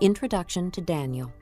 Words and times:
Introduction 0.00 0.72
to 0.72 0.80
Daniel. 0.80 1.32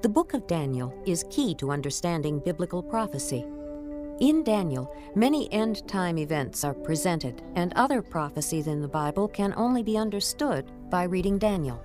The 0.00 0.08
book 0.08 0.32
of 0.32 0.46
Daniel 0.46 0.94
is 1.04 1.26
key 1.28 1.54
to 1.56 1.70
understanding 1.70 2.38
biblical 2.38 2.82
prophecy. 2.82 3.44
In 4.20 4.42
Daniel, 4.42 4.96
many 5.14 5.52
end 5.52 5.86
time 5.86 6.16
events 6.16 6.64
are 6.64 6.72
presented, 6.72 7.42
and 7.56 7.74
other 7.76 8.00
prophecies 8.00 8.68
in 8.68 8.80
the 8.80 8.88
Bible 8.88 9.28
can 9.28 9.52
only 9.58 9.82
be 9.82 9.98
understood 9.98 10.70
by 10.88 11.02
reading 11.02 11.36
Daniel. 11.36 11.84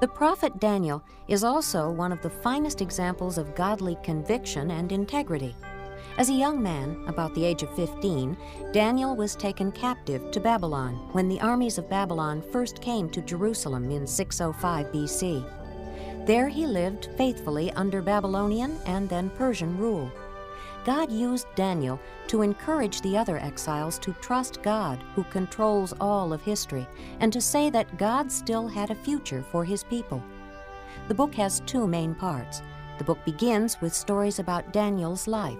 The 0.00 0.06
prophet 0.06 0.60
Daniel 0.60 1.02
is 1.26 1.42
also 1.42 1.90
one 1.90 2.12
of 2.12 2.22
the 2.22 2.30
finest 2.30 2.80
examples 2.80 3.38
of 3.38 3.56
godly 3.56 3.96
conviction 4.04 4.70
and 4.70 4.92
integrity. 4.92 5.56
As 6.18 6.28
a 6.28 6.34
young 6.34 6.62
man, 6.62 7.02
about 7.06 7.34
the 7.34 7.44
age 7.44 7.62
of 7.62 7.74
15, 7.74 8.36
Daniel 8.72 9.16
was 9.16 9.34
taken 9.34 9.72
captive 9.72 10.30
to 10.30 10.40
Babylon 10.40 10.94
when 11.12 11.28
the 11.28 11.40
armies 11.40 11.78
of 11.78 11.88
Babylon 11.88 12.42
first 12.52 12.82
came 12.82 13.08
to 13.10 13.22
Jerusalem 13.22 13.90
in 13.90 14.06
605 14.06 14.86
BC. 14.92 16.26
There 16.26 16.48
he 16.48 16.66
lived 16.66 17.08
faithfully 17.16 17.72
under 17.72 18.02
Babylonian 18.02 18.78
and 18.86 19.08
then 19.08 19.30
Persian 19.30 19.76
rule. 19.78 20.12
God 20.84 21.10
used 21.10 21.46
Daniel 21.54 21.98
to 22.26 22.42
encourage 22.42 23.00
the 23.00 23.16
other 23.16 23.38
exiles 23.38 23.98
to 24.00 24.12
trust 24.14 24.62
God, 24.62 25.02
who 25.14 25.24
controls 25.24 25.94
all 26.00 26.32
of 26.32 26.42
history, 26.42 26.86
and 27.20 27.32
to 27.32 27.40
say 27.40 27.70
that 27.70 27.96
God 27.96 28.30
still 28.30 28.66
had 28.66 28.90
a 28.90 28.94
future 28.94 29.44
for 29.50 29.64
his 29.64 29.84
people. 29.84 30.22
The 31.08 31.14
book 31.14 31.34
has 31.34 31.60
two 31.66 31.86
main 31.86 32.14
parts. 32.14 32.62
The 32.98 33.04
book 33.04 33.24
begins 33.24 33.80
with 33.80 33.94
stories 33.94 34.38
about 34.38 34.72
Daniel's 34.72 35.26
life. 35.26 35.58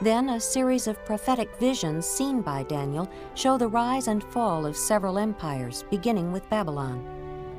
Then, 0.00 0.30
a 0.30 0.40
series 0.40 0.86
of 0.86 1.04
prophetic 1.04 1.54
visions 1.58 2.06
seen 2.06 2.40
by 2.40 2.62
Daniel 2.64 3.08
show 3.34 3.58
the 3.58 3.68
rise 3.68 4.08
and 4.08 4.24
fall 4.24 4.66
of 4.66 4.76
several 4.76 5.18
empires, 5.18 5.84
beginning 5.90 6.32
with 6.32 6.48
Babylon. 6.48 7.04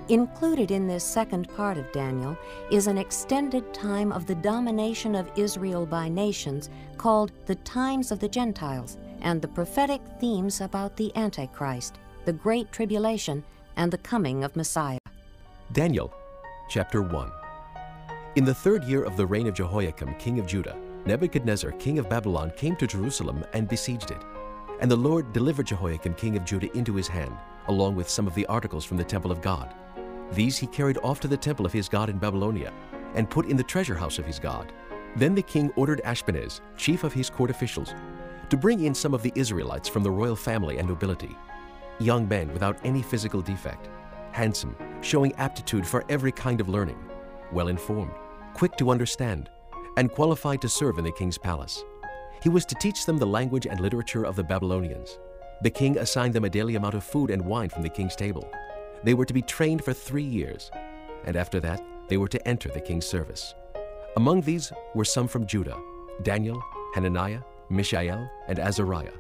Included 0.10 0.72
in 0.72 0.88
this 0.88 1.04
second 1.04 1.48
part 1.56 1.78
of 1.78 1.92
Daniel 1.92 2.38
is 2.70 2.88
an 2.88 2.98
extended 2.98 3.74
time 3.74 4.12
of 4.12 4.26
the 4.26 4.36
domination 4.36 5.16
of 5.16 5.32
Israel 5.38 5.86
by 5.86 6.10
nations 6.10 6.70
called 6.98 7.32
the 7.46 7.56
Times 7.56 8.12
of 8.12 8.20
the 8.20 8.28
Gentiles 8.28 8.98
and 9.22 9.42
the 9.42 9.48
prophetic 9.48 10.02
themes 10.20 10.60
about 10.62 10.98
the 10.98 11.16
Antichrist, 11.16 12.00
the 12.26 12.34
Great 12.34 12.72
Tribulation, 12.72 13.44
and 13.78 13.92
the 13.92 13.98
coming 14.00 14.44
of 14.44 14.56
Messiah. 14.56 14.98
Daniel 15.72 16.14
chapter 16.70 17.02
1. 17.02 17.32
In 18.36 18.44
the 18.44 18.54
third 18.54 18.84
year 18.84 19.04
of 19.04 19.18
the 19.18 19.26
reign 19.26 19.48
of 19.48 19.54
Jehoiakim, 19.54 20.16
king 20.16 20.40
of 20.40 20.48
Judah, 20.48 20.78
Nebuchadnezzar, 21.06 21.72
king 21.74 22.00
of 22.00 22.10
Babylon, 22.10 22.52
came 22.56 22.76
to 22.76 22.88
Jerusalem 22.88 23.44
and 23.54 23.68
besieged 23.68 24.12
it. 24.12 24.22
And 24.80 24.90
the 24.90 24.96
Lord 24.96 25.34
delivered 25.34 25.68
Jehoiakim, 25.68 26.14
king 26.14 26.38
of 26.38 26.46
Judah, 26.46 26.76
into 26.78 26.96
his 26.96 27.08
hand, 27.08 27.36
along 27.68 27.96
with 27.96 28.10
some 28.10 28.28
of 28.28 28.36
the 28.36 28.46
articles 28.46 28.86
from 28.86 28.98
the 28.98 29.04
temple 29.04 29.32
of 29.32 29.42
God. 29.42 29.74
These 30.32 30.58
he 30.58 30.68
carried 30.68 30.98
off 31.04 31.20
to 31.22 31.28
the 31.28 31.38
temple 31.38 31.66
of 31.66 31.74
his 31.74 31.90
God 31.90 32.10
in 32.10 32.18
Babylonia, 32.18 32.72
and 33.16 33.30
put 33.30 33.48
in 33.48 33.58
the 33.58 33.64
treasure 33.64 33.96
house 33.96 34.20
of 34.20 34.26
his 34.26 34.40
God. 34.40 34.72
Then 35.16 35.36
the 35.36 35.42
king 35.42 35.72
ordered 35.76 36.02
Ashpenaz, 36.06 36.62
chief 36.78 37.04
of 37.04 37.14
his 37.14 37.30
court 37.30 37.50
officials, 37.50 37.94
to 38.50 38.58
bring 38.58 38.86
in 38.86 38.96
some 38.96 39.14
of 39.14 39.24
the 39.24 39.34
Israelites 39.36 39.90
from 39.90 40.04
the 40.04 40.12
royal 40.12 40.36
family 40.36 40.78
and 40.78 40.88
nobility, 40.88 41.36
young 42.00 42.28
men 42.28 42.52
without 42.54 42.78
any 42.84 43.02
physical 43.02 43.42
defect, 43.42 43.90
handsome, 44.32 44.76
showing 45.02 45.34
aptitude 45.36 45.86
for 45.86 46.06
every 46.10 46.32
kind 46.32 46.62
of 46.62 46.70
learning, 46.70 46.98
well 47.52 47.68
informed, 47.68 48.12
quick 48.54 48.76
to 48.78 48.90
understand, 48.90 49.50
and 49.98 50.12
qualified 50.12 50.62
to 50.62 50.70
serve 50.70 50.98
in 50.98 51.04
the 51.04 51.12
king's 51.12 51.38
palace. 51.38 51.84
He 52.42 52.50
was 52.50 52.66
to 52.66 52.76
teach 52.76 53.06
them 53.06 53.18
the 53.18 53.26
language 53.26 53.68
and 53.68 53.80
literature 53.80 54.24
of 54.24 54.36
the 54.36 54.44
Babylonians. 54.44 55.20
The 55.62 55.70
king 55.70 55.98
assigned 55.98 56.34
them 56.34 56.46
a 56.46 56.50
daily 56.50 56.76
amount 56.76 56.96
of 56.96 57.04
food 57.04 57.30
and 57.30 57.46
wine 57.46 57.70
from 57.70 57.84
the 57.84 57.90
king's 57.90 58.16
table. 58.16 58.52
They 59.04 59.14
were 59.14 59.26
to 59.26 59.34
be 59.34 59.42
trained 59.42 59.84
for 59.84 59.94
three 59.94 60.24
years, 60.24 60.72
and 61.26 61.36
after 61.36 61.60
that, 61.60 61.84
they 62.08 62.18
were 62.18 62.28
to 62.30 62.48
enter 62.48 62.70
the 62.70 62.82
king's 62.82 63.06
service. 63.06 63.54
Among 64.18 64.42
these 64.42 64.74
were 64.96 65.06
some 65.06 65.28
from 65.28 65.46
Judah 65.46 65.78
Daniel, 66.24 66.62
Hananiah, 66.94 67.42
Mishael, 67.70 68.30
and 68.48 68.60
Azariah. 68.60 69.14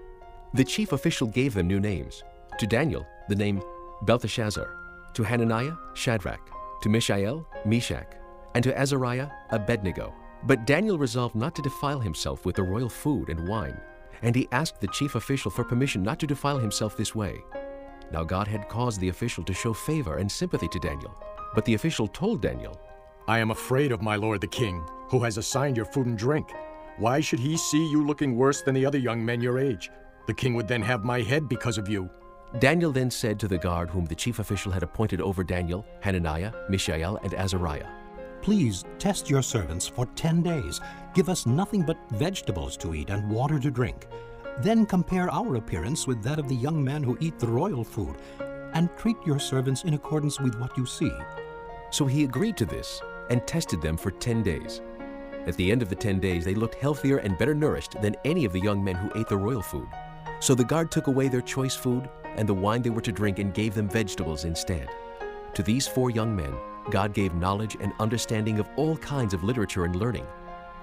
The 0.54 0.64
chief 0.64 0.92
official 0.92 1.28
gave 1.28 1.54
them 1.54 1.68
new 1.68 1.80
names. 1.80 2.24
To 2.60 2.68
Daniel, 2.68 3.08
the 3.30 3.36
name 3.36 3.62
Belteshazzar, 4.04 4.70
to 5.14 5.24
Hananiah, 5.24 5.74
Shadrach, 5.94 6.42
to 6.82 6.90
Mishael, 6.90 7.48
Meshach, 7.66 8.14
and 8.56 8.64
to 8.64 8.78
Azariah, 8.78 9.30
Abednego. 9.52 10.14
But 10.44 10.66
Daniel 10.66 10.98
resolved 10.98 11.36
not 11.36 11.56
to 11.56 11.62
defile 11.62 12.00
himself 12.00 12.46
with 12.46 12.56
the 12.56 12.64
royal 12.64 12.90
food 12.90 13.30
and 13.30 13.48
wine, 13.48 13.80
and 14.22 14.36
he 14.36 14.48
asked 14.52 14.82
the 14.82 14.88
chief 14.88 15.16
official 15.16 15.52
for 15.52 15.64
permission 15.64 16.02
not 16.02 16.20
to 16.20 16.28
defile 16.28 16.58
himself 16.58 16.98
this 16.98 17.14
way. 17.14 17.44
Now 18.12 18.24
God 18.24 18.48
had 18.48 18.68
caused 18.68 19.00
the 19.00 19.10
official 19.10 19.44
to 19.44 19.54
show 19.54 19.74
favor 19.74 20.18
and 20.18 20.32
sympathy 20.32 20.68
to 20.70 20.80
Daniel, 20.80 21.16
but 21.54 21.64
the 21.66 21.76
official 21.76 22.08
told 22.08 22.42
Daniel, 22.42 22.80
I 23.28 23.40
am 23.40 23.52
afraid 23.52 23.92
of 23.92 24.02
my 24.02 24.16
lord 24.16 24.42
the 24.42 24.48
king, 24.48 24.84
who 25.10 25.20
has 25.24 25.38
assigned 25.38 25.78
your 25.78 25.86
food 25.86 26.08
and 26.08 26.18
drink. 26.18 26.52
Why 26.98 27.22
should 27.22 27.40
he 27.40 27.56
see 27.56 27.90
you 27.90 28.06
looking 28.06 28.36
worse 28.36 28.62
than 28.62 28.76
the 28.76 28.86
other 28.86 28.98
young 28.98 29.24
men 29.24 29.42
your 29.42 29.60
age? 29.60 29.90
The 30.28 30.34
king 30.34 30.54
would 30.56 30.68
then 30.68 30.82
have 30.82 31.06
my 31.06 31.22
head 31.22 31.48
because 31.48 31.78
of 31.78 31.88
you. 31.88 32.10
Daniel 32.60 32.92
then 32.92 33.10
said 33.10 33.40
to 33.40 33.48
the 33.48 33.58
guard 33.58 33.90
whom 33.90 34.06
the 34.06 34.16
chief 34.16 34.40
official 34.40 34.72
had 34.72 34.84
appointed 34.84 35.22
over 35.22 35.44
Daniel, 35.44 35.86
Hananiah, 36.02 36.52
Mishael, 36.70 37.18
and 37.24 37.34
Azariah, 37.34 37.88
Please 38.42 38.84
test 38.98 39.30
your 39.30 39.44
servants 39.44 39.86
for 39.86 40.08
ten 40.16 40.42
days. 40.42 40.82
Give 41.14 41.30
us 41.30 41.46
nothing 41.46 41.84
but 41.84 42.00
vegetables 42.12 42.76
to 42.78 42.96
eat 42.96 43.12
and 43.12 43.30
water 43.30 43.60
to 43.60 43.70
drink. 43.70 44.08
Then 44.62 44.88
compare 44.88 45.30
our 45.30 45.56
appearance 45.56 46.08
with 46.08 46.24
that 46.24 46.40
of 46.40 46.50
the 46.50 46.56
young 46.56 46.84
men 46.84 47.04
who 47.04 47.18
eat 47.22 47.38
the 47.38 47.48
royal 47.48 47.84
food, 47.84 48.16
and 48.74 48.90
treat 48.98 49.18
your 49.26 49.38
servants 49.38 49.84
in 49.84 49.94
accordance 49.94 50.40
with 50.40 50.60
what 50.60 50.76
you 50.76 50.88
see. 50.88 51.12
So 51.92 52.08
he 52.08 52.24
agreed 52.24 52.58
to 52.58 52.66
this 52.66 53.00
and 53.30 53.46
tested 53.46 53.80
them 53.80 53.96
for 53.96 54.10
ten 54.10 54.42
days. 54.42 54.82
At 55.46 55.56
the 55.56 55.72
end 55.72 55.84
of 55.84 55.90
the 55.90 55.96
ten 55.96 56.20
days, 56.20 56.44
they 56.44 56.56
looked 56.56 56.76
healthier 56.76 57.18
and 57.18 57.38
better 57.38 57.54
nourished 57.54 58.02
than 58.02 58.16
any 58.26 58.46
of 58.46 58.54
the 58.54 58.60
young 58.60 58.84
men 58.84 58.96
who 58.96 59.20
ate 59.20 59.28
the 59.28 59.38
royal 59.38 59.62
food. 59.62 59.88
So 60.40 60.56
the 60.56 60.64
guard 60.64 60.90
took 60.90 61.06
away 61.06 61.28
their 61.28 61.42
choice 61.42 61.76
food 61.76 62.10
and 62.38 62.50
the 62.50 62.56
wine 62.56 62.82
they 62.82 62.90
were 62.90 63.02
to 63.02 63.12
drink 63.12 63.38
and 63.38 63.54
gave 63.54 63.76
them 63.76 63.88
vegetables 63.88 64.46
instead. 64.46 64.90
To 65.54 65.62
these 65.62 65.88
four 65.88 66.10
young 66.10 66.36
men, 66.36 66.56
God 66.90 67.14
gave 67.14 67.34
knowledge 67.36 67.78
and 67.80 67.94
understanding 68.00 68.60
of 68.60 68.68
all 68.76 68.98
kinds 68.98 69.34
of 69.34 69.44
literature 69.44 69.86
and 69.86 69.96
learning, 69.96 70.26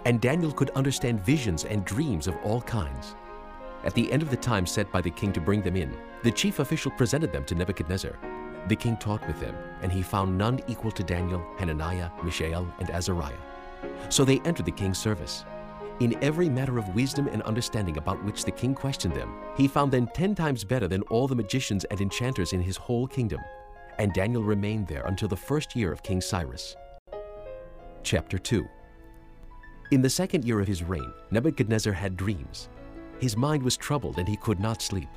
and 0.04 0.20
Daniel 0.20 0.52
could 0.52 0.70
understand 0.70 1.20
visions 1.20 1.64
and 1.64 1.84
dreams 1.84 2.26
of 2.26 2.36
all 2.44 2.62
kinds. 2.62 3.16
At 3.84 3.94
the 3.94 4.10
end 4.12 4.22
of 4.22 4.30
the 4.30 4.36
time 4.36 4.66
set 4.66 4.90
by 4.92 5.00
the 5.00 5.10
king 5.10 5.32
to 5.32 5.40
bring 5.40 5.62
them 5.62 5.76
in, 5.76 5.96
the 6.22 6.30
chief 6.30 6.58
official 6.58 6.90
presented 6.92 7.32
them 7.32 7.44
to 7.44 7.54
Nebuchadnezzar. 7.54 8.18
The 8.68 8.76
king 8.76 8.96
talked 8.96 9.26
with 9.26 9.40
them, 9.40 9.54
and 9.82 9.90
he 9.90 10.02
found 10.02 10.36
none 10.36 10.60
equal 10.66 10.90
to 10.92 11.02
Daniel, 11.02 11.44
Hananiah, 11.58 12.10
Mishael, 12.22 12.66
and 12.80 12.90
Azariah. 12.90 13.32
So 14.08 14.24
they 14.24 14.40
entered 14.40 14.66
the 14.66 14.72
king's 14.72 14.98
service. 14.98 15.44
In 16.00 16.16
every 16.22 16.48
matter 16.48 16.78
of 16.78 16.94
wisdom 16.94 17.28
and 17.28 17.42
understanding 17.42 17.96
about 17.96 18.22
which 18.24 18.44
the 18.44 18.50
king 18.50 18.74
questioned 18.74 19.14
them, 19.14 19.34
he 19.56 19.66
found 19.66 19.90
them 19.90 20.08
ten 20.14 20.34
times 20.34 20.64
better 20.64 20.86
than 20.86 21.02
all 21.02 21.26
the 21.26 21.34
magicians 21.34 21.84
and 21.84 22.00
enchanters 22.00 22.52
in 22.52 22.60
his 22.60 22.76
whole 22.76 23.06
kingdom. 23.06 23.40
And 23.98 24.12
Daniel 24.12 24.44
remained 24.44 24.86
there 24.86 25.04
until 25.06 25.28
the 25.28 25.36
first 25.36 25.74
year 25.74 25.92
of 25.92 26.02
King 26.02 26.20
Cyrus. 26.20 26.76
Chapter 28.04 28.38
2 28.38 28.66
In 29.90 30.02
the 30.02 30.10
second 30.10 30.44
year 30.44 30.60
of 30.60 30.68
his 30.68 30.84
reign, 30.84 31.12
Nebuchadnezzar 31.30 31.92
had 31.92 32.16
dreams. 32.16 32.68
His 33.18 33.36
mind 33.36 33.62
was 33.62 33.76
troubled 33.76 34.18
and 34.18 34.28
he 34.28 34.36
could 34.36 34.60
not 34.60 34.80
sleep. 34.80 35.08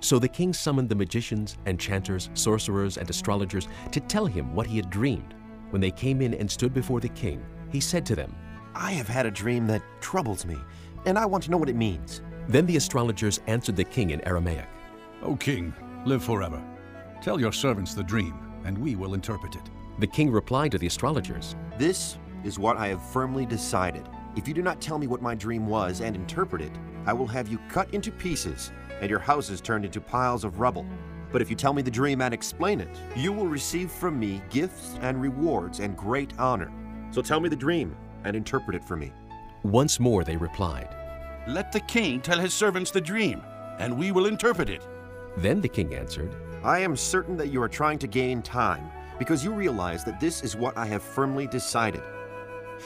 So 0.00 0.18
the 0.18 0.28
king 0.28 0.52
summoned 0.52 0.88
the 0.88 0.94
magicians, 0.94 1.56
enchanters, 1.66 2.28
sorcerers, 2.34 2.98
and 2.98 3.08
astrologers 3.08 3.68
to 3.92 4.00
tell 4.00 4.26
him 4.26 4.54
what 4.54 4.66
he 4.66 4.76
had 4.76 4.90
dreamed. 4.90 5.34
When 5.70 5.80
they 5.80 5.92
came 5.92 6.20
in 6.20 6.34
and 6.34 6.50
stood 6.50 6.74
before 6.74 7.00
the 7.00 7.08
king, 7.10 7.44
he 7.70 7.80
said 7.80 8.04
to 8.06 8.16
them, 8.16 8.34
I 8.74 8.92
have 8.92 9.08
had 9.08 9.24
a 9.24 9.30
dream 9.30 9.66
that 9.68 9.82
troubles 10.00 10.44
me, 10.44 10.56
and 11.06 11.18
I 11.18 11.24
want 11.24 11.44
to 11.44 11.50
know 11.50 11.56
what 11.56 11.68
it 11.68 11.76
means. 11.76 12.20
Then 12.48 12.66
the 12.66 12.76
astrologers 12.76 13.40
answered 13.46 13.76
the 13.76 13.84
king 13.84 14.10
in 14.10 14.20
Aramaic. 14.26 14.68
O 15.22 15.36
king, 15.36 15.72
live 16.04 16.22
forever. 16.22 16.62
Tell 17.24 17.40
your 17.40 17.52
servants 17.52 17.94
the 17.94 18.02
dream, 18.02 18.34
and 18.66 18.76
we 18.76 18.96
will 18.96 19.14
interpret 19.14 19.56
it. 19.56 19.70
The 19.98 20.06
king 20.06 20.30
replied 20.30 20.72
to 20.72 20.78
the 20.78 20.88
astrologers, 20.88 21.56
This 21.78 22.18
is 22.44 22.58
what 22.58 22.76
I 22.76 22.88
have 22.88 23.02
firmly 23.02 23.46
decided. 23.46 24.06
If 24.36 24.46
you 24.46 24.52
do 24.52 24.60
not 24.60 24.78
tell 24.82 24.98
me 24.98 25.06
what 25.06 25.22
my 25.22 25.34
dream 25.34 25.66
was 25.66 26.02
and 26.02 26.14
interpret 26.14 26.60
it, 26.60 26.72
I 27.06 27.14
will 27.14 27.26
have 27.28 27.48
you 27.48 27.58
cut 27.70 27.88
into 27.94 28.12
pieces 28.12 28.72
and 29.00 29.08
your 29.08 29.20
houses 29.20 29.62
turned 29.62 29.86
into 29.86 30.02
piles 30.02 30.44
of 30.44 30.60
rubble. 30.60 30.84
But 31.32 31.40
if 31.40 31.48
you 31.48 31.56
tell 31.56 31.72
me 31.72 31.80
the 31.80 31.90
dream 31.90 32.20
and 32.20 32.34
explain 32.34 32.78
it, 32.78 32.94
you 33.16 33.32
will 33.32 33.46
receive 33.46 33.90
from 33.90 34.20
me 34.20 34.42
gifts 34.50 34.98
and 35.00 35.18
rewards 35.18 35.80
and 35.80 35.96
great 35.96 36.38
honor. 36.38 36.70
So 37.10 37.22
tell 37.22 37.40
me 37.40 37.48
the 37.48 37.56
dream 37.56 37.96
and 38.24 38.36
interpret 38.36 38.76
it 38.76 38.84
for 38.84 38.96
me. 38.96 39.14
Once 39.62 39.98
more 39.98 40.24
they 40.24 40.36
replied. 40.36 40.94
Let 41.48 41.72
the 41.72 41.80
king 41.80 42.20
tell 42.20 42.38
his 42.38 42.52
servants 42.52 42.90
the 42.90 43.00
dream, 43.00 43.40
and 43.78 43.98
we 43.98 44.12
will 44.12 44.26
interpret 44.26 44.68
it. 44.68 44.86
Then 45.38 45.62
the 45.62 45.68
king 45.68 45.94
answered, 45.94 46.36
I 46.64 46.78
am 46.78 46.96
certain 46.96 47.36
that 47.36 47.50
you 47.50 47.62
are 47.62 47.68
trying 47.68 47.98
to 47.98 48.06
gain 48.06 48.40
time, 48.40 48.90
because 49.18 49.44
you 49.44 49.52
realize 49.52 50.02
that 50.04 50.18
this 50.18 50.42
is 50.42 50.56
what 50.56 50.74
I 50.78 50.86
have 50.86 51.02
firmly 51.02 51.46
decided. 51.46 52.02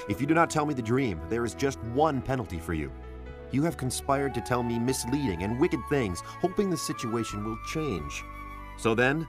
If 0.08 0.20
you 0.20 0.26
do 0.26 0.34
not 0.34 0.50
tell 0.50 0.66
me 0.66 0.74
the 0.74 0.82
dream, 0.82 1.20
there 1.28 1.44
is 1.44 1.54
just 1.54 1.78
one 1.94 2.20
penalty 2.20 2.58
for 2.58 2.74
you. 2.74 2.90
You 3.52 3.62
have 3.62 3.76
conspired 3.76 4.34
to 4.34 4.40
tell 4.40 4.64
me 4.64 4.80
misleading 4.80 5.44
and 5.44 5.60
wicked 5.60 5.78
things, 5.88 6.22
hoping 6.24 6.70
the 6.70 6.76
situation 6.76 7.44
will 7.44 7.56
change. 7.72 8.24
So 8.78 8.96
then, 8.96 9.28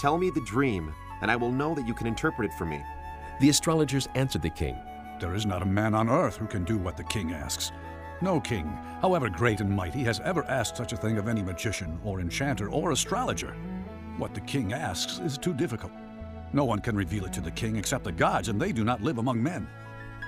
tell 0.00 0.18
me 0.18 0.28
the 0.30 0.44
dream 0.44 0.92
and 1.22 1.30
I 1.30 1.36
will 1.36 1.52
know 1.52 1.72
that 1.76 1.86
you 1.86 1.94
can 1.94 2.08
interpret 2.08 2.50
it 2.50 2.58
for 2.58 2.66
me. 2.66 2.82
The 3.40 3.48
astrologers 3.48 4.08
answered 4.16 4.42
the 4.42 4.50
king, 4.50 4.76
There 5.20 5.36
is 5.36 5.46
not 5.46 5.62
a 5.62 5.66
man 5.66 5.94
on 5.94 6.10
earth 6.10 6.36
who 6.36 6.46
can 6.46 6.64
do 6.64 6.78
what 6.78 6.96
the 6.96 7.04
king 7.04 7.32
asks. 7.32 7.70
No 8.20 8.40
king, 8.40 8.66
however 9.00 9.30
great 9.30 9.60
and 9.60 9.70
mighty, 9.70 10.02
has 10.02 10.20
ever 10.20 10.44
asked 10.46 10.76
such 10.76 10.92
a 10.92 10.96
thing 10.96 11.16
of 11.16 11.28
any 11.28 11.42
magician 11.42 12.00
or 12.04 12.20
enchanter 12.20 12.68
or 12.68 12.90
astrologer. 12.90 13.54
What 14.16 14.32
the 14.32 14.40
king 14.40 14.72
asks 14.72 15.18
is 15.18 15.36
too 15.36 15.52
difficult. 15.52 15.92
No 16.52 16.64
one 16.64 16.78
can 16.78 16.96
reveal 16.96 17.24
it 17.24 17.32
to 17.32 17.40
the 17.40 17.50
king 17.50 17.74
except 17.74 18.04
the 18.04 18.12
gods, 18.12 18.48
and 18.48 18.60
they 18.60 18.70
do 18.70 18.84
not 18.84 19.02
live 19.02 19.18
among 19.18 19.42
men. 19.42 19.66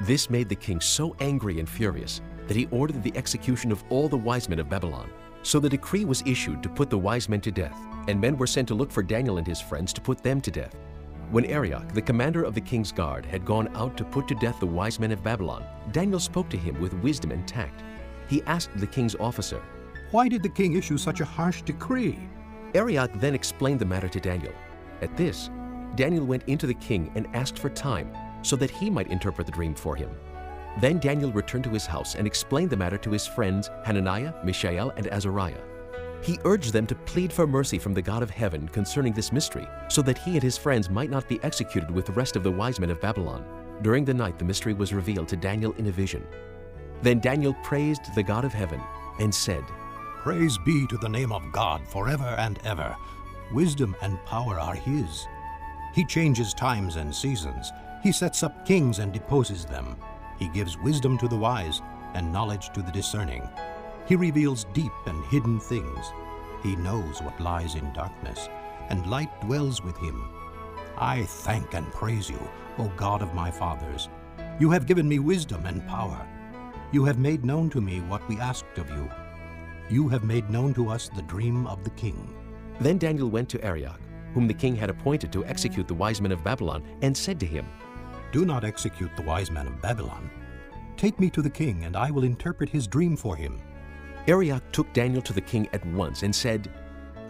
This 0.03 0.29
made 0.29 0.49
the 0.49 0.57
king 0.57 0.81
so 0.81 1.15
angry 1.21 1.61
and 1.61 1.69
furious 1.69 2.21
that 2.49 2.57
he 2.57 2.67
ordered 2.73 3.03
the 3.03 3.17
execution 3.17 3.71
of 3.71 3.85
all 3.89 4.09
the 4.09 4.17
wise 4.17 4.49
men 4.49 4.59
of 4.59 4.69
Babylon. 4.69 5.09
So 5.43 5.61
the 5.61 5.69
decree 5.69 6.05
was 6.05 6.25
issued 6.27 6.65
to 6.65 6.69
put 6.69 6.91
the 6.91 6.99
wise 6.99 7.29
men 7.29 7.41
to 7.43 7.53
death, 7.53 7.79
and 8.09 8.21
men 8.21 8.37
were 8.37 8.49
sent 8.49 8.67
to 8.69 8.75
look 8.75 8.91
for 8.91 9.05
Daniel 9.05 9.39
and 9.39 9.47
his 9.47 9.61
friends 9.61 9.93
to 9.93 10.01
put 10.01 10.21
them 10.21 10.41
to 10.41 10.51
death. 10.51 10.75
When 11.31 11.45
Arioch, 11.45 11.93
the 11.93 12.03
commander 12.03 12.43
of 12.43 12.55
the 12.55 12.61
king's 12.61 12.91
guard, 12.91 13.25
had 13.25 13.45
gone 13.45 13.69
out 13.77 13.97
to 13.97 14.05
put 14.05 14.27
to 14.29 14.35
death 14.35 14.59
the 14.59 14.67
wise 14.67 14.99
men 14.99 15.13
of 15.13 15.23
Babylon, 15.23 15.65
Daniel 15.93 16.21
spoke 16.21 16.49
to 16.51 16.57
him 16.57 16.81
with 16.81 16.95
wisdom 16.95 17.31
and 17.31 17.47
tact. 17.47 17.85
He 18.29 18.43
asked 18.43 18.77
the 18.77 18.87
king's 18.87 19.15
officer, 19.15 19.63
Why 20.11 20.29
did 20.29 20.43
the 20.43 20.49
king 20.49 20.77
issue 20.77 20.99
such 20.99 21.21
a 21.21 21.25
harsh 21.25 21.63
decree? 21.63 22.19
Arioch 22.77 23.11
then 23.15 23.35
explained 23.35 23.81
the 23.81 23.87
matter 23.87 24.09
to 24.09 24.21
Daniel. 24.21 24.53
At 25.01 25.17
this, 25.17 25.51
Daniel 25.95 26.27
went 26.27 26.45
into 26.47 26.67
the 26.67 26.75
king 26.75 27.11
and 27.15 27.27
asked 27.35 27.59
for 27.59 27.71
time 27.71 28.13
so 28.43 28.55
that 28.57 28.71
he 28.71 28.91
might 28.91 29.11
interpret 29.11 29.47
the 29.47 29.53
dream 29.53 29.75
for 29.75 29.97
him. 29.97 30.11
Then 30.81 30.99
Daniel 30.99 31.33
returned 31.33 31.65
to 31.65 31.71
his 31.71 31.87
house 31.87 32.17
and 32.17 32.27
explained 32.27 32.69
the 32.69 32.77
matter 32.77 32.99
to 32.99 33.11
his 33.11 33.27
friends 33.27 33.71
Hananiah, 33.85 34.35
Mishael, 34.45 34.91
and 34.97 35.09
Azariah. 35.09 35.63
He 36.23 36.39
urged 36.45 36.73
them 36.73 36.87
to 36.89 36.95
plead 36.95 37.33
for 37.33 37.47
mercy 37.47 37.79
from 37.79 37.95
the 37.95 38.03
God 38.03 38.23
of 38.23 38.31
heaven 38.31 38.69
concerning 38.69 39.15
this 39.15 39.33
mystery, 39.33 39.67
so 39.89 40.03
that 40.03 40.19
he 40.19 40.35
and 40.35 40.43
his 40.43 40.59
friends 40.59 40.91
might 40.91 41.11
not 41.11 41.29
be 41.29 41.43
executed 41.43 41.91
with 41.91 42.05
the 42.05 42.13
rest 42.13 42.37
of 42.37 42.43
the 42.43 42.51
wise 42.51 42.79
men 42.79 42.91
of 42.91 43.01
Babylon. 43.01 43.45
During 43.83 44.05
the 44.05 44.15
night, 44.15 44.39
the 44.39 44.45
mystery 44.45 44.75
was 44.75 44.93
revealed 44.93 45.29
to 45.29 45.37
Daniel 45.37 45.73
in 45.79 45.87
a 45.87 45.93
vision. 45.93 46.27
Then 47.03 47.21
Daniel 47.21 47.55
praised 47.63 48.15
the 48.15 48.23
God 48.23 48.45
of 48.45 48.53
heaven 48.53 48.81
and 49.19 49.35
said, 49.35 49.65
Praise 50.27 50.59
be 50.59 50.89
to 50.89 50.99
the 50.99 51.09
name 51.09 51.31
of 51.31 51.53
God 51.53 51.87
forever 51.87 52.35
and 52.37 52.59
ever. 52.65 52.97
Wisdom 53.53 53.95
and 54.03 54.19
power 54.25 54.59
are 54.59 54.75
his. 54.75 55.25
He 55.95 56.05
changes 56.05 56.53
times 56.53 56.97
and 56.97 57.15
seasons. 57.15 57.71
He 58.03 58.11
sets 58.11 58.43
up 58.43 58.67
kings 58.67 58.99
and 58.99 59.13
deposes 59.13 59.65
them. 59.65 59.95
He 60.37 60.49
gives 60.49 60.77
wisdom 60.79 61.17
to 61.19 61.29
the 61.29 61.37
wise 61.37 61.81
and 62.15 62.33
knowledge 62.33 62.71
to 62.71 62.83
the 62.83 62.91
discerning. 62.91 63.49
He 64.09 64.17
reveals 64.17 64.67
deep 64.75 64.91
and 65.07 65.25
hidden 65.27 65.61
things. 65.61 66.13
He 66.61 66.75
knows 66.75 67.23
what 67.23 67.41
lies 67.41 67.77
in 67.77 67.93
darkness, 67.93 68.49
and 68.89 69.09
light 69.09 69.31
dwells 69.43 69.81
with 69.81 69.97
him. 69.99 70.29
I 70.99 71.23
thank 71.23 71.73
and 71.73 71.87
praise 71.93 72.29
you, 72.29 72.41
O 72.79 72.91
God 72.97 73.23
of 73.23 73.33
my 73.33 73.53
fathers. 73.53 74.09
You 74.59 74.71
have 74.71 74.89
given 74.89 75.09
me 75.09 75.21
wisdom 75.21 75.67
and 75.67 75.87
power. 75.87 76.27
You 76.91 77.05
have 77.05 77.21
made 77.21 77.45
known 77.45 77.71
to 77.71 77.81
me 77.81 78.01
what 78.01 78.29
we 78.29 78.41
asked 78.41 78.77
of 78.79 78.91
you. 78.91 79.09
You 79.89 80.09
have 80.09 80.25
made 80.25 80.51
known 80.51 80.75
to 80.75 80.89
us 80.91 81.09
the 81.09 81.23
dream 81.23 81.67
of 81.67 81.85
the 81.85 81.91
king. 81.91 82.35
Then 82.81 82.99
Daniel 82.99 83.31
went 83.31 83.49
to 83.51 83.65
Arioch, 83.65 84.01
whom 84.35 84.49
the 84.49 84.55
king 84.55 84.75
had 84.75 84.91
appointed 84.91 85.33
to 85.33 85.45
execute 85.45 85.87
the 85.87 85.95
wise 85.95 86.21
men 86.21 86.33
of 86.33 86.43
Babylon, 86.43 86.83
and 87.03 87.17
said 87.17 87.39
to 87.41 87.47
him, 87.47 87.67
Do 88.33 88.45
not 88.45 88.65
execute 88.65 89.15
the 89.17 89.23
wise 89.23 89.51
men 89.51 89.69
of 89.69 89.81
Babylon. 89.81 90.29
Take 90.97 91.21
me 91.21 91.31
to 91.31 91.41
the 91.41 91.51
king, 91.51 91.85
and 91.85 91.97
I 91.97 92.11
will 92.11 92.25
interpret 92.25 92.69
his 92.69 92.89
dream 92.89 93.17
for 93.17 93.37
him. 93.37 93.61
Arioch 94.27 94.65
took 94.73 94.93
Daniel 94.93 95.23
to 95.23 95.33
the 95.33 95.41
king 95.41 95.69
at 95.73 95.87
once 95.87 96.25
and 96.25 96.35
said, 96.35 96.69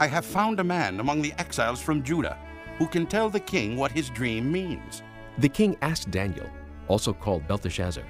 I 0.01 0.07
have 0.07 0.25
found 0.25 0.59
a 0.59 0.65
man 0.65 0.99
among 0.99 1.21
the 1.21 1.35
exiles 1.39 1.83
from 1.83 2.03
Judah 2.03 2.39
who 2.79 2.87
can 2.87 3.07
tell 3.07 3.29
the 3.29 3.41
king 3.41 3.77
what 3.77 3.93
his 3.93 4.09
dream 4.11 4.51
means. 4.51 5.03
The 5.39 5.49
king 5.49 5.77
asked 5.83 6.11
Daniel, 6.11 6.49
also 6.89 7.13
called 7.13 7.47
Belteshazzar, 7.47 8.05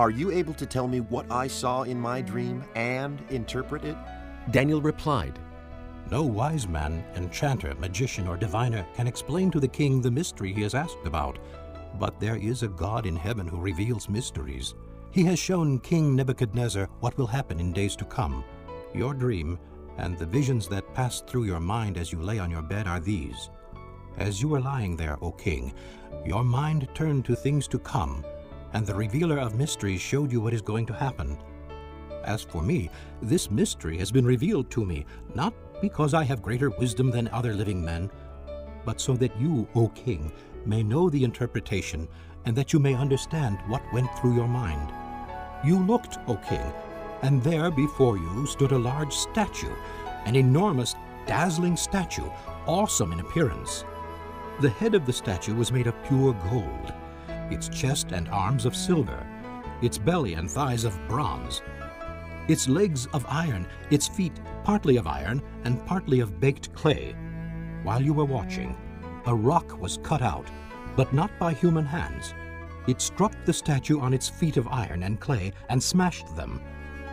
Are 0.00 0.08
you 0.08 0.30
able 0.30 0.54
to 0.54 0.64
tell 0.64 0.88
me 0.88 1.00
what 1.00 1.30
I 1.30 1.46
saw 1.46 1.82
in 1.82 2.00
my 2.00 2.22
dream 2.22 2.64
and 2.74 3.22
interpret 3.28 3.84
it? 3.84 3.98
Daniel 4.50 4.80
replied, 4.80 5.38
No 6.10 6.22
wise 6.22 6.66
man, 6.66 7.04
enchanter, 7.16 7.74
magician, 7.74 8.26
or 8.26 8.38
diviner 8.38 8.86
can 8.94 9.06
explain 9.06 9.50
to 9.50 9.60
the 9.60 9.68
king 9.68 10.00
the 10.00 10.10
mystery 10.10 10.54
he 10.54 10.62
has 10.62 10.74
asked 10.74 11.04
about. 11.04 11.38
But 11.98 12.18
there 12.18 12.36
is 12.36 12.62
a 12.62 12.68
God 12.68 13.04
in 13.04 13.14
heaven 13.14 13.46
who 13.46 13.60
reveals 13.60 14.08
mysteries. 14.08 14.74
He 15.10 15.22
has 15.24 15.38
shown 15.38 15.78
King 15.80 16.16
Nebuchadnezzar 16.16 16.88
what 17.00 17.18
will 17.18 17.26
happen 17.26 17.60
in 17.60 17.70
days 17.70 17.94
to 17.96 18.06
come. 18.06 18.42
Your 18.94 19.12
dream 19.12 19.58
and 19.98 20.16
the 20.16 20.24
visions 20.24 20.66
that 20.68 20.94
passed 20.94 21.26
through 21.26 21.44
your 21.44 21.60
mind 21.60 21.98
as 21.98 22.10
you 22.10 22.22
lay 22.22 22.38
on 22.38 22.50
your 22.50 22.62
bed 22.62 22.88
are 22.88 23.00
these. 23.00 23.50
As 24.16 24.40
you 24.40 24.48
were 24.48 24.62
lying 24.62 24.96
there, 24.96 25.22
O 25.22 25.30
king, 25.30 25.74
your 26.24 26.42
mind 26.42 26.88
turned 26.94 27.26
to 27.26 27.36
things 27.36 27.68
to 27.68 27.78
come, 27.78 28.24
and 28.72 28.86
the 28.86 28.94
revealer 28.94 29.38
of 29.38 29.54
mysteries 29.54 30.00
showed 30.00 30.30
you 30.30 30.40
what 30.40 30.54
is 30.54 30.62
going 30.62 30.86
to 30.86 30.92
happen. 30.92 31.36
As 32.24 32.42
for 32.42 32.62
me, 32.62 32.90
this 33.22 33.50
mystery 33.50 33.98
has 33.98 34.12
been 34.12 34.24
revealed 34.24 34.70
to 34.70 34.84
me, 34.84 35.06
not 35.34 35.54
because 35.80 36.14
I 36.14 36.24
have 36.24 36.42
greater 36.42 36.70
wisdom 36.70 37.10
than 37.10 37.28
other 37.28 37.54
living 37.54 37.84
men, 37.84 38.10
but 38.84 39.00
so 39.00 39.14
that 39.14 39.38
you, 39.40 39.66
O 39.74 39.88
king, 39.88 40.32
may 40.66 40.82
know 40.82 41.08
the 41.08 41.24
interpretation, 41.24 42.08
and 42.44 42.56
that 42.56 42.72
you 42.72 42.78
may 42.78 42.94
understand 42.94 43.58
what 43.66 43.82
went 43.92 44.10
through 44.18 44.34
your 44.34 44.48
mind. 44.48 44.92
You 45.64 45.78
looked, 45.78 46.18
O 46.26 46.36
king, 46.36 46.72
and 47.22 47.42
there 47.42 47.70
before 47.70 48.16
you 48.16 48.46
stood 48.46 48.72
a 48.72 48.78
large 48.78 49.12
statue, 49.12 49.74
an 50.24 50.36
enormous, 50.36 50.94
dazzling 51.26 51.76
statue, 51.76 52.28
awesome 52.66 53.12
in 53.12 53.20
appearance. 53.20 53.84
The 54.60 54.70
head 54.70 54.94
of 54.94 55.06
the 55.06 55.12
statue 55.12 55.54
was 55.54 55.72
made 55.72 55.86
of 55.86 56.02
pure 56.04 56.34
gold, 56.50 56.92
its 57.50 57.68
chest 57.68 58.12
and 58.12 58.28
arms 58.28 58.64
of 58.64 58.76
silver, 58.76 59.26
its 59.82 59.98
belly 59.98 60.34
and 60.34 60.50
thighs 60.50 60.84
of 60.84 60.98
bronze, 61.08 61.62
its 62.48 62.68
legs 62.68 63.06
of 63.12 63.24
iron, 63.28 63.66
its 63.90 64.08
feet 64.08 64.32
partly 64.64 64.96
of 64.96 65.06
iron 65.06 65.42
and 65.64 65.84
partly 65.86 66.20
of 66.20 66.40
baked 66.40 66.72
clay. 66.74 67.14
While 67.82 68.02
you 68.02 68.12
were 68.12 68.24
watching, 68.24 68.76
a 69.26 69.34
rock 69.34 69.80
was 69.80 69.98
cut 70.02 70.22
out, 70.22 70.48
but 70.96 71.12
not 71.12 71.30
by 71.38 71.52
human 71.52 71.84
hands. 71.84 72.34
It 72.88 73.00
struck 73.00 73.32
the 73.44 73.52
statue 73.52 74.00
on 74.00 74.12
its 74.12 74.28
feet 74.28 74.56
of 74.56 74.66
iron 74.68 75.04
and 75.04 75.20
clay 75.20 75.52
and 75.68 75.80
smashed 75.80 76.34
them. 76.34 76.60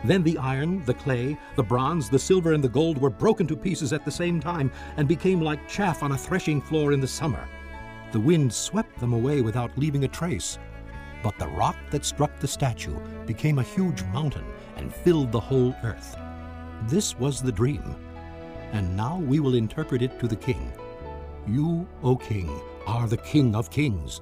Then 0.04 0.22
the 0.22 0.38
iron, 0.38 0.84
the 0.84 0.94
clay, 0.94 1.38
the 1.56 1.62
bronze, 1.62 2.08
the 2.08 2.18
silver, 2.18 2.52
and 2.52 2.62
the 2.62 2.68
gold 2.68 2.98
were 2.98 3.10
broken 3.10 3.46
to 3.48 3.56
pieces 3.56 3.92
at 3.92 4.04
the 4.04 4.10
same 4.10 4.40
time 4.40 4.70
and 4.96 5.06
became 5.06 5.40
like 5.40 5.68
chaff 5.68 6.02
on 6.02 6.12
a 6.12 6.18
threshing 6.18 6.60
floor 6.60 6.92
in 6.92 7.00
the 7.00 7.06
summer. 7.06 7.48
The 8.12 8.20
wind 8.20 8.52
swept 8.52 8.98
them 8.98 9.12
away 9.12 9.42
without 9.42 9.76
leaving 9.76 10.04
a 10.04 10.08
trace. 10.08 10.58
But 11.22 11.38
the 11.38 11.48
rock 11.48 11.76
that 11.90 12.04
struck 12.04 12.38
the 12.38 12.48
statue 12.48 12.98
became 13.26 13.58
a 13.58 13.62
huge 13.62 14.02
mountain 14.04 14.44
and 14.76 14.94
filled 14.94 15.32
the 15.32 15.40
whole 15.40 15.74
earth. 15.82 16.16
This 16.86 17.18
was 17.18 17.42
the 17.42 17.52
dream. 17.52 17.96
And 18.72 18.96
now 18.96 19.18
we 19.18 19.40
will 19.40 19.54
interpret 19.54 20.02
it 20.02 20.18
to 20.20 20.28
the 20.28 20.36
king. 20.36 20.72
You, 21.46 21.86
O 22.02 22.16
king, 22.16 22.60
are 22.86 23.08
the 23.08 23.16
king 23.16 23.54
of 23.54 23.70
kings. 23.70 24.20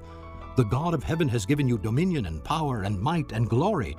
The 0.55 0.65
God 0.65 0.93
of 0.93 1.03
heaven 1.03 1.27
has 1.29 1.45
given 1.45 1.67
you 1.67 1.77
dominion 1.77 2.25
and 2.25 2.43
power 2.43 2.83
and 2.83 2.99
might 2.99 3.31
and 3.31 3.49
glory. 3.49 3.95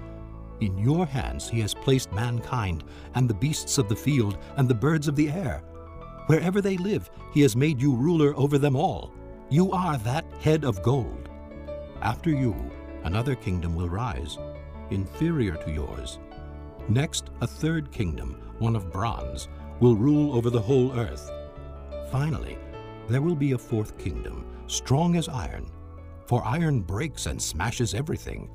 In 0.60 0.76
your 0.76 1.06
hands 1.06 1.48
he 1.48 1.60
has 1.60 1.72
placed 1.72 2.12
mankind 2.12 2.82
and 3.14 3.28
the 3.28 3.34
beasts 3.34 3.78
of 3.78 3.88
the 3.88 3.96
field 3.96 4.38
and 4.56 4.68
the 4.68 4.74
birds 4.74 5.06
of 5.08 5.14
the 5.14 5.30
air. 5.30 5.62
Wherever 6.26 6.60
they 6.60 6.76
live, 6.76 7.10
he 7.32 7.42
has 7.42 7.54
made 7.54 7.80
you 7.80 7.94
ruler 7.94 8.34
over 8.36 8.58
them 8.58 8.74
all. 8.74 9.14
You 9.50 9.72
are 9.72 9.96
that 9.98 10.26
head 10.40 10.62
of 10.62 10.82
gold. 10.82 11.30
After 12.02 12.28
you, 12.28 12.54
another 13.04 13.34
kingdom 13.34 13.74
will 13.74 13.88
rise, 13.88 14.36
inferior 14.90 15.56
to 15.56 15.70
yours. 15.70 16.18
Next, 16.90 17.30
a 17.40 17.46
third 17.46 17.90
kingdom, 17.90 18.42
one 18.58 18.76
of 18.76 18.92
bronze, 18.92 19.48
will 19.80 19.96
rule 19.96 20.36
over 20.36 20.50
the 20.50 20.60
whole 20.60 20.92
earth. 20.92 21.30
Finally, 22.12 22.58
there 23.08 23.22
will 23.22 23.34
be 23.34 23.52
a 23.52 23.58
fourth 23.58 23.96
kingdom, 23.96 24.44
strong 24.66 25.16
as 25.16 25.30
iron. 25.30 25.70
For 26.26 26.44
iron 26.44 26.82
breaks 26.82 27.24
and 27.24 27.40
smashes 27.40 27.94
everything, 27.94 28.50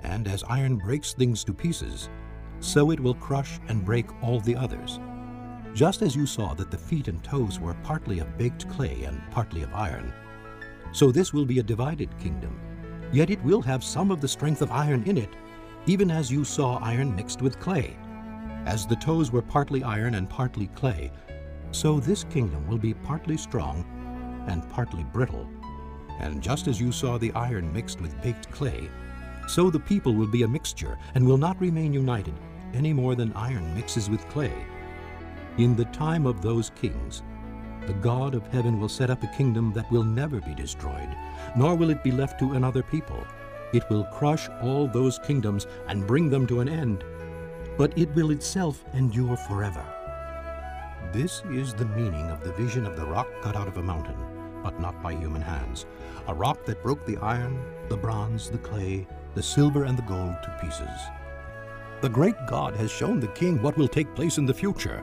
and 0.00 0.28
as 0.28 0.44
iron 0.44 0.76
breaks 0.76 1.14
things 1.14 1.44
to 1.44 1.54
pieces, 1.54 2.10
so 2.60 2.90
it 2.90 3.00
will 3.00 3.14
crush 3.14 3.58
and 3.68 3.86
break 3.86 4.06
all 4.22 4.40
the 4.40 4.56
others. 4.56 5.00
Just 5.72 6.02
as 6.02 6.14
you 6.14 6.26
saw 6.26 6.52
that 6.54 6.70
the 6.70 6.76
feet 6.76 7.08
and 7.08 7.24
toes 7.24 7.58
were 7.58 7.74
partly 7.82 8.18
of 8.18 8.36
baked 8.36 8.68
clay 8.68 9.04
and 9.04 9.22
partly 9.30 9.62
of 9.62 9.72
iron, 9.72 10.12
so 10.96 11.12
this 11.12 11.34
will 11.34 11.44
be 11.44 11.58
a 11.58 11.62
divided 11.62 12.08
kingdom. 12.18 12.58
Yet 13.12 13.28
it 13.28 13.42
will 13.44 13.60
have 13.60 13.84
some 13.84 14.10
of 14.10 14.22
the 14.22 14.28
strength 14.28 14.62
of 14.62 14.70
iron 14.70 15.02
in 15.04 15.18
it, 15.18 15.28
even 15.84 16.10
as 16.10 16.32
you 16.32 16.42
saw 16.42 16.78
iron 16.78 17.14
mixed 17.14 17.42
with 17.42 17.60
clay. 17.60 17.98
As 18.64 18.86
the 18.86 18.96
toes 18.96 19.30
were 19.30 19.42
partly 19.42 19.82
iron 19.82 20.14
and 20.14 20.26
partly 20.26 20.68
clay, 20.68 21.12
so 21.70 22.00
this 22.00 22.24
kingdom 22.24 22.66
will 22.66 22.78
be 22.78 22.94
partly 22.94 23.36
strong 23.36 23.84
and 24.48 24.66
partly 24.70 25.04
brittle. 25.04 25.46
And 26.18 26.42
just 26.42 26.66
as 26.66 26.80
you 26.80 26.90
saw 26.92 27.18
the 27.18 27.32
iron 27.34 27.70
mixed 27.74 28.00
with 28.00 28.20
baked 28.22 28.50
clay, 28.50 28.88
so 29.48 29.68
the 29.68 29.80
people 29.80 30.14
will 30.14 30.26
be 30.26 30.44
a 30.44 30.48
mixture 30.48 30.96
and 31.14 31.26
will 31.26 31.36
not 31.36 31.60
remain 31.60 31.92
united 31.92 32.34
any 32.72 32.94
more 32.94 33.14
than 33.14 33.34
iron 33.34 33.74
mixes 33.74 34.08
with 34.08 34.26
clay. 34.30 34.64
In 35.58 35.76
the 35.76 35.84
time 35.86 36.24
of 36.24 36.40
those 36.40 36.70
kings, 36.70 37.22
the 37.86 37.94
God 37.94 38.34
of 38.34 38.46
heaven 38.48 38.80
will 38.80 38.88
set 38.88 39.10
up 39.10 39.22
a 39.22 39.28
kingdom 39.28 39.72
that 39.74 39.90
will 39.90 40.04
never 40.04 40.40
be 40.40 40.54
destroyed, 40.54 41.08
nor 41.56 41.74
will 41.74 41.90
it 41.90 42.02
be 42.02 42.10
left 42.10 42.38
to 42.40 42.52
another 42.54 42.82
people. 42.82 43.24
It 43.72 43.84
will 43.90 44.04
crush 44.04 44.48
all 44.62 44.88
those 44.88 45.18
kingdoms 45.20 45.66
and 45.88 46.06
bring 46.06 46.28
them 46.28 46.46
to 46.48 46.60
an 46.60 46.68
end, 46.68 47.04
but 47.76 47.96
it 47.96 48.14
will 48.14 48.30
itself 48.30 48.84
endure 48.94 49.36
forever. 49.36 49.84
This 51.12 51.42
is 51.50 51.74
the 51.74 51.84
meaning 51.84 52.30
of 52.30 52.42
the 52.42 52.52
vision 52.52 52.86
of 52.86 52.96
the 52.96 53.06
rock 53.06 53.28
cut 53.42 53.56
out 53.56 53.68
of 53.68 53.76
a 53.76 53.82
mountain, 53.82 54.16
but 54.62 54.80
not 54.80 55.00
by 55.02 55.12
human 55.12 55.42
hands, 55.42 55.86
a 56.26 56.34
rock 56.34 56.64
that 56.64 56.82
broke 56.82 57.06
the 57.06 57.16
iron, 57.18 57.58
the 57.88 57.96
bronze, 57.96 58.50
the 58.50 58.58
clay, 58.58 59.06
the 59.34 59.42
silver, 59.42 59.84
and 59.84 59.96
the 59.96 60.02
gold 60.02 60.34
to 60.42 60.58
pieces. 60.60 61.00
The 62.00 62.08
great 62.08 62.34
God 62.48 62.74
has 62.76 62.90
shown 62.90 63.20
the 63.20 63.28
king 63.28 63.62
what 63.62 63.76
will 63.76 63.88
take 63.88 64.14
place 64.14 64.38
in 64.38 64.46
the 64.46 64.54
future. 64.54 65.02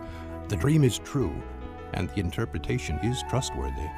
The 0.50 0.58
dream 0.58 0.84
is 0.84 1.00
true, 1.00 1.34
and 1.94 2.10
the 2.10 2.20
interpretation 2.20 2.98
is 3.04 3.24
trustworthy. 3.30 3.90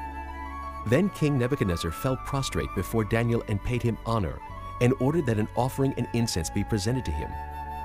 Then 0.86 1.10
King 1.10 1.38
Nebuchadnezzar 1.38 1.90
fell 1.90 2.16
prostrate 2.16 2.72
before 2.74 3.04
Daniel 3.04 3.42
and 3.48 3.62
paid 3.62 3.82
him 3.82 3.98
honor, 4.06 4.38
and 4.80 4.94
ordered 5.00 5.26
that 5.26 5.38
an 5.38 5.48
offering 5.56 5.94
and 5.96 6.06
incense 6.12 6.48
be 6.50 6.62
presented 6.62 7.04
to 7.06 7.10
him. 7.10 7.30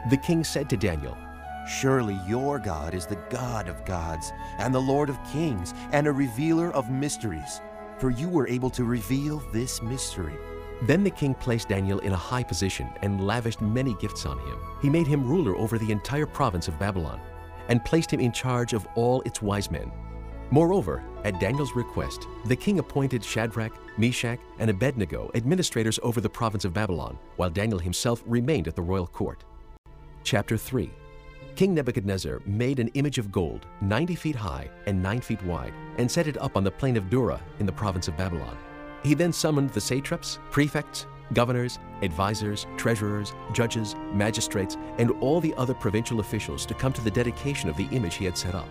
The 0.10 0.18
king 0.18 0.44
said 0.44 0.70
to 0.70 0.78
Daniel, 0.78 1.18
Surely 1.68 2.20
your 2.28 2.60
God 2.60 2.94
is 2.94 3.06
the 3.06 3.24
God 3.30 3.68
of 3.68 3.86
gods, 3.86 4.32
and 4.58 4.74
the 4.74 4.82
Lord 4.82 5.10
of 5.10 5.24
kings, 5.32 5.74
and 5.92 6.08
a 6.08 6.12
revealer 6.12 6.72
of 6.72 6.92
mysteries. 6.92 7.62
For 8.00 8.10
you 8.10 8.30
were 8.30 8.48
able 8.48 8.70
to 8.72 8.84
reveal 8.84 9.44
this 9.52 9.82
mystery. 9.82 10.36
Then 10.84 11.04
the 11.04 11.12
king 11.12 11.36
placed 11.36 11.70
Daniel 11.70 12.00
in 12.00 12.14
a 12.14 12.18
high 12.18 12.44
position 12.44 12.90
and 13.04 13.26
lavished 13.26 13.62
many 13.62 13.94
gifts 13.96 14.26
on 14.26 14.40
him. 14.40 14.58
He 14.82 14.90
made 14.90 15.06
him 15.06 15.28
ruler 15.28 15.56
over 15.56 15.78
the 15.78 15.92
entire 15.92 16.26
province 16.26 16.68
of 16.68 16.80
Babylon 16.80 17.22
and 17.70 17.84
placed 17.86 18.12
him 18.12 18.20
in 18.20 18.32
charge 18.32 18.74
of 18.74 18.88
all 18.96 19.22
its 19.22 19.42
wise 19.42 19.72
men. 19.72 19.92
Moreover, 20.52 21.02
at 21.24 21.40
Daniel's 21.40 21.76
request, 21.76 22.28
the 22.46 22.56
king 22.56 22.80
appointed 22.80 23.24
Shadrach, 23.24 23.72
Meshach, 23.98 24.40
and 24.60 24.70
Abednego 24.70 25.32
administrators 25.34 26.00
over 26.04 26.20
the 26.20 26.30
province 26.30 26.66
of 26.66 26.74
Babylon, 26.74 27.18
while 27.38 27.50
Daniel 27.50 27.80
himself 27.80 28.22
remained 28.26 28.68
at 28.68 28.76
the 28.76 28.82
royal 28.82 29.08
court. 29.08 29.46
Chapter 30.24 30.58
3 30.58 30.92
King 31.56 31.74
Nebuchadnezzar 31.74 32.42
made 32.46 32.80
an 32.80 32.90
image 32.96 33.18
of 33.18 33.32
gold, 33.32 33.66
90 33.82 34.16
feet 34.16 34.36
high 34.36 34.70
and 34.88 35.02
9 35.02 35.22
feet 35.22 35.44
wide, 35.44 35.74
and 35.98 36.10
set 36.10 36.28
it 36.28 36.38
up 36.38 36.58
on 36.58 36.64
the 36.64 36.72
plain 36.72 36.98
of 36.98 37.10
Dura 37.10 37.40
in 37.60 37.66
the 37.66 37.72
province 37.72 38.08
of 38.08 38.18
Babylon. 38.18 38.58
He 39.04 39.14
then 39.14 39.34
summoned 39.34 39.70
the 39.72 39.82
satraps, 39.82 40.40
prefects, 40.50 41.06
governors, 41.34 41.80
advisors, 42.02 42.68
treasurers, 42.78 43.34
judges, 43.54 43.96
magistrates, 44.14 44.78
and 44.98 45.12
all 45.22 45.40
the 45.40 45.54
other 45.56 45.74
provincial 45.74 46.20
officials 46.20 46.66
to 46.66 46.74
come 46.74 46.94
to 46.94 47.02
the 47.02 47.12
dedication 47.12 47.70
of 47.70 47.78
the 47.78 47.88
image 47.92 48.16
he 48.16 48.26
had 48.26 48.38
set 48.38 48.56
up. 48.56 48.68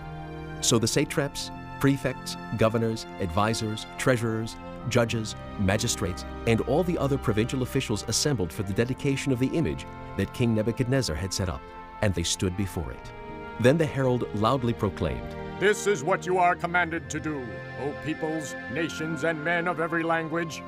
So 0.61 0.79
the 0.79 0.89
satraps, 0.89 1.51
prefects, 1.81 2.37
governors, 2.59 3.07
advisors, 3.21 3.87
treasurers, 3.99 4.57
judges, 4.89 5.35
magistrates, 5.59 6.25
and 6.47 6.61
all 6.63 6.83
the 6.85 6.99
other 6.99 7.19
provincial 7.19 7.63
officials 7.63 8.05
assembled 8.09 8.53
for 8.53 8.63
the 8.63 8.73
dedication 8.73 9.33
of 9.33 9.39
the 9.39 9.49
image 9.49 9.87
that 10.17 10.33
King 10.35 10.55
Nebuchadnezzar 10.55 11.17
had 11.17 11.33
set 11.33 11.49
up, 11.49 11.61
and 12.03 12.15
they 12.15 12.23
stood 12.23 12.57
before 12.57 12.93
it. 12.93 13.13
Then 13.61 13.77
the 13.77 13.87
herald 13.87 14.25
loudly 14.35 14.73
proclaimed, 14.73 15.35
This 15.59 15.87
is 15.87 16.03
what 16.03 16.25
you 16.25 16.39
are 16.39 16.55
commanded 16.55 17.11
to 17.11 17.21
do, 17.21 17.47
O 17.83 17.95
peoples, 18.05 18.55
nations, 18.73 19.25
and 19.25 19.43
men 19.43 19.69
of 19.69 19.81
every 19.81 20.03
language. 20.03 20.63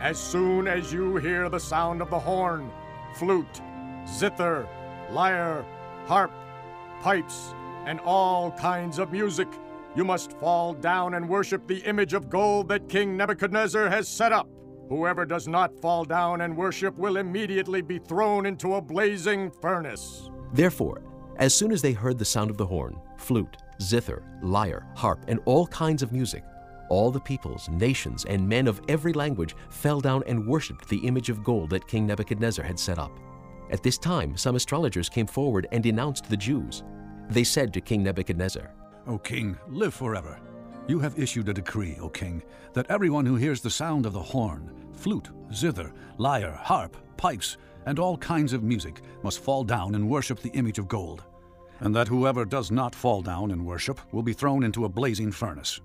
As 0.00 0.16
soon 0.16 0.68
as 0.68 0.92
you 0.92 1.16
hear 1.16 1.48
the 1.48 1.58
sound 1.58 2.00
of 2.00 2.08
the 2.08 2.18
horn, 2.20 2.70
flute, 3.14 3.60
zither, 4.06 4.68
lyre, 5.10 5.64
harp, 6.06 6.30
pipes, 7.00 7.52
and 7.84 7.98
all 8.00 8.52
kinds 8.52 9.00
of 9.00 9.10
music, 9.10 9.48
you 9.96 10.04
must 10.04 10.32
fall 10.34 10.72
down 10.72 11.14
and 11.14 11.28
worship 11.28 11.66
the 11.66 11.78
image 11.78 12.14
of 12.14 12.30
gold 12.30 12.68
that 12.68 12.88
King 12.88 13.16
Nebuchadnezzar 13.16 13.88
has 13.88 14.06
set 14.06 14.32
up. 14.32 14.48
Whoever 14.88 15.26
does 15.26 15.48
not 15.48 15.74
fall 15.80 16.04
down 16.04 16.42
and 16.42 16.56
worship 16.56 16.96
will 16.96 17.16
immediately 17.16 17.82
be 17.82 17.98
thrown 17.98 18.46
into 18.46 18.74
a 18.74 18.80
blazing 18.80 19.50
furnace. 19.50 20.30
Therefore, 20.52 21.02
as 21.38 21.54
soon 21.54 21.72
as 21.72 21.82
they 21.82 21.92
heard 21.92 22.18
the 22.18 22.24
sound 22.24 22.50
of 22.50 22.56
the 22.56 22.66
horn, 22.66 23.00
flute, 23.16 23.56
zither, 23.82 24.22
lyre, 24.42 24.86
harp, 24.94 25.24
and 25.26 25.40
all 25.44 25.66
kinds 25.66 26.02
of 26.02 26.12
music, 26.12 26.44
all 26.88 27.10
the 27.10 27.20
peoples, 27.20 27.68
nations, 27.68 28.24
and 28.24 28.48
men 28.48 28.66
of 28.66 28.80
every 28.88 29.12
language 29.12 29.54
fell 29.70 30.00
down 30.00 30.22
and 30.26 30.46
worshipped 30.46 30.88
the 30.88 30.98
image 30.98 31.30
of 31.30 31.44
gold 31.44 31.70
that 31.70 31.86
King 31.86 32.06
Nebuchadnezzar 32.06 32.64
had 32.64 32.78
set 32.78 32.98
up. 32.98 33.12
At 33.70 33.82
this 33.82 33.98
time, 33.98 34.36
some 34.36 34.56
astrologers 34.56 35.08
came 35.08 35.26
forward 35.26 35.66
and 35.72 35.82
denounced 35.82 36.28
the 36.28 36.36
Jews. 36.36 36.82
They 37.30 37.44
said 37.44 37.72
to 37.74 37.80
King 37.80 38.02
Nebuchadnezzar, 38.02 38.72
O 39.06 39.18
king, 39.18 39.56
live 39.68 39.94
forever. 39.94 40.40
You 40.86 40.98
have 41.00 41.18
issued 41.18 41.48
a 41.48 41.54
decree, 41.54 41.98
O 42.00 42.08
king, 42.08 42.42
that 42.72 42.90
everyone 42.90 43.26
who 43.26 43.36
hears 43.36 43.60
the 43.60 43.70
sound 43.70 44.06
of 44.06 44.14
the 44.14 44.22
horn, 44.22 44.70
flute, 44.92 45.28
zither, 45.52 45.92
lyre, 46.16 46.58
harp, 46.62 46.96
pipes, 47.16 47.58
and 47.86 47.98
all 47.98 48.16
kinds 48.16 48.52
of 48.52 48.62
music 48.62 49.00
must 49.22 49.40
fall 49.40 49.64
down 49.64 49.94
and 49.94 50.08
worship 50.08 50.40
the 50.40 50.50
image 50.50 50.78
of 50.78 50.88
gold, 50.88 51.24
and 51.80 51.94
that 51.94 52.08
whoever 52.08 52.44
does 52.44 52.70
not 52.70 52.94
fall 52.94 53.22
down 53.22 53.50
and 53.50 53.64
worship 53.64 54.00
will 54.12 54.22
be 54.22 54.32
thrown 54.32 54.64
into 54.64 54.84
a 54.84 54.88
blazing 54.88 55.30
furnace. 55.30 55.80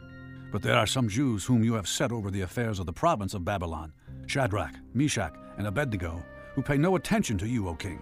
But 0.53 0.61
there 0.61 0.77
are 0.77 0.85
some 0.85 1.09
Jews 1.09 1.43
whom 1.43 1.63
you 1.63 1.73
have 1.73 1.87
set 1.87 2.11
over 2.11 2.29
the 2.29 2.41
affairs 2.41 2.77
of 2.77 2.85
the 2.85 2.93
province 2.93 3.33
of 3.33 3.43
Babylon 3.43 3.91
Shadrach, 4.27 4.75
Meshach, 4.93 5.33
and 5.57 5.65
Abednego, 5.65 6.23
who 6.53 6.61
pay 6.61 6.77
no 6.77 6.95
attention 6.95 7.39
to 7.39 7.47
you, 7.47 7.67
O 7.67 7.73
king. 7.73 7.99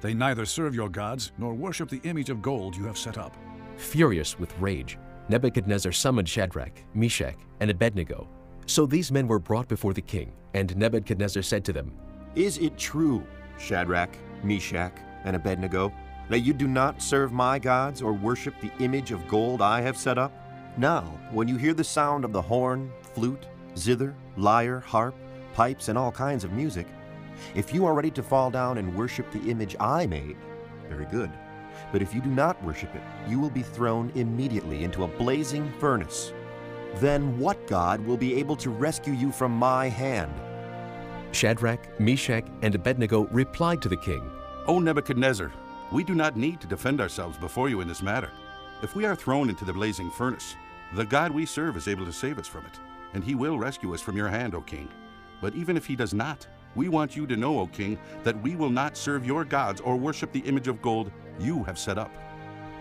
They 0.00 0.14
neither 0.14 0.46
serve 0.46 0.74
your 0.74 0.88
gods 0.88 1.32
nor 1.36 1.52
worship 1.52 1.90
the 1.90 2.00
image 2.04 2.30
of 2.30 2.40
gold 2.40 2.74
you 2.74 2.84
have 2.86 2.96
set 2.96 3.18
up. 3.18 3.36
Furious 3.76 4.38
with 4.38 4.58
rage, 4.58 4.98
Nebuchadnezzar 5.28 5.92
summoned 5.92 6.30
Shadrach, 6.30 6.82
Meshach, 6.94 7.36
and 7.60 7.70
Abednego. 7.70 8.26
So 8.64 8.86
these 8.86 9.12
men 9.12 9.28
were 9.28 9.38
brought 9.38 9.68
before 9.68 9.92
the 9.92 10.00
king, 10.00 10.32
and 10.54 10.74
Nebuchadnezzar 10.78 11.42
said 11.42 11.62
to 11.66 11.74
them, 11.74 11.92
Is 12.34 12.56
it 12.56 12.78
true, 12.78 13.22
Shadrach, 13.58 14.16
Meshach, 14.42 14.96
and 15.24 15.36
Abednego, 15.36 15.92
that 16.30 16.40
you 16.40 16.54
do 16.54 16.68
not 16.68 17.02
serve 17.02 17.32
my 17.32 17.58
gods 17.58 18.00
or 18.00 18.14
worship 18.14 18.54
the 18.62 18.72
image 18.82 19.10
of 19.10 19.28
gold 19.28 19.60
I 19.60 19.82
have 19.82 19.98
set 19.98 20.16
up? 20.16 20.32
Now, 20.78 21.04
when 21.30 21.48
you 21.48 21.56
hear 21.56 21.72
the 21.72 21.82
sound 21.82 22.22
of 22.22 22.32
the 22.32 22.42
horn, 22.42 22.92
flute, 23.14 23.46
zither, 23.78 24.14
lyre, 24.36 24.80
harp, 24.80 25.14
pipes, 25.54 25.88
and 25.88 25.96
all 25.96 26.12
kinds 26.12 26.44
of 26.44 26.52
music, 26.52 26.86
if 27.54 27.72
you 27.72 27.86
are 27.86 27.94
ready 27.94 28.10
to 28.10 28.22
fall 28.22 28.50
down 28.50 28.76
and 28.76 28.94
worship 28.94 29.30
the 29.30 29.50
image 29.50 29.74
I 29.80 30.06
made, 30.06 30.36
very 30.90 31.06
good. 31.06 31.30
But 31.92 32.02
if 32.02 32.14
you 32.14 32.20
do 32.20 32.28
not 32.28 32.62
worship 32.62 32.94
it, 32.94 33.02
you 33.26 33.40
will 33.40 33.48
be 33.48 33.62
thrown 33.62 34.12
immediately 34.14 34.84
into 34.84 35.04
a 35.04 35.08
blazing 35.08 35.72
furnace. 35.78 36.34
Then 36.96 37.38
what 37.38 37.66
God 37.66 38.04
will 38.04 38.18
be 38.18 38.34
able 38.34 38.56
to 38.56 38.68
rescue 38.68 39.14
you 39.14 39.32
from 39.32 39.52
my 39.52 39.88
hand? 39.88 40.32
Shadrach, 41.32 41.98
Meshach, 41.98 42.44
and 42.60 42.74
Abednego 42.74 43.28
replied 43.28 43.80
to 43.80 43.88
the 43.88 43.96
king, 43.96 44.30
O 44.66 44.78
Nebuchadnezzar, 44.78 45.52
we 45.90 46.04
do 46.04 46.14
not 46.14 46.36
need 46.36 46.60
to 46.60 46.66
defend 46.66 47.00
ourselves 47.00 47.38
before 47.38 47.70
you 47.70 47.80
in 47.80 47.88
this 47.88 48.02
matter. 48.02 48.30
If 48.82 48.94
we 48.94 49.06
are 49.06 49.16
thrown 49.16 49.48
into 49.48 49.64
the 49.64 49.72
blazing 49.72 50.10
furnace, 50.10 50.54
the 50.96 51.04
God 51.04 51.30
we 51.30 51.44
serve 51.44 51.76
is 51.76 51.88
able 51.88 52.06
to 52.06 52.12
save 52.12 52.38
us 52.38 52.48
from 52.48 52.64
it, 52.64 52.80
and 53.12 53.22
he 53.22 53.34
will 53.34 53.58
rescue 53.58 53.92
us 53.92 54.00
from 54.00 54.16
your 54.16 54.28
hand, 54.28 54.54
O 54.54 54.62
king. 54.62 54.88
But 55.42 55.54
even 55.54 55.76
if 55.76 55.84
he 55.84 55.94
does 55.94 56.14
not, 56.14 56.46
we 56.74 56.88
want 56.88 57.14
you 57.14 57.26
to 57.26 57.36
know, 57.36 57.60
O 57.60 57.66
king, 57.66 57.98
that 58.24 58.40
we 58.42 58.56
will 58.56 58.70
not 58.70 58.96
serve 58.96 59.26
your 59.26 59.44
gods 59.44 59.82
or 59.82 59.96
worship 59.96 60.32
the 60.32 60.40
image 60.40 60.68
of 60.68 60.80
gold 60.80 61.12
you 61.38 61.62
have 61.64 61.78
set 61.78 61.98
up. 61.98 62.10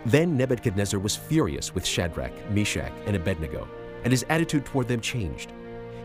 Then 0.06 0.38
Nebuchadnezzar 0.38 0.98
was 0.98 1.18
furious 1.18 1.76
with 1.76 1.86
Shadrach, 1.86 2.32
Meshach, 2.52 2.94
and 3.06 3.18
Abednego, 3.18 3.68
and 4.06 4.14
his 4.14 4.26
attitude 4.30 4.66
toward 4.66 4.88
them 4.88 5.02
changed. 5.02 5.52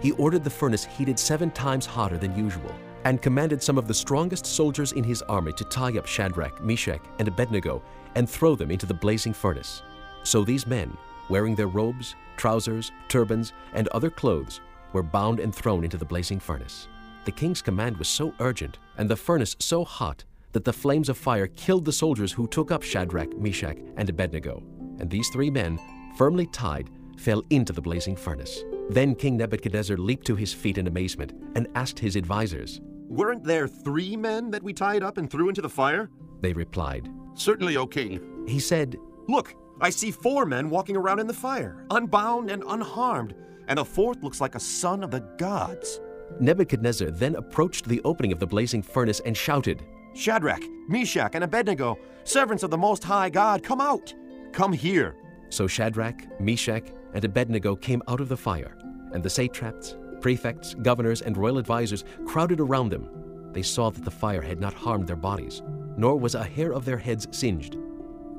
He 0.02 0.10
ordered 0.12 0.42
the 0.42 0.50
furnace 0.50 0.84
heated 0.84 1.16
seven 1.16 1.52
times 1.52 1.86
hotter 1.86 2.18
than 2.18 2.36
usual, 2.36 2.74
and 3.04 3.22
commanded 3.22 3.62
some 3.62 3.78
of 3.78 3.86
the 3.86 3.94
strongest 3.94 4.46
soldiers 4.46 4.92
in 4.92 5.04
his 5.04 5.22
army 5.22 5.52
to 5.52 5.64
tie 5.64 5.96
up 5.96 6.06
Shadrach, 6.06 6.60
Meshach, 6.60 7.02
and 7.20 7.28
Abednego 7.28 7.82
and 8.16 8.28
throw 8.28 8.56
them 8.56 8.72
into 8.72 8.86
the 8.86 8.94
blazing 8.94 9.32
furnace. 9.32 9.82
So 10.24 10.44
these 10.44 10.66
men, 10.66 10.96
wearing 11.30 11.54
their 11.54 11.68
robes, 11.68 12.16
trousers, 12.36 12.92
turbans, 13.08 13.52
and 13.72 13.88
other 13.88 14.10
clothes, 14.10 14.60
were 14.92 15.02
bound 15.02 15.40
and 15.40 15.54
thrown 15.54 15.84
into 15.84 15.96
the 15.96 16.04
blazing 16.04 16.40
furnace. 16.40 16.88
The 17.24 17.32
king's 17.32 17.62
command 17.62 17.96
was 17.96 18.08
so 18.08 18.34
urgent, 18.40 18.78
and 18.98 19.08
the 19.08 19.16
furnace 19.16 19.56
so 19.60 19.84
hot, 19.84 20.24
that 20.52 20.64
the 20.64 20.72
flames 20.72 21.08
of 21.08 21.16
fire 21.16 21.46
killed 21.46 21.84
the 21.84 21.92
soldiers 21.92 22.32
who 22.32 22.48
took 22.48 22.70
up 22.70 22.82
Shadrach, 22.82 23.36
Meshach, 23.38 23.78
and 23.96 24.08
Abednego. 24.08 24.62
And 24.98 25.08
these 25.08 25.28
three 25.28 25.50
men, 25.50 25.78
firmly 26.16 26.46
tied, 26.46 26.90
fell 27.16 27.42
into 27.50 27.72
the 27.72 27.82
blazing 27.82 28.16
furnace. 28.16 28.64
Then 28.88 29.14
King 29.14 29.36
Nebuchadnezzar 29.36 29.96
leaped 29.96 30.26
to 30.26 30.34
his 30.34 30.52
feet 30.52 30.78
in 30.78 30.88
amazement 30.88 31.32
and 31.54 31.68
asked 31.74 31.98
his 31.98 32.16
advisers. 32.16 32.80
Weren't 33.08 33.44
there 33.44 33.68
three 33.68 34.16
men 34.16 34.50
that 34.50 34.62
we 34.62 34.72
tied 34.72 35.02
up 35.02 35.18
and 35.18 35.30
threw 35.30 35.48
into 35.48 35.62
the 35.62 35.68
fire? 35.68 36.10
They 36.40 36.52
replied. 36.52 37.08
Certainly, 37.34 37.76
O 37.76 37.86
king. 37.86 38.44
He 38.48 38.58
said, 38.58 38.96
Look, 39.28 39.54
I 39.80 39.90
see 39.90 40.10
four 40.10 40.44
men 40.44 40.68
walking 40.68 40.96
around 40.96 41.20
in 41.20 41.26
the 41.26 41.34
fire, 41.34 41.84
unbound 41.90 42.50
and 42.50 42.62
unharmed, 42.66 43.34
and 43.66 43.78
the 43.78 43.84
fourth 43.84 44.22
looks 44.22 44.40
like 44.40 44.54
a 44.54 44.60
son 44.60 45.02
of 45.02 45.10
the 45.10 45.20
gods. 45.38 46.00
Nebuchadnezzar 46.38 47.10
then 47.10 47.36
approached 47.36 47.88
the 47.88 48.02
opening 48.04 48.32
of 48.32 48.38
the 48.38 48.46
blazing 48.46 48.82
furnace 48.82 49.20
and 49.24 49.36
shouted, 49.36 49.82
Shadrach, 50.14 50.62
Meshach, 50.88 51.34
and 51.34 51.44
Abednego, 51.44 51.98
servants 52.24 52.62
of 52.62 52.70
the 52.70 52.78
Most 52.78 53.02
High 53.04 53.30
God, 53.30 53.62
come 53.62 53.80
out! 53.80 54.12
Come 54.52 54.72
here! 54.72 55.16
So 55.48 55.66
Shadrach, 55.66 56.40
Meshach, 56.40 56.92
and 57.14 57.24
Abednego 57.24 57.74
came 57.74 58.02
out 58.06 58.20
of 58.20 58.28
the 58.28 58.36
fire, 58.36 58.76
and 59.12 59.22
the 59.22 59.30
satraps, 59.30 59.96
prefects, 60.20 60.74
governors, 60.74 61.22
and 61.22 61.36
royal 61.36 61.58
advisers 61.58 62.04
crowded 62.26 62.60
around 62.60 62.90
them. 62.90 63.08
They 63.52 63.62
saw 63.62 63.90
that 63.90 64.04
the 64.04 64.10
fire 64.10 64.42
had 64.42 64.60
not 64.60 64.74
harmed 64.74 65.06
their 65.06 65.16
bodies, 65.16 65.62
nor 65.96 66.16
was 66.16 66.34
a 66.34 66.44
hair 66.44 66.72
of 66.72 66.84
their 66.84 66.98
heads 66.98 67.26
singed. 67.30 67.76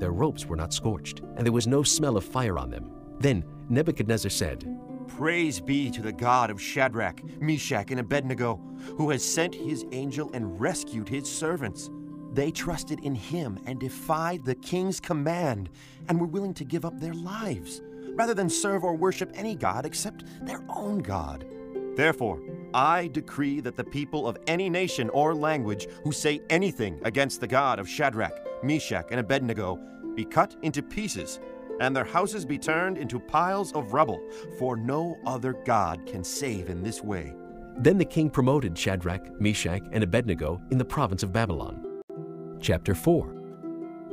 Their 0.02 0.10
robes 0.10 0.46
were 0.46 0.56
not 0.56 0.74
scorched, 0.74 1.20
and 1.36 1.46
there 1.46 1.52
was 1.52 1.68
no 1.68 1.84
smell 1.84 2.16
of 2.16 2.24
fire 2.24 2.58
on 2.58 2.70
them. 2.70 2.90
Then 3.20 3.44
Nebuchadnezzar 3.68 4.30
said, 4.30 4.66
Praise 5.06 5.60
be 5.60 5.92
to 5.92 6.02
the 6.02 6.10
God 6.10 6.50
of 6.50 6.60
Shadrach, 6.60 7.22
Meshach, 7.40 7.92
and 7.92 8.00
Abednego, 8.00 8.56
who 8.96 9.10
has 9.10 9.22
sent 9.22 9.54
his 9.54 9.86
angel 9.92 10.28
and 10.34 10.60
rescued 10.60 11.08
his 11.08 11.30
servants. 11.30 11.88
They 12.32 12.50
trusted 12.50 12.98
in 13.04 13.14
him 13.14 13.60
and 13.64 13.78
defied 13.78 14.44
the 14.44 14.56
king's 14.56 14.98
command, 14.98 15.70
and 16.08 16.20
were 16.20 16.26
willing 16.26 16.54
to 16.54 16.64
give 16.64 16.84
up 16.84 16.98
their 16.98 17.14
lives, 17.14 17.80
rather 18.16 18.34
than 18.34 18.50
serve 18.50 18.82
or 18.82 18.96
worship 18.96 19.30
any 19.36 19.54
god 19.54 19.86
except 19.86 20.24
their 20.44 20.64
own 20.68 20.98
God. 20.98 21.46
Therefore, 21.94 22.40
I 22.74 23.06
decree 23.06 23.60
that 23.60 23.76
the 23.76 23.84
people 23.84 24.26
of 24.26 24.36
any 24.48 24.68
nation 24.68 25.10
or 25.10 25.32
language 25.32 25.86
who 26.02 26.10
say 26.10 26.40
anything 26.50 27.00
against 27.04 27.40
the 27.40 27.46
God 27.46 27.78
of 27.78 27.88
Shadrach, 27.88 28.64
Meshach, 28.64 29.06
and 29.12 29.20
Abednego 29.20 29.78
be 30.14 30.24
cut 30.24 30.56
into 30.62 30.82
pieces, 30.82 31.40
and 31.80 31.94
their 31.96 32.04
houses 32.04 32.44
be 32.44 32.58
turned 32.58 32.98
into 32.98 33.18
piles 33.18 33.72
of 33.72 33.92
rubble, 33.92 34.20
for 34.58 34.76
no 34.76 35.18
other 35.26 35.54
God 35.64 36.06
can 36.06 36.22
save 36.22 36.68
in 36.68 36.82
this 36.82 37.02
way. 37.02 37.34
Then 37.78 37.98
the 37.98 38.04
king 38.04 38.30
promoted 38.30 38.76
Shadrach, 38.76 39.40
Meshach, 39.40 39.82
and 39.92 40.04
Abednego 40.04 40.60
in 40.70 40.78
the 40.78 40.84
province 40.84 41.22
of 41.22 41.32
Babylon. 41.32 42.02
Chapter 42.60 42.94
4 42.94 43.34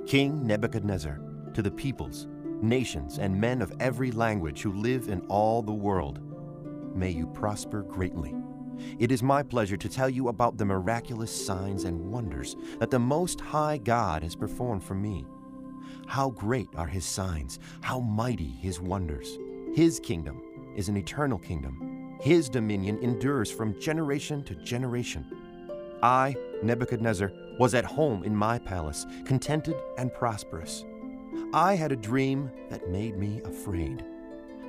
King 0.08 0.46
Nebuchadnezzar, 0.48 1.20
to 1.54 1.62
the 1.62 1.70
peoples, 1.70 2.28
nations, 2.62 3.20
and 3.20 3.40
men 3.40 3.62
of 3.62 3.74
every 3.80 4.12
language 4.12 4.62
who 4.62 4.74
live 4.74 5.10
in 5.10 5.22
all 5.28 5.62
the 5.62 5.74
world, 5.74 6.20
may 6.96 7.10
you 7.10 7.28
prosper 7.28 7.84
greatly. 7.84 8.34
It 8.98 9.12
is 9.12 9.22
my 9.22 9.44
pleasure 9.44 9.78
to 9.78 9.90
tell 9.90 10.10
you 10.10 10.30
about 10.30 10.58
the 10.58 10.66
miraculous 10.66 11.46
signs 11.46 11.84
and 11.84 12.12
wonders 12.12 12.56
that 12.80 12.90
the 12.90 13.00
Most 13.00 13.42
High 13.42 13.78
God 13.78 14.24
has 14.24 14.36
performed 14.36 14.84
for 14.84 14.96
me. 14.96 15.26
How 16.10 16.32
great 16.32 16.70
are 16.76 16.88
his 16.88 17.06
signs, 17.06 17.60
how 17.82 18.00
mighty 18.00 18.50
his 18.50 18.82
wonders. 18.82 19.38
His 19.76 20.00
kingdom 20.00 20.42
is 20.76 20.90
an 20.90 20.98
eternal 20.98 21.38
kingdom. 21.38 22.18
His 22.20 22.50
dominion 22.50 22.98
endures 23.04 23.52
from 23.52 23.80
generation 23.80 24.44
to 24.46 24.56
generation. 24.56 25.24
I, 26.02 26.36
Nebuchadnezzar, 26.64 27.32
was 27.60 27.76
at 27.76 27.86
home 27.86 28.24
in 28.24 28.36
my 28.36 28.58
palace, 28.58 29.06
contented 29.24 29.76
and 30.00 30.12
prosperous. 30.12 30.84
I 31.54 31.76
had 31.76 31.92
a 31.92 31.96
dream 31.96 32.50
that 32.72 32.90
made 32.90 33.16
me 33.16 33.42
afraid. 33.46 34.04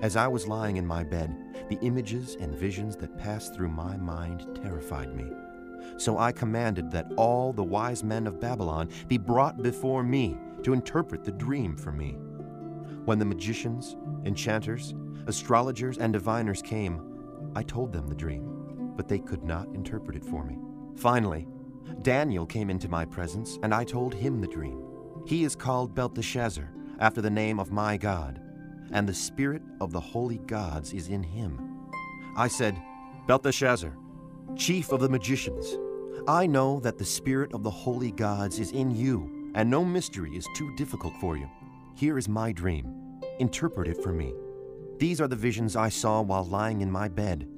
As 0.03 0.17
I 0.17 0.29
was 0.29 0.47
lying 0.47 0.77
in 0.77 0.87
my 0.87 1.05
bed, 1.05 1.35
the 1.71 1.79
images 1.81 2.37
and 2.39 2.55
visions 2.55 2.97
that 2.97 3.17
passed 3.17 3.55
through 3.55 3.71
my 3.71 3.97
mind 3.97 4.61
terrified 4.63 5.17
me. 5.17 5.25
So 5.97 6.19
I 6.19 6.33
commanded 6.33 6.91
that 6.91 7.11
all 7.17 7.55
the 7.55 7.65
wise 7.65 8.05
men 8.05 8.27
of 8.27 8.41
Babylon 8.41 8.91
be 9.09 9.17
brought 9.17 9.63
before 9.63 10.03
me 10.03 10.37
to 10.65 10.73
interpret 10.73 11.25
the 11.25 11.33
dream 11.33 11.77
for 11.77 11.93
me. 11.93 12.17
When 13.05 13.19
the 13.19 13.25
magicians, 13.25 13.97
enchanters, 14.25 14.95
astrologers, 15.27 15.99
and 15.99 16.13
diviners 16.13 16.63
came, 16.63 17.53
I 17.57 17.63
told 17.63 17.93
them 17.93 18.07
the 18.07 18.15
dream, 18.15 18.93
but 18.97 19.09
they 19.09 19.19
could 19.19 19.43
not 19.43 19.69
interpret 19.75 20.17
it 20.17 20.25
for 20.25 20.45
me. 20.45 20.59
Finally, 20.97 21.49
Daniel 22.03 22.47
came 22.47 22.71
into 22.71 22.89
my 22.89 23.05
presence, 23.05 23.59
and 23.63 23.75
I 23.75 23.85
told 23.85 24.15
him 24.15 24.41
the 24.41 24.47
dream. 24.47 24.83
He 25.27 25.45
is 25.45 25.57
called 25.57 25.95
Belteshazzar, 25.95 26.73
after 27.01 27.23
the 27.23 27.31
name 27.31 27.59
of 27.59 27.73
my 27.73 27.97
God, 27.97 28.41
and 28.93 29.09
the 29.09 29.15
spirit 29.15 29.63
of 29.81 29.93
the 29.93 30.01
holy 30.01 30.39
gods 30.39 30.93
is 30.93 31.09
in 31.09 31.23
him. 31.23 31.91
I 32.37 32.49
said, 32.49 32.81
Belteshazzar, 33.27 33.97
chief 34.57 34.93
of 34.93 35.01
the 35.01 35.09
magicians, 35.09 35.79
I 36.29 36.47
know 36.47 36.81
that 36.81 36.99
the 36.99 37.05
spirit 37.05 37.55
of 37.55 37.63
the 37.63 37.71
holy 37.71 38.13
gods 38.13 38.59
is 38.59 38.73
in 38.73 38.91
you, 38.91 39.40
and 39.55 39.69
no 39.69 39.85
mystery 39.85 40.37
is 40.37 40.47
too 40.57 40.75
difficult 40.77 41.15
for 41.21 41.37
you. 41.37 41.49
Here 41.95 42.19
is 42.19 42.29
my 42.29 42.53
dream. 42.53 42.95
Interpret 43.39 43.89
it 43.89 44.03
for 44.03 44.13
me. 44.13 44.35
These 44.99 45.21
are 45.21 45.29
the 45.29 45.37
visions 45.37 45.77
I 45.77 45.89
saw 45.89 46.21
while 46.21 46.45
lying 46.45 46.83
in 46.83 46.91
my 46.91 47.09
bed. 47.09 47.49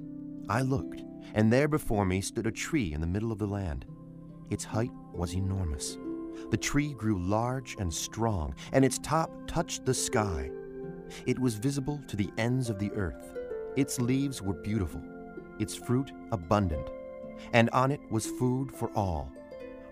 I 0.48 0.62
looked, 0.62 1.02
and 1.34 1.52
there 1.52 1.68
before 1.68 2.04
me 2.04 2.20
stood 2.20 2.46
a 2.46 2.52
tree 2.52 2.92
in 2.92 3.00
the 3.00 3.06
middle 3.06 3.32
of 3.32 3.38
the 3.38 3.46
land. 3.46 3.84
Its 4.50 4.64
height 4.64 4.92
was 5.12 5.34
enormous. 5.34 5.98
The 6.50 6.56
tree 6.56 6.94
grew 6.94 7.18
large 7.18 7.76
and 7.78 7.92
strong, 7.92 8.54
and 8.72 8.84
its 8.84 8.98
top 8.98 9.30
touched 9.46 9.84
the 9.84 9.94
sky. 9.94 10.50
It 11.26 11.38
was 11.38 11.54
visible 11.54 12.00
to 12.08 12.16
the 12.16 12.30
ends 12.38 12.70
of 12.70 12.78
the 12.78 12.92
earth. 12.92 13.34
Its 13.76 14.00
leaves 14.00 14.42
were 14.42 14.54
beautiful, 14.54 15.02
its 15.58 15.74
fruit 15.74 16.10
abundant, 16.30 16.88
and 17.52 17.70
on 17.70 17.90
it 17.90 18.00
was 18.10 18.26
food 18.26 18.72
for 18.72 18.90
all. 18.96 19.32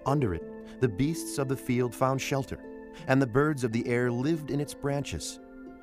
Under 0.06 0.34
it, 0.34 0.42
the 0.80 0.88
beasts 0.88 1.38
of 1.38 1.48
the 1.48 1.56
field 1.56 1.94
found 1.94 2.20
shelter, 2.20 2.60
and 3.06 3.20
the 3.20 3.26
birds 3.26 3.64
of 3.64 3.72
the 3.72 3.86
air 3.86 4.10
lived 4.10 4.50
in 4.50 4.60
its 4.60 4.74
branches. 4.74 5.40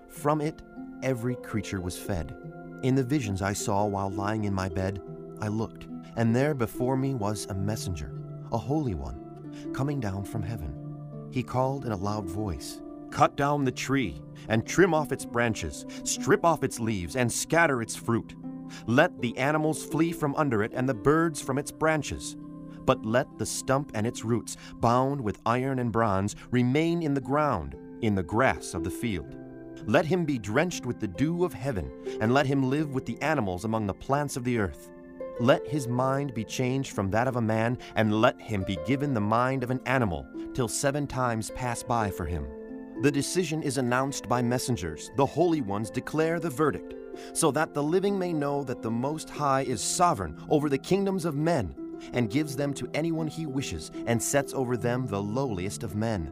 From 0.08 0.42
it, 0.42 0.62
every 1.04 1.36
creature 1.36 1.82
was 1.82 1.98
fed. 1.98 2.36
In 2.84 2.96
the 2.96 3.04
visions 3.04 3.42
I 3.42 3.54
saw 3.54 3.86
while 3.86 4.10
lying 4.10 4.46
in 4.46 4.54
my 4.54 4.70
bed, 4.70 5.02
I 5.42 5.48
looked, 5.48 5.88
and 6.16 6.36
there 6.36 6.54
before 6.54 6.98
me 6.98 7.14
was 7.14 7.46
a 7.46 7.54
messenger, 7.54 8.12
a 8.52 8.58
holy 8.58 8.96
one, 8.96 9.72
coming 9.74 10.00
down 10.00 10.24
from 10.24 10.44
heaven. 10.44 10.74
He 11.32 11.44
called 11.44 11.86
in 11.86 11.92
a 11.92 11.98
loud 11.98 12.26
voice 12.26 12.82
Cut 13.10 13.38
down 13.38 13.64
the 13.64 13.72
tree, 13.72 14.22
and 14.50 14.66
trim 14.66 14.94
off 14.94 15.12
its 15.12 15.26
branches, 15.26 15.86
strip 16.04 16.44
off 16.46 16.64
its 16.64 16.80
leaves, 16.80 17.16
and 17.16 17.32
scatter 17.32 17.82
its 17.82 17.96
fruit. 17.96 18.36
Let 18.86 19.22
the 19.22 19.38
animals 19.38 19.86
flee 19.86 20.12
from 20.12 20.36
under 20.36 20.62
it, 20.64 20.74
and 20.74 20.88
the 20.88 20.94
birds 20.94 21.42
from 21.42 21.58
its 21.58 21.72
branches. 21.72 22.36
But 22.88 23.06
let 23.06 23.38
the 23.38 23.46
stump 23.46 23.92
and 23.94 24.08
its 24.08 24.26
roots, 24.26 24.58
bound 24.80 25.22
with 25.22 25.42
iron 25.46 25.78
and 25.78 25.92
bronze, 25.92 26.36
remain 26.50 27.04
in 27.04 27.14
the 27.14 27.22
ground, 27.22 27.76
in 28.02 28.16
the 28.16 28.24
grass 28.24 28.74
of 28.74 28.84
the 28.84 28.90
field. 28.90 29.36
Let 29.86 30.06
him 30.06 30.26
be 30.26 30.40
drenched 30.40 30.86
with 30.86 31.00
the 31.00 31.08
dew 31.08 31.44
of 31.44 31.54
heaven, 31.54 31.92
and 32.22 32.34
let 32.34 32.48
him 32.48 32.70
live 32.70 32.96
with 32.96 33.06
the 33.06 33.22
animals 33.22 33.66
among 33.66 33.86
the 33.86 33.94
plants 33.94 34.38
of 34.38 34.44
the 34.44 34.58
earth. 34.58 34.90
Let 35.40 35.68
his 35.68 35.88
mind 35.88 36.34
be 36.34 36.44
changed 36.44 36.94
from 36.94 37.12
that 37.12 37.28
of 37.28 37.36
a 37.36 37.42
man, 37.42 37.78
and 37.96 38.22
let 38.22 38.42
him 38.42 38.64
be 38.64 38.80
given 38.88 39.14
the 39.14 39.22
mind 39.22 39.64
of 39.64 39.70
an 39.70 39.82
animal, 39.86 40.26
till 40.54 40.70
seven 40.70 41.06
times 41.06 41.52
pass 41.52 41.84
by 41.84 42.10
for 42.10 42.26
him. 42.26 42.48
The 43.02 43.12
decision 43.12 43.62
is 43.62 43.78
announced 43.78 44.28
by 44.28 44.42
messengers. 44.42 45.12
The 45.18 45.26
holy 45.26 45.62
ones 45.62 45.92
declare 45.92 46.40
the 46.40 46.50
verdict, 46.50 46.96
so 47.34 47.52
that 47.52 47.74
the 47.74 47.84
living 47.84 48.18
may 48.18 48.32
know 48.32 48.64
that 48.64 48.82
the 48.82 48.90
Most 48.90 49.30
High 49.30 49.62
is 49.62 49.82
sovereign 49.82 50.42
over 50.50 50.70
the 50.70 50.78
kingdoms 50.78 51.26
of 51.26 51.36
men, 51.36 51.76
and 52.14 52.30
gives 52.30 52.56
them 52.56 52.74
to 52.74 52.90
anyone 52.94 53.28
he 53.28 53.46
wishes, 53.46 53.92
and 54.06 54.22
sets 54.22 54.54
over 54.54 54.78
them 54.78 55.06
the 55.06 55.22
lowliest 55.22 55.84
of 55.84 55.96
men. 55.96 56.32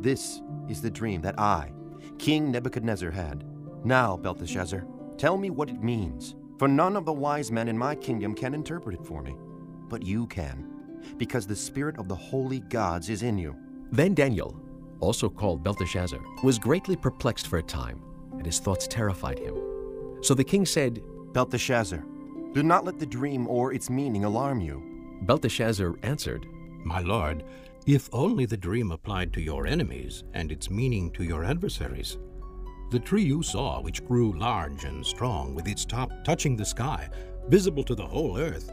This 0.00 0.42
is 0.68 0.80
the 0.80 0.90
dream 0.90 1.20
that 1.22 1.38
I, 1.38 1.72
King 2.18 2.50
Nebuchadnezzar, 2.50 3.10
had. 3.10 3.44
Now, 3.84 4.16
Belteshazzar, 4.16 4.84
tell 5.16 5.36
me 5.36 5.50
what 5.50 5.70
it 5.70 5.82
means, 5.82 6.34
for 6.58 6.68
none 6.68 6.96
of 6.96 7.04
the 7.04 7.12
wise 7.12 7.52
men 7.52 7.68
in 7.68 7.78
my 7.78 7.94
kingdom 7.94 8.34
can 8.34 8.54
interpret 8.54 9.00
it 9.00 9.06
for 9.06 9.22
me. 9.22 9.36
But 9.88 10.04
you 10.04 10.26
can, 10.26 11.00
because 11.16 11.46
the 11.46 11.56
spirit 11.56 11.98
of 11.98 12.08
the 12.08 12.14
holy 12.14 12.60
gods 12.60 13.08
is 13.08 13.22
in 13.22 13.38
you. 13.38 13.56
Then 13.90 14.14
Daniel, 14.14 14.60
also 15.00 15.28
called 15.28 15.62
Belteshazzar, 15.62 16.20
was 16.42 16.58
greatly 16.58 16.96
perplexed 16.96 17.46
for 17.46 17.58
a 17.58 17.62
time, 17.62 18.02
and 18.32 18.44
his 18.44 18.58
thoughts 18.58 18.86
terrified 18.86 19.38
him. 19.38 19.54
So 20.20 20.34
the 20.34 20.44
king 20.44 20.66
said, 20.66 21.00
Belteshazzar, 21.32 22.04
do 22.54 22.62
not 22.62 22.84
let 22.84 22.98
the 22.98 23.06
dream 23.06 23.46
or 23.46 23.72
its 23.72 23.90
meaning 23.90 24.24
alarm 24.24 24.60
you. 24.60 24.82
Belteshazzar 25.22 25.96
answered, 26.02 26.46
My 26.84 27.00
lord, 27.00 27.44
if 27.86 28.08
only 28.12 28.46
the 28.46 28.56
dream 28.56 28.92
applied 28.92 29.32
to 29.32 29.40
your 29.40 29.66
enemies 29.66 30.24
and 30.34 30.52
its 30.52 30.70
meaning 30.70 31.10
to 31.12 31.24
your 31.24 31.44
adversaries. 31.44 32.18
The 32.90 32.98
tree 32.98 33.22
you 33.22 33.42
saw, 33.42 33.80
which 33.80 34.04
grew 34.04 34.38
large 34.38 34.84
and 34.84 35.04
strong, 35.04 35.54
with 35.54 35.68
its 35.68 35.84
top 35.84 36.10
touching 36.24 36.56
the 36.56 36.64
sky, 36.64 37.08
visible 37.48 37.84
to 37.84 37.94
the 37.94 38.06
whole 38.06 38.38
earth, 38.38 38.70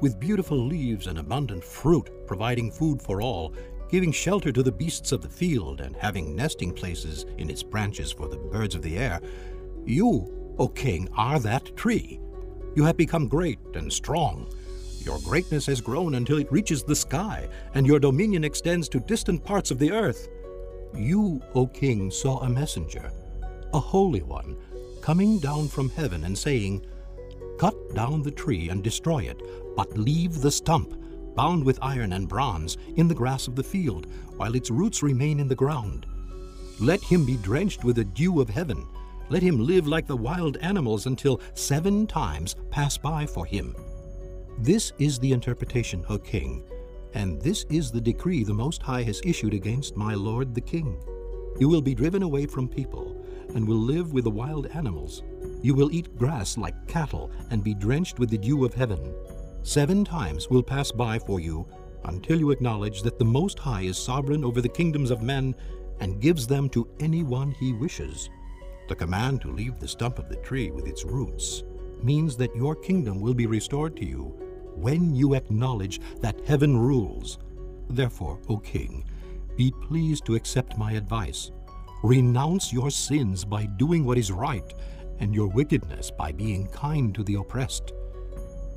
with 0.00 0.20
beautiful 0.20 0.58
leaves 0.58 1.06
and 1.06 1.18
abundant 1.18 1.62
fruit, 1.62 2.10
providing 2.26 2.70
food 2.70 3.02
for 3.02 3.20
all, 3.20 3.54
giving 3.90 4.12
shelter 4.12 4.52
to 4.52 4.62
the 4.62 4.72
beasts 4.72 5.12
of 5.12 5.20
the 5.20 5.28
field, 5.28 5.80
and 5.80 5.96
having 5.96 6.34
nesting 6.34 6.72
places 6.72 7.26
in 7.38 7.50
its 7.50 7.62
branches 7.62 8.10
for 8.10 8.28
the 8.28 8.36
birds 8.36 8.74
of 8.74 8.82
the 8.82 8.96
air, 8.96 9.20
you, 9.84 10.54
O 10.58 10.68
king, 10.68 11.08
are 11.16 11.38
that 11.40 11.76
tree. 11.76 12.20
You 12.74 12.84
have 12.84 12.96
become 12.96 13.26
great 13.26 13.58
and 13.74 13.92
strong. 13.92 14.52
Your 15.04 15.18
greatness 15.20 15.66
has 15.66 15.80
grown 15.80 16.14
until 16.14 16.38
it 16.38 16.52
reaches 16.52 16.82
the 16.82 16.94
sky, 16.94 17.48
and 17.74 17.86
your 17.86 17.98
dominion 17.98 18.44
extends 18.44 18.88
to 18.90 19.00
distant 19.00 19.42
parts 19.44 19.70
of 19.70 19.78
the 19.78 19.90
earth. 19.90 20.28
You, 20.94 21.42
O 21.54 21.66
king, 21.66 22.10
saw 22.10 22.38
a 22.40 22.48
messenger, 22.48 23.10
a 23.72 23.80
holy 23.80 24.22
one, 24.22 24.56
coming 25.00 25.38
down 25.38 25.68
from 25.68 25.90
heaven 25.90 26.24
and 26.24 26.36
saying, 26.36 26.84
Cut 27.58 27.94
down 27.94 28.22
the 28.22 28.30
tree 28.30 28.68
and 28.68 28.84
destroy 28.84 29.24
it, 29.24 29.42
but 29.76 29.98
leave 29.98 30.40
the 30.40 30.50
stump, 30.50 30.94
bound 31.34 31.64
with 31.64 31.78
iron 31.82 32.12
and 32.12 32.28
bronze, 32.28 32.76
in 32.96 33.08
the 33.08 33.14
grass 33.14 33.48
of 33.48 33.56
the 33.56 33.64
field, 33.64 34.06
while 34.36 34.54
its 34.54 34.70
roots 34.70 35.02
remain 35.02 35.40
in 35.40 35.48
the 35.48 35.54
ground. 35.54 36.06
Let 36.78 37.02
him 37.02 37.26
be 37.26 37.36
drenched 37.36 37.84
with 37.84 37.96
the 37.96 38.04
dew 38.04 38.40
of 38.40 38.48
heaven. 38.48 38.86
Let 39.30 39.44
him 39.44 39.64
live 39.64 39.86
like 39.86 40.08
the 40.08 40.16
wild 40.16 40.56
animals 40.56 41.06
until 41.06 41.40
seven 41.54 42.04
times 42.08 42.56
pass 42.70 42.98
by 42.98 43.26
for 43.26 43.46
him. 43.46 43.76
This 44.58 44.92
is 44.98 45.20
the 45.20 45.32
interpretation, 45.32 46.04
O 46.08 46.18
king, 46.18 46.64
and 47.14 47.40
this 47.40 47.64
is 47.70 47.92
the 47.92 48.00
decree 48.00 48.42
the 48.42 48.52
Most 48.52 48.82
High 48.82 49.04
has 49.04 49.22
issued 49.24 49.54
against 49.54 49.96
my 49.96 50.14
lord 50.14 50.52
the 50.52 50.60
king. 50.60 51.00
You 51.60 51.68
will 51.68 51.80
be 51.80 51.94
driven 51.94 52.24
away 52.24 52.46
from 52.46 52.68
people, 52.68 53.24
and 53.54 53.66
will 53.66 53.76
live 53.76 54.12
with 54.12 54.24
the 54.24 54.30
wild 54.30 54.66
animals. 54.66 55.22
You 55.62 55.74
will 55.74 55.92
eat 55.92 56.16
grass 56.16 56.58
like 56.58 56.88
cattle, 56.88 57.30
and 57.50 57.62
be 57.62 57.72
drenched 57.72 58.18
with 58.18 58.30
the 58.30 58.38
dew 58.38 58.64
of 58.64 58.74
heaven. 58.74 59.14
Seven 59.62 60.04
times 60.04 60.50
will 60.50 60.62
pass 60.62 60.90
by 60.90 61.20
for 61.20 61.38
you, 61.38 61.68
until 62.04 62.40
you 62.40 62.50
acknowledge 62.50 63.02
that 63.02 63.20
the 63.20 63.24
Most 63.24 63.60
High 63.60 63.82
is 63.82 63.96
sovereign 63.96 64.44
over 64.44 64.60
the 64.60 64.68
kingdoms 64.68 65.12
of 65.12 65.22
men, 65.22 65.54
and 66.00 66.20
gives 66.20 66.48
them 66.48 66.68
to 66.70 66.88
anyone 66.98 67.52
he 67.52 67.72
wishes. 67.72 68.28
The 68.90 68.96
command 68.96 69.40
to 69.42 69.52
leave 69.52 69.78
the 69.78 69.86
stump 69.86 70.18
of 70.18 70.28
the 70.28 70.34
tree 70.34 70.72
with 70.72 70.88
its 70.88 71.04
roots 71.04 71.62
means 72.02 72.36
that 72.36 72.56
your 72.56 72.74
kingdom 72.74 73.20
will 73.20 73.34
be 73.34 73.46
restored 73.46 73.96
to 73.98 74.04
you 74.04 74.36
when 74.74 75.14
you 75.14 75.34
acknowledge 75.34 76.00
that 76.20 76.40
heaven 76.44 76.76
rules. 76.76 77.38
Therefore, 77.88 78.40
O 78.48 78.56
king, 78.56 79.04
be 79.56 79.70
pleased 79.70 80.24
to 80.24 80.34
accept 80.34 80.76
my 80.76 80.94
advice. 80.94 81.52
Renounce 82.02 82.72
your 82.72 82.90
sins 82.90 83.44
by 83.44 83.66
doing 83.66 84.04
what 84.04 84.18
is 84.18 84.32
right, 84.32 84.74
and 85.20 85.32
your 85.32 85.46
wickedness 85.46 86.10
by 86.10 86.32
being 86.32 86.66
kind 86.66 87.14
to 87.14 87.22
the 87.22 87.36
oppressed. 87.36 87.92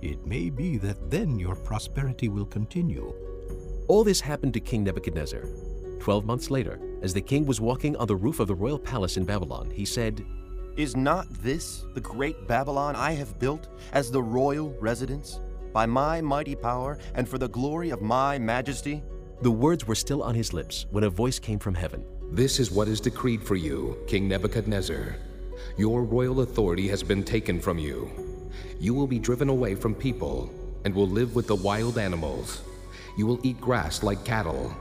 It 0.04 0.28
may 0.28 0.52
be 0.52 0.78
that 0.78 1.10
then 1.10 1.40
your 1.40 1.56
prosperity 1.56 2.30
will 2.30 2.46
continue. 2.46 3.16
All 3.88 4.04
this 4.04 4.22
happened 4.22 4.54
to 4.54 4.60
King 4.60 4.84
Nebuchadnezzar. 4.84 5.48
Twelve 6.00 6.24
months 6.24 6.52
later, 6.52 6.80
as 7.04 7.14
the 7.14 7.22
king 7.22 7.46
was 7.46 7.60
walking 7.60 7.98
on 7.98 8.08
the 8.08 8.16
roof 8.16 8.40
of 8.40 8.48
the 8.48 8.56
royal 8.56 8.80
palace 8.80 9.18
in 9.18 9.26
Babylon, 9.26 9.70
he 9.70 9.84
said, 9.84 10.26
Is 10.78 10.96
not 10.96 11.30
this 11.44 11.86
the 11.94 12.02
great 12.02 12.48
Babylon 12.48 12.96
I 12.96 13.12
have 13.12 13.38
built 13.40 13.68
as 13.92 14.10
the 14.10 14.24
royal 14.24 14.74
residence? 14.80 15.42
By 15.74 15.86
my 15.86 16.22
mighty 16.22 16.56
power 16.56 16.98
and 17.14 17.28
for 17.28 17.38
the 17.38 17.50
glory 17.50 17.90
of 17.90 18.02
my 18.02 18.40
majesty? 18.40 19.04
The 19.42 19.52
words 19.52 19.86
were 19.86 19.96
still 19.96 20.24
on 20.24 20.34
his 20.34 20.54
lips 20.54 20.86
when 20.92 21.04
a 21.04 21.10
voice 21.10 21.40
came 21.40 21.60
from 21.60 21.76
heaven. 21.76 22.06
This 22.32 22.58
is 22.58 22.72
what 22.72 22.88
is 22.88 23.02
decreed 23.02 23.44
for 23.44 23.56
you, 23.56 23.98
King 24.08 24.30
Nebuchadnezzar. 24.30 25.18
Your 25.78 26.04
royal 26.04 26.40
authority 26.40 26.88
has 26.88 27.04
been 27.04 27.24
taken 27.24 27.60
from 27.60 27.78
you. 27.78 28.10
You 28.80 28.94
will 28.94 29.08
be 29.08 29.20
driven 29.20 29.50
away 29.50 29.76
from 29.76 29.94
people 29.94 30.50
and 30.86 30.96
will 30.96 31.08
live 31.10 31.36
with 31.36 31.48
the 31.48 31.56
wild 31.56 31.98
animals. 31.98 32.62
You 33.18 33.28
will 33.28 33.40
eat 33.44 33.60
grass 33.60 34.04
like 34.04 34.24
cattle. 34.24 34.74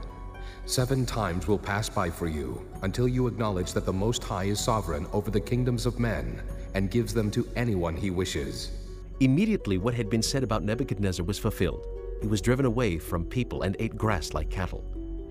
Seven 0.65 1.05
times 1.05 1.49
will 1.49 1.59
pass 1.59 1.89
by 1.89 2.09
for 2.09 2.29
you 2.29 2.65
until 2.83 3.09
you 3.09 3.27
acknowledge 3.27 3.73
that 3.73 3.85
the 3.85 3.93
Most 3.93 4.23
High 4.23 4.45
is 4.45 4.61
sovereign 4.61 5.07
over 5.13 5.31
the 5.31 5.41
kingdoms 5.41 5.87
of 5.87 5.99
men 5.99 6.41
and 6.75 6.91
gives 6.91 7.13
them 7.13 7.31
to 7.33 7.49
anyone 7.57 7.97
he 7.97 8.11
wishes. 8.11 8.71
Immediately, 9.19 9.79
what 9.79 9.93
had 9.93 10.09
been 10.09 10.23
said 10.23 10.45
about 10.45 10.63
Nebuchadnezzar 10.63 11.27
was 11.27 11.39
fulfilled. 11.39 11.85
He 12.21 12.29
was 12.29 12.41
driven 12.41 12.65
away 12.65 12.99
from 12.99 13.25
people 13.25 13.63
and 13.63 13.77
ate 13.81 13.97
grass 13.97 14.35
like 14.35 14.51
cattle. 14.51 14.85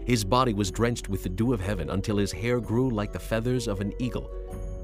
His 0.06 0.26
body 0.26 0.54
was 0.54 0.70
drenched 0.70 1.08
with 1.08 1.24
the 1.24 1.30
dew 1.30 1.54
of 1.54 1.62
heaven 1.62 1.92
until 1.92 2.18
his 2.18 2.32
hair 2.34 2.60
grew 2.60 2.90
like 2.90 3.14
the 3.14 3.20
feathers 3.20 3.68
of 3.68 3.80
an 3.80 3.94
eagle 4.00 4.30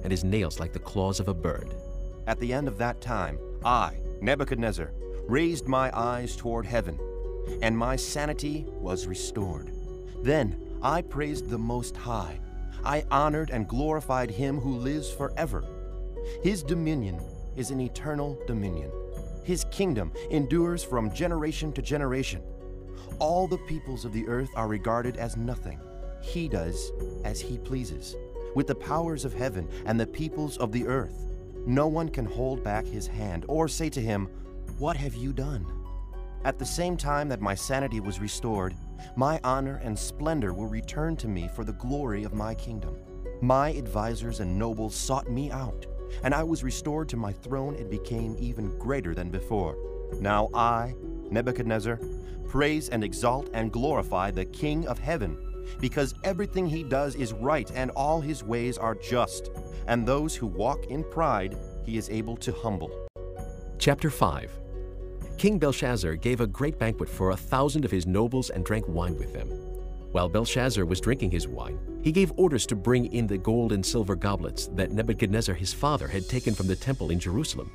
and 0.03 0.11
his 0.11 0.23
nails 0.23 0.59
like 0.59 0.71
the 0.71 0.79
claws 0.79 1.19
of 1.19 1.27
a 1.27 1.33
bird. 1.33 1.75
At 2.25 2.39
the 2.39 2.53
end 2.53 2.69
of 2.69 2.77
that 2.77 3.01
time, 3.01 3.37
I, 3.65 3.97
Nebuchadnezzar, 4.21 4.93
raised 5.27 5.67
my 5.67 5.91
eyes 5.93 6.37
toward 6.37 6.65
heaven, 6.65 6.97
and 7.61 7.77
my 7.77 7.97
sanity 7.97 8.65
was 8.69 9.07
restored. 9.07 9.71
Then 10.27 10.59
I 10.83 11.03
praised 11.03 11.49
the 11.49 11.57
Most 11.57 11.95
High. 11.95 12.41
I 12.83 13.05
honored 13.09 13.49
and 13.49 13.65
glorified 13.65 14.29
him 14.29 14.59
who 14.59 14.75
lives 14.75 15.09
forever. 15.09 15.63
His 16.43 16.63
dominion 16.63 17.21
is 17.55 17.71
an 17.71 17.79
eternal 17.79 18.37
dominion. 18.45 18.91
His 19.45 19.63
kingdom 19.71 20.11
endures 20.29 20.83
from 20.83 21.13
generation 21.13 21.71
to 21.71 21.81
generation. 21.81 22.41
All 23.19 23.47
the 23.47 23.57
peoples 23.69 24.03
of 24.03 24.11
the 24.11 24.27
earth 24.27 24.49
are 24.57 24.67
regarded 24.67 25.15
as 25.15 25.37
nothing. 25.37 25.79
He 26.21 26.49
does 26.49 26.91
as 27.23 27.39
he 27.39 27.57
pleases. 27.57 28.17
With 28.53 28.67
the 28.67 28.75
powers 28.75 29.23
of 29.23 29.33
heaven 29.33 29.69
and 29.85 29.97
the 29.97 30.07
peoples 30.07 30.57
of 30.57 30.73
the 30.73 30.87
earth, 30.87 31.23
no 31.65 31.87
one 31.87 32.09
can 32.09 32.25
hold 32.25 32.65
back 32.65 32.85
his 32.85 33.07
hand 33.07 33.45
or 33.47 33.69
say 33.69 33.87
to 33.91 34.01
him, 34.01 34.27
What 34.77 34.97
have 34.97 35.15
you 35.15 35.31
done? 35.31 35.65
At 36.47 36.57
the 36.57 36.65
same 36.65 36.95
time 36.95 37.27
that 37.27 37.41
my 37.41 37.53
sanity 37.53 37.99
was 37.99 38.21
restored, 38.21 38.73
my 39.17 39.37
honor 39.43 39.81
and 39.83 39.99
splendor 39.99 40.53
were 40.53 40.69
returned 40.69 41.19
to 41.19 41.27
me 41.27 41.49
for 41.53 41.65
the 41.65 41.73
glory 41.73 42.23
of 42.23 42.33
my 42.33 42.55
kingdom. 42.55 42.95
My 43.41 43.73
advisers 43.73 44.39
and 44.39 44.57
nobles 44.57 44.95
sought 44.95 45.29
me 45.29 45.51
out, 45.51 45.85
and 46.23 46.33
I 46.33 46.43
was 46.43 46.63
restored 46.63 47.09
to 47.09 47.17
my 47.17 47.33
throne 47.33 47.75
and 47.75 47.89
became 47.89 48.37
even 48.39 48.79
greater 48.79 49.13
than 49.13 49.29
before. 49.29 49.75
Now 50.21 50.47
I, 50.53 50.95
Nebuchadnezzar, 51.29 51.99
praise 52.47 52.87
and 52.87 53.03
exalt 53.03 53.49
and 53.51 53.69
glorify 53.69 54.31
the 54.31 54.45
King 54.45 54.87
of 54.87 54.99
heaven, 54.99 55.65
because 55.81 56.15
everything 56.23 56.65
he 56.65 56.81
does 56.81 57.15
is 57.15 57.33
right 57.33 57.69
and 57.75 57.91
all 57.91 58.21
his 58.21 58.41
ways 58.41 58.77
are 58.77 58.95
just, 58.95 59.51
and 59.87 60.07
those 60.07 60.33
who 60.33 60.47
walk 60.47 60.85
in 60.85 61.03
pride 61.03 61.57
he 61.83 61.97
is 61.97 62.09
able 62.09 62.37
to 62.37 62.53
humble. 62.53 63.09
Chapter 63.79 64.09
5 64.09 64.49
King 65.37 65.59
Belshazzar 65.59 66.15
gave 66.15 66.41
a 66.41 66.47
great 66.47 66.79
banquet 66.79 67.07
for 67.07 67.29
a 67.29 67.37
thousand 67.37 67.85
of 67.85 67.91
his 67.91 68.07
nobles 68.07 68.49
and 68.49 68.65
drank 68.65 68.87
wine 68.87 69.15
with 69.19 69.33
them. 69.33 69.47
While 70.11 70.29
Belshazzar 70.29 70.83
was 70.83 70.99
drinking 70.99 71.29
his 71.29 71.47
wine, 71.47 71.77
he 72.01 72.11
gave 72.11 72.33
orders 72.37 72.65
to 72.65 72.75
bring 72.75 73.13
in 73.13 73.27
the 73.27 73.37
gold 73.37 73.71
and 73.71 73.85
silver 73.85 74.15
goblets 74.15 74.65
that 74.73 74.91
Nebuchadnezzar 74.91 75.53
his 75.53 75.73
father 75.73 76.07
had 76.07 76.27
taken 76.27 76.55
from 76.55 76.65
the 76.65 76.75
temple 76.75 77.11
in 77.11 77.19
Jerusalem, 77.19 77.71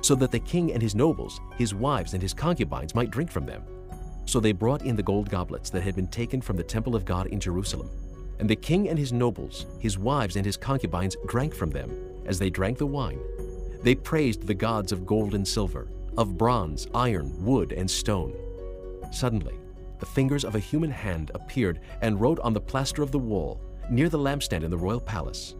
so 0.00 0.14
that 0.14 0.30
the 0.30 0.38
king 0.38 0.72
and 0.72 0.80
his 0.80 0.94
nobles, 0.94 1.40
his 1.58 1.74
wives, 1.74 2.12
and 2.14 2.22
his 2.22 2.32
concubines 2.32 2.94
might 2.94 3.10
drink 3.10 3.32
from 3.32 3.46
them. 3.46 3.64
So 4.24 4.38
they 4.38 4.52
brought 4.52 4.82
in 4.82 4.94
the 4.94 5.02
gold 5.02 5.28
goblets 5.28 5.70
that 5.70 5.82
had 5.82 5.96
been 5.96 6.06
taken 6.06 6.40
from 6.40 6.56
the 6.56 6.62
temple 6.62 6.94
of 6.94 7.04
God 7.04 7.26
in 7.26 7.40
Jerusalem. 7.40 7.90
And 8.38 8.48
the 8.48 8.54
king 8.54 8.88
and 8.88 8.98
his 8.98 9.12
nobles, 9.12 9.66
his 9.80 9.98
wives, 9.98 10.36
and 10.36 10.46
his 10.46 10.56
concubines 10.56 11.16
drank 11.26 11.52
from 11.52 11.70
them. 11.70 11.90
As 12.26 12.38
they 12.38 12.48
drank 12.48 12.78
the 12.78 12.86
wine, 12.86 13.18
they 13.82 13.96
praised 13.96 14.46
the 14.46 14.54
gods 14.54 14.92
of 14.92 15.04
gold 15.04 15.34
and 15.34 15.46
silver, 15.46 15.88
of 16.16 16.36
bronze, 16.36 16.86
iron, 16.94 17.44
wood, 17.44 17.72
and 17.72 17.90
stone. 17.90 18.34
Suddenly, 19.12 19.54
the 19.98 20.06
fingers 20.06 20.44
of 20.44 20.54
a 20.54 20.60
human 20.60 20.90
hand 20.90 21.30
appeared 21.34 21.80
and 22.00 22.20
wrote 22.20 22.40
on 22.40 22.52
the 22.52 22.60
plaster 22.60 23.02
of 23.02 23.12
the 23.12 23.18
wall 23.18 23.60
near 23.90 24.08
the 24.08 24.18
lampstand 24.18 24.64
in 24.64 24.70
the 24.70 24.76
royal 24.76 25.00
palace. 25.00 25.54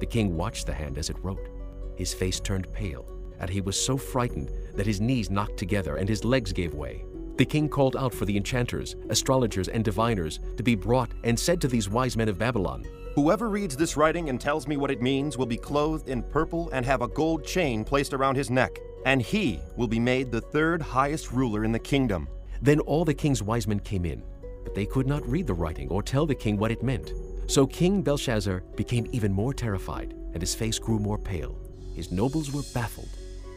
The 0.00 0.06
king 0.06 0.36
watched 0.36 0.66
the 0.66 0.74
hand 0.74 0.98
as 0.98 1.10
it 1.10 1.22
wrote. 1.22 1.48
His 1.96 2.12
face 2.12 2.40
turned 2.40 2.72
pale, 2.72 3.06
and 3.38 3.48
he 3.48 3.60
was 3.60 3.80
so 3.80 3.96
frightened 3.96 4.50
that 4.74 4.86
his 4.86 5.00
knees 5.00 5.30
knocked 5.30 5.56
together 5.56 5.96
and 5.96 6.08
his 6.08 6.24
legs 6.24 6.52
gave 6.52 6.74
way. 6.74 7.04
The 7.36 7.44
king 7.44 7.68
called 7.68 7.96
out 7.96 8.12
for 8.12 8.24
the 8.24 8.36
enchanters, 8.36 8.94
astrologers, 9.08 9.68
and 9.68 9.84
diviners 9.84 10.38
to 10.56 10.62
be 10.62 10.74
brought 10.74 11.12
and 11.24 11.38
said 11.38 11.60
to 11.62 11.68
these 11.68 11.88
wise 11.88 12.16
men 12.16 12.28
of 12.28 12.38
Babylon, 12.38 12.84
Whoever 13.14 13.48
reads 13.48 13.76
this 13.76 13.96
writing 13.96 14.28
and 14.28 14.40
tells 14.40 14.66
me 14.66 14.76
what 14.76 14.90
it 14.90 15.02
means 15.02 15.36
will 15.36 15.46
be 15.46 15.56
clothed 15.56 16.08
in 16.08 16.22
purple 16.22 16.70
and 16.70 16.84
have 16.84 17.02
a 17.02 17.08
gold 17.08 17.44
chain 17.44 17.84
placed 17.84 18.14
around 18.14 18.36
his 18.36 18.50
neck, 18.50 18.78
and 19.04 19.20
he 19.20 19.60
will 19.76 19.88
be 19.88 20.00
made 20.00 20.30
the 20.30 20.40
third 20.40 20.80
highest 20.80 21.32
ruler 21.32 21.64
in 21.64 21.72
the 21.72 21.78
kingdom. 21.78 22.28
Then 22.60 22.80
all 22.80 23.04
the 23.04 23.14
king's 23.14 23.42
wise 23.42 23.66
men 23.66 23.80
came 23.80 24.04
in, 24.04 24.22
but 24.64 24.74
they 24.74 24.86
could 24.86 25.06
not 25.06 25.26
read 25.28 25.46
the 25.46 25.54
writing 25.54 25.88
or 25.88 26.02
tell 26.02 26.26
the 26.26 26.34
king 26.34 26.56
what 26.56 26.70
it 26.70 26.82
meant. 26.82 27.12
So 27.46 27.66
King 27.66 28.02
Belshazzar 28.02 28.60
became 28.76 29.08
even 29.12 29.32
more 29.32 29.52
terrified, 29.52 30.14
and 30.32 30.40
his 30.40 30.54
face 30.54 30.78
grew 30.78 30.98
more 30.98 31.18
pale. 31.18 31.58
His 31.94 32.12
nobles 32.12 32.52
were 32.52 32.62
baffled. 32.72 33.10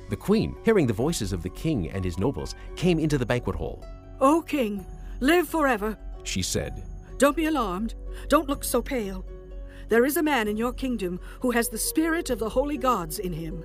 The 0.09 0.17
queen, 0.17 0.55
hearing 0.63 0.87
the 0.87 0.93
voices 0.93 1.31
of 1.31 1.43
the 1.43 1.49
king 1.49 1.89
and 1.91 2.03
his 2.03 2.19
nobles, 2.19 2.55
came 2.75 2.99
into 2.99 3.17
the 3.17 3.25
banquet 3.25 3.55
hall. 3.55 3.85
O 4.21 4.41
king, 4.41 4.85
live 5.19 5.47
forever. 5.47 5.97
She 6.23 6.41
said, 6.41 6.83
Don't 7.17 7.37
be 7.37 7.45
alarmed. 7.45 7.95
Don't 8.27 8.49
look 8.49 8.63
so 8.63 8.81
pale. 8.81 9.25
There 9.87 10.05
is 10.05 10.17
a 10.17 10.23
man 10.23 10.47
in 10.47 10.57
your 10.57 10.73
kingdom 10.73 11.19
who 11.39 11.51
has 11.51 11.69
the 11.69 11.77
spirit 11.77 12.29
of 12.29 12.39
the 12.39 12.49
holy 12.49 12.77
gods 12.77 13.19
in 13.19 13.33
him. 13.33 13.63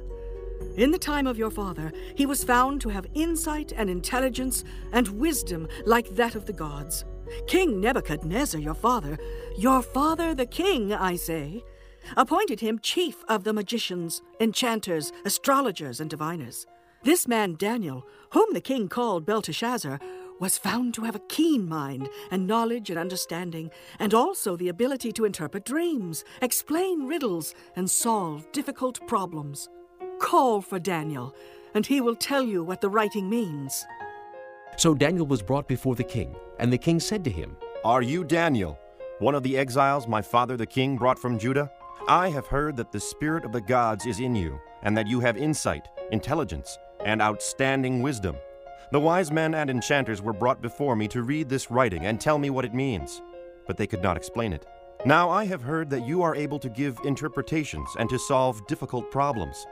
In 0.77 0.91
the 0.91 0.99
time 0.99 1.27
of 1.27 1.37
your 1.37 1.51
father, 1.51 1.93
he 2.15 2.27
was 2.27 2.45
found 2.45 2.81
to 2.81 2.89
have 2.89 3.07
insight 3.15 3.73
and 3.77 3.91
intelligence 3.91 4.65
and 4.93 5.09
wisdom 5.09 5.69
like 5.85 6.09
that 6.17 6.35
of 6.35 6.47
the 6.47 6.53
gods. 6.53 7.05
King 7.47 7.81
Nebuchadnezzar, 7.81 8.61
your 8.61 8.75
father, 8.75 9.19
your 9.57 9.83
father 9.83 10.35
the 10.35 10.47
king, 10.47 10.93
I 10.93 11.17
say, 11.17 11.63
appointed 12.17 12.61
him 12.61 12.79
chief 12.79 13.25
of 13.29 13.45
the 13.45 13.53
magicians, 13.53 14.23
enchanters, 14.41 15.13
astrologers, 15.25 16.01
and 16.01 16.09
diviners. 16.09 16.67
This 17.03 17.27
man 17.27 17.57
Daniel, 17.57 18.07
whom 18.33 18.53
the 18.53 18.61
king 18.61 18.89
called 18.89 19.25
Belteshazzar, 19.25 19.99
was 20.39 20.59
found 20.59 20.95
to 20.95 21.03
have 21.05 21.15
a 21.15 21.27
keen 21.29 21.69
mind 21.69 22.09
and 22.31 22.47
knowledge 22.47 22.91
and 22.91 22.99
understanding, 22.99 23.71
and 23.99 24.15
also 24.15 24.57
the 24.57 24.69
ability 24.69 25.13
to 25.13 25.25
interpret 25.25 25.65
dreams, 25.65 26.25
explain 26.41 27.07
riddles, 27.07 27.55
and 27.77 27.91
solve 27.91 28.51
difficult 28.53 29.07
problems. 29.07 29.69
Call 30.21 30.61
for 30.61 30.79
Daniel, 30.79 31.35
and 31.75 31.87
he 31.87 32.01
will 32.01 32.15
tell 32.15 32.43
you 32.43 32.63
what 32.63 32.81
the 32.81 32.91
writing 32.91 33.29
means. 33.29 33.85
So 34.77 34.95
Daniel 34.95 35.27
was 35.27 35.43
brought 35.43 35.67
before 35.67 35.95
the 35.95 36.05
king, 36.05 36.37
and 36.59 36.73
the 36.73 36.79
king 36.79 37.01
said 37.01 37.25
to 37.25 37.31
him, 37.31 37.57
Are 37.85 38.03
you 38.03 38.23
Daniel, 38.23 38.79
one 39.19 39.35
of 39.35 39.43
the 39.43 39.57
exiles 39.57 40.07
my 40.07 40.23
father 40.23 40.57
the 40.57 40.67
king 40.67 40.97
brought 40.97 41.19
from 41.19 41.39
Judah? 41.39 41.71
I 42.07 42.29
have 42.29 42.47
heard 42.47 42.77
that 42.77 42.93
the 42.93 43.01
Spirit 43.01 43.45
of 43.45 43.53
the 43.53 43.61
gods 43.63 44.05
is 44.05 44.21
in 44.21 44.37
you, 44.37 44.61
and 44.83 44.97
that 44.97 45.07
you 45.07 45.21
have 45.21 45.37
insight, 45.37 45.89
intelligence, 46.13 46.79
and 47.05 47.23
outstanding 47.23 48.03
wisdom. 48.03 48.37
The 48.93 49.01
wise 49.01 49.31
men 49.33 49.55
and 49.55 49.71
enchanters 49.71 50.21
were 50.21 50.33
brought 50.33 50.61
before 50.61 50.97
me 50.97 51.09
to 51.09 51.23
read 51.23 51.49
this 51.49 51.71
writing 51.71 52.05
and 52.05 52.21
tell 52.21 52.39
me 52.39 52.51
what 52.51 52.65
it 52.65 52.75
means, 52.75 53.23
but 53.67 53.79
they 53.79 53.87
could 53.87 54.03
not 54.03 54.17
explain 54.17 54.53
it. 54.53 54.67
Now 55.07 55.31
I 55.31 55.47
have 55.47 55.63
heard 55.63 55.89
that 55.91 56.07
you 56.07 56.23
are 56.23 56.37
able 56.37 56.59
to 56.59 56.69
give 56.69 56.99
interpretations 57.05 57.89
and 57.99 58.09
to 58.11 58.19
solve 58.19 58.67
difficult 58.67 59.11
problems. 59.11 59.67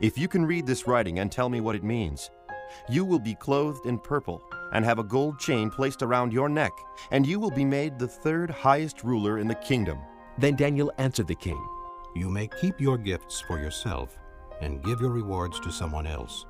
If 0.00 0.18
you 0.18 0.28
can 0.28 0.46
read 0.46 0.66
this 0.66 0.86
writing 0.86 1.18
and 1.18 1.30
tell 1.30 1.48
me 1.48 1.60
what 1.60 1.76
it 1.76 1.84
means, 1.84 2.30
you 2.88 3.04
will 3.04 3.18
be 3.18 3.34
clothed 3.34 3.86
in 3.86 3.98
purple 3.98 4.42
and 4.72 4.84
have 4.84 4.98
a 4.98 5.04
gold 5.04 5.38
chain 5.38 5.70
placed 5.70 6.02
around 6.02 6.32
your 6.32 6.48
neck, 6.48 6.72
and 7.10 7.26
you 7.26 7.38
will 7.38 7.50
be 7.50 7.64
made 7.64 7.98
the 7.98 8.08
third 8.08 8.50
highest 8.50 9.04
ruler 9.04 9.38
in 9.38 9.48
the 9.48 9.54
kingdom. 9.56 9.98
Then 10.38 10.56
Daniel 10.56 10.92
answered 10.98 11.28
the 11.28 11.34
king, 11.34 11.62
You 12.14 12.30
may 12.30 12.48
keep 12.60 12.80
your 12.80 12.96
gifts 12.96 13.40
for 13.40 13.58
yourself 13.58 14.18
and 14.60 14.82
give 14.82 15.00
your 15.00 15.10
rewards 15.10 15.60
to 15.60 15.72
someone 15.72 16.06
else. 16.06 16.46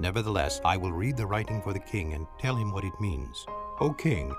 Nevertheless, 0.00 0.60
I 0.64 0.76
will 0.76 0.92
read 0.92 1.16
the 1.16 1.26
writing 1.26 1.60
for 1.60 1.72
the 1.72 1.80
king 1.80 2.14
and 2.14 2.26
tell 2.38 2.56
him 2.56 2.72
what 2.72 2.84
it 2.84 3.00
means. 3.00 3.44
O 3.80 3.92
king, 3.92 4.32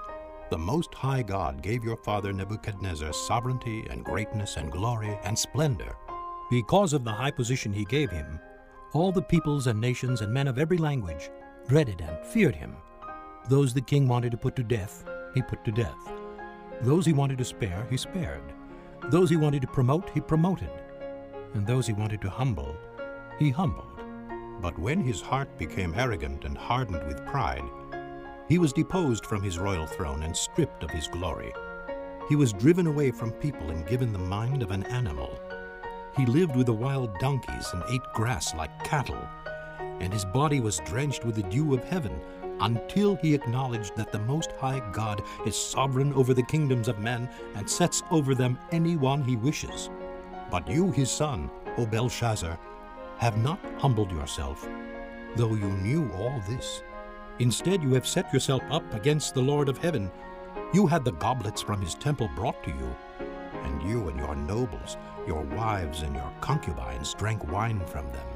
the 0.50 0.58
Most 0.58 0.94
High 0.96 1.22
God 1.22 1.62
gave 1.62 1.84
your 1.84 1.98
father 1.98 2.34
Nebuchadnezzar 2.34 3.14
sovereignty 3.14 3.86
and 3.90 4.04
greatness 4.04 4.58
and 4.58 4.72
glory 4.72 5.20
and 5.24 5.38
splendor. 5.38 5.96
Because 6.50 6.94
of 6.94 7.04
the 7.04 7.12
high 7.12 7.30
position 7.30 7.72
he 7.72 7.86
gave 7.86 8.10
him, 8.10 8.40
all 8.94 9.12
the 9.12 9.22
peoples 9.22 9.68
and 9.68 9.80
nations 9.80 10.22
and 10.22 10.34
men 10.34 10.48
of 10.48 10.58
every 10.58 10.78
language 10.78 11.30
dreaded 11.68 12.02
and 12.02 12.26
feared 12.26 12.56
him. 12.56 12.76
Those 13.48 13.72
the 13.72 13.82
king 13.82 14.08
wanted 14.08 14.32
to 14.32 14.38
put 14.38 14.56
to 14.56 14.64
death, 14.64 15.06
he 15.36 15.44
put 15.44 15.64
to 15.66 15.72
death. 15.72 16.12
Those 16.82 17.06
he 17.06 17.14
wanted 17.14 17.38
to 17.38 17.46
spare, 17.46 17.86
he 17.90 17.98
spared. 17.98 18.42
Those 19.12 19.30
he 19.30 19.36
wanted 19.36 19.62
to 19.62 19.68
promote, 19.68 20.10
he 20.10 20.22
promoted. 20.22 20.72
And 21.54 21.68
those 21.68 21.86
he 21.86 21.94
wanted 21.94 22.22
to 22.22 22.30
humble, 22.32 22.76
he 23.38 23.52
humbled. 23.52 24.02
But 24.60 24.78
when 24.80 25.02
his 25.02 25.22
heart 25.22 25.56
became 25.60 25.94
arrogant 25.96 26.46
and 26.46 26.58
hardened 26.58 27.06
with 27.06 27.26
pride, 27.28 27.64
he 28.48 28.58
was 28.58 28.74
deposed 28.74 29.26
from 29.26 29.44
his 29.44 29.60
royal 29.60 29.86
throne 29.86 30.24
and 30.24 30.36
stripped 30.36 30.84
of 30.84 30.90
his 30.90 31.08
glory. 31.08 31.54
He 32.28 32.36
was 32.36 32.54
driven 32.54 32.88
away 32.88 33.12
from 33.12 33.32
people 33.34 33.70
and 33.70 33.88
given 33.88 34.12
the 34.12 34.20
mind 34.20 34.64
of 34.64 34.72
an 34.72 34.84
animal. 34.86 35.40
He 36.16 36.26
lived 36.26 36.56
with 36.56 36.66
the 36.66 36.74
wild 36.74 37.18
donkeys 37.20 37.70
and 37.74 37.84
ate 37.90 38.04
grass 38.14 38.54
like 38.56 38.84
cattle, 38.84 39.28
and 40.00 40.12
his 40.12 40.26
body 40.26 40.60
was 40.60 40.82
drenched 40.86 41.26
with 41.26 41.36
the 41.36 41.44
dew 41.44 41.74
of 41.74 41.84
heaven 41.84 42.20
until 42.62 43.16
he 43.16 43.34
acknowledged 43.34 43.96
that 43.96 44.12
the 44.12 44.20
Most 44.20 44.52
High 44.54 44.82
God 44.92 45.22
is 45.46 45.56
sovereign 45.56 46.14
over 46.14 46.34
the 46.34 46.44
kingdoms 46.44 46.88
of 46.88 47.00
men 47.00 47.30
and 47.56 47.70
sets 47.70 48.04
over 48.12 48.36
them 48.36 48.58
any 48.72 48.98
one 48.98 49.24
he 49.24 49.36
wishes. 49.36 49.90
But 50.52 50.68
you, 50.68 50.92
his 50.92 51.12
son, 51.12 51.50
O 51.78 51.86
Belshazzar, 51.86 52.60
have 53.18 53.38
not 53.38 53.60
humbled 53.78 54.12
yourself, 54.12 54.68
though 55.36 55.54
you 55.54 55.70
knew 55.70 56.12
all 56.14 56.42
this. 56.50 56.82
Instead, 57.40 57.82
you 57.84 57.94
have 57.94 58.08
set 58.08 58.34
yourself 58.34 58.62
up 58.70 58.94
against 58.94 59.34
the 59.34 59.42
Lord 59.42 59.70
of 59.70 59.78
heaven. 59.78 60.12
You 60.74 60.88
had 60.88 61.06
the 61.06 61.14
goblets 61.14 61.62
from 61.62 61.82
his 61.82 61.96
temple 61.96 62.30
brought 62.36 62.62
to 62.64 62.72
you, 62.72 62.96
and 63.64 63.82
you 63.84 64.10
and 64.10 64.20
your 64.20 64.36
nobles, 64.36 64.98
your 65.28 65.44
wives 65.44 66.02
and 66.02 66.16
your 66.16 66.32
concubines 66.42 67.14
drank 67.14 67.52
wine 67.52 67.86
from 67.86 68.06
them. 68.12 68.28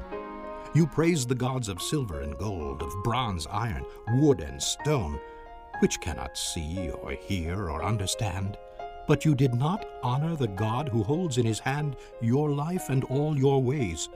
You 0.74 0.86
praised 0.86 1.28
the 1.28 1.34
gods 1.34 1.68
of 1.68 1.80
silver 1.80 2.22
and 2.22 2.36
gold, 2.36 2.82
of 2.82 2.92
bronze, 3.04 3.46
iron, 3.50 3.84
wood, 4.14 4.40
and 4.40 4.60
stone, 4.60 5.20
which 5.80 6.00
cannot 6.00 6.36
see 6.36 6.90
or 6.90 7.12
hear 7.12 7.70
or 7.70 7.84
understand. 7.84 8.58
But 9.06 9.24
you 9.24 9.34
did 9.34 9.54
not 9.54 9.86
honor 10.02 10.34
the 10.34 10.48
God 10.48 10.88
who 10.88 11.02
holds 11.02 11.38
in 11.38 11.46
his 11.46 11.60
hand 11.60 11.96
your 12.20 12.50
life 12.50 12.88
and 12.88 13.04
all 13.04 13.38
your 13.38 13.62
ways. 13.62 14.08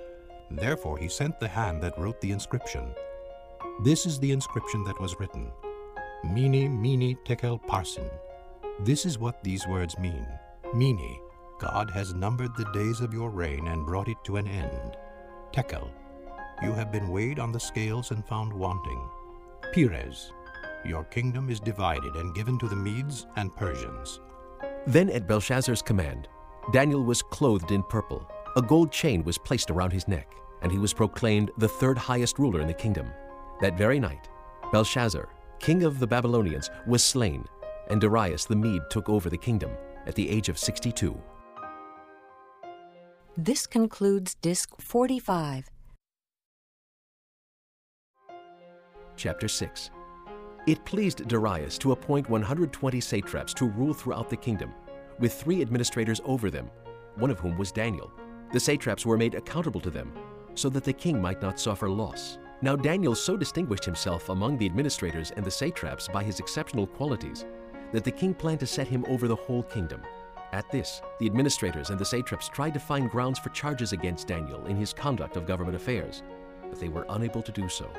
Therefore 0.51 0.99
he 0.99 1.09
sent 1.09 1.38
the 1.38 1.49
hand 1.49 1.83
that 1.83 1.99
wrote 1.99 2.21
the 2.21 2.33
inscription. 2.33 2.90
This 3.85 4.07
is 4.07 4.18
the 4.18 4.33
inscription 4.33 4.83
that 4.85 5.01
was 5.01 5.21
written 5.21 5.53
Mene, 6.25 6.81
Mene, 6.81 7.16
Tekel, 7.25 7.61
Parsin. 7.68 8.11
This 8.81 9.07
is 9.07 9.18
what 9.18 9.42
these 9.44 9.66
words 9.68 9.99
mean. 9.99 10.27
Mene, 10.74 11.18
God 11.59 11.90
has 11.90 12.12
numbered 12.12 12.54
the 12.54 12.70
days 12.74 13.00
of 13.00 13.14
your 13.14 13.31
reign 13.31 13.68
and 13.68 13.87
brought 13.87 14.09
it 14.09 14.18
to 14.24 14.37
an 14.37 14.46
end. 14.46 14.98
Tekel, 15.50 15.90
you 16.62 16.72
have 16.72 16.92
been 16.92 17.09
weighed 17.09 17.38
on 17.38 17.52
the 17.52 17.59
scales 17.59 18.11
and 18.11 18.22
found 18.26 18.52
wanting. 18.52 19.00
Peres, 19.72 20.31
your 20.85 21.04
kingdom 21.04 21.48
is 21.48 21.59
divided 21.59 22.16
and 22.16 22.35
given 22.35 22.59
to 22.59 22.68
the 22.68 22.76
Medes 22.76 23.26
and 23.37 23.57
Persians. 23.57 24.20
Then 24.87 25.09
at 25.09 25.26
Belshazzar's 25.26 25.81
command, 25.81 26.28
Daniel 26.70 27.02
was 27.02 27.22
clothed 27.22 27.70
in 27.70 27.83
purple. 27.83 28.31
A 28.57 28.62
gold 28.62 28.92
chain 28.92 29.24
was 29.24 29.38
placed 29.38 29.70
around 29.70 29.92
his 29.94 30.07
neck, 30.07 30.35
and 30.61 30.70
he 30.70 30.78
was 30.78 30.92
proclaimed 30.92 31.50
the 31.57 31.68
third 31.68 31.96
highest 31.96 32.38
ruler 32.38 32.61
in 32.61 32.66
the 32.66 32.74
kingdom. 32.74 33.11
That 33.62 33.78
very 33.78 33.98
night, 33.98 34.28
Belshazzar, 34.70 35.31
king 35.61 35.85
of 35.85 35.98
the 35.98 36.07
Babylonians, 36.07 36.68
was 36.87 37.02
slain, 37.02 37.46
and 37.88 38.02
Darius 38.02 38.44
the 38.44 38.57
Mede 38.57 38.83
took 38.90 39.09
over 39.09 39.31
the 39.31 39.38
kingdom 39.38 39.70
at 40.09 40.14
the 40.14 40.29
age 40.29 40.49
of 40.49 40.59
62. 40.59 41.21
This 43.37 43.68
concludes 43.68 44.35
Disc 44.35 44.71
45. 44.81 45.71
Chapter 49.16 49.49
6 49.49 49.90
It 50.66 50.85
pleased 50.85 51.29
Darius 51.29 51.79
to 51.79 51.92
appoint 51.92 52.29
120 52.29 53.01
satraps 53.01 53.55
to 53.55 53.66
rule 53.66 53.94
throughout 53.94 54.29
the 54.29 54.37
kingdom, 54.37 54.73
with 55.21 55.35
three 55.35 55.61
administrators 55.61 56.21
over 56.25 56.51
them, 56.51 56.71
one 57.16 57.31
of 57.31 57.38
whom 57.38 57.57
was 57.57 57.71
Daniel. 57.71 58.11
The 58.53 58.61
satraps 58.61 59.05
were 59.05 59.18
made 59.18 59.35
accountable 59.35 59.81
to 59.83 59.90
them, 59.90 60.12
so 60.55 60.68
that 60.71 60.85
the 60.85 60.92
king 60.92 61.21
might 61.21 61.42
not 61.42 61.61
suffer 61.61 61.88
loss. 61.88 62.38
Now 62.61 62.75
Daniel 62.75 63.14
so 63.14 63.37
distinguished 63.37 63.85
himself 63.85 64.31
among 64.31 64.59
the 64.59 64.66
administrators 64.66 65.33
and 65.37 65.44
the 65.44 65.51
satraps 65.51 66.09
by 66.09 66.25
his 66.25 66.40
exceptional 66.40 66.87
qualities 66.87 67.44
that 67.92 68.05
the 68.05 68.11
king 68.11 68.35
planned 68.35 68.61
to 68.61 68.66
set 68.66 68.88
him 68.88 69.05
over 69.09 69.29
the 69.29 69.37
whole 69.37 69.62
kingdom. 69.62 70.03
At 70.53 70.70
this, 70.70 71.03
the 71.18 71.27
administrators 71.27 71.90
and 71.90 71.98
the 71.98 72.05
satraps 72.05 72.48
tried 72.48 72.74
to 72.74 72.81
find 72.81 73.11
grounds 73.11 73.38
for 73.38 73.51
charges 73.51 73.92
against 73.92 74.29
Daniel 74.29 74.64
in 74.66 74.77
his 74.77 74.92
conduct 74.92 75.37
of 75.37 75.46
government 75.46 75.77
affairs, 75.77 76.22
but 76.68 76.81
they 76.81 76.88
were 76.88 77.07
unable 77.11 77.42
to 77.42 77.53
do 77.53 77.68
so. 77.68 77.90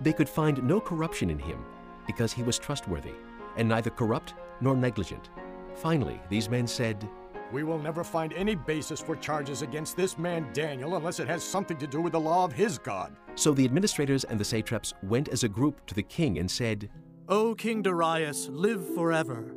They 0.00 0.12
could 0.12 0.28
find 0.28 0.62
no 0.62 0.80
corruption 0.80 1.30
in 1.30 1.38
him 1.38 1.64
because 2.06 2.32
he 2.32 2.42
was 2.42 2.58
trustworthy 2.58 3.14
and 3.56 3.68
neither 3.68 3.90
corrupt 3.90 4.34
nor 4.60 4.76
negligent. 4.76 5.30
Finally, 5.74 6.20
these 6.28 6.50
men 6.50 6.66
said, 6.66 7.08
We 7.50 7.62
will 7.62 7.78
never 7.78 8.04
find 8.04 8.32
any 8.34 8.54
basis 8.54 9.00
for 9.00 9.16
charges 9.16 9.62
against 9.62 9.96
this 9.96 10.18
man 10.18 10.48
Daniel 10.52 10.96
unless 10.96 11.20
it 11.20 11.28
has 11.28 11.42
something 11.42 11.78
to 11.78 11.86
do 11.86 12.00
with 12.00 12.12
the 12.12 12.20
law 12.20 12.44
of 12.44 12.52
his 12.52 12.78
God. 12.78 13.16
So 13.36 13.52
the 13.52 13.64
administrators 13.64 14.24
and 14.24 14.38
the 14.38 14.44
satraps 14.44 14.94
went 15.02 15.28
as 15.28 15.44
a 15.44 15.48
group 15.48 15.84
to 15.86 15.94
the 15.94 16.02
king 16.02 16.38
and 16.38 16.50
said, 16.50 16.90
O 17.28 17.56
King 17.56 17.82
Darius, 17.82 18.48
live 18.50 18.94
forever. 18.94 19.52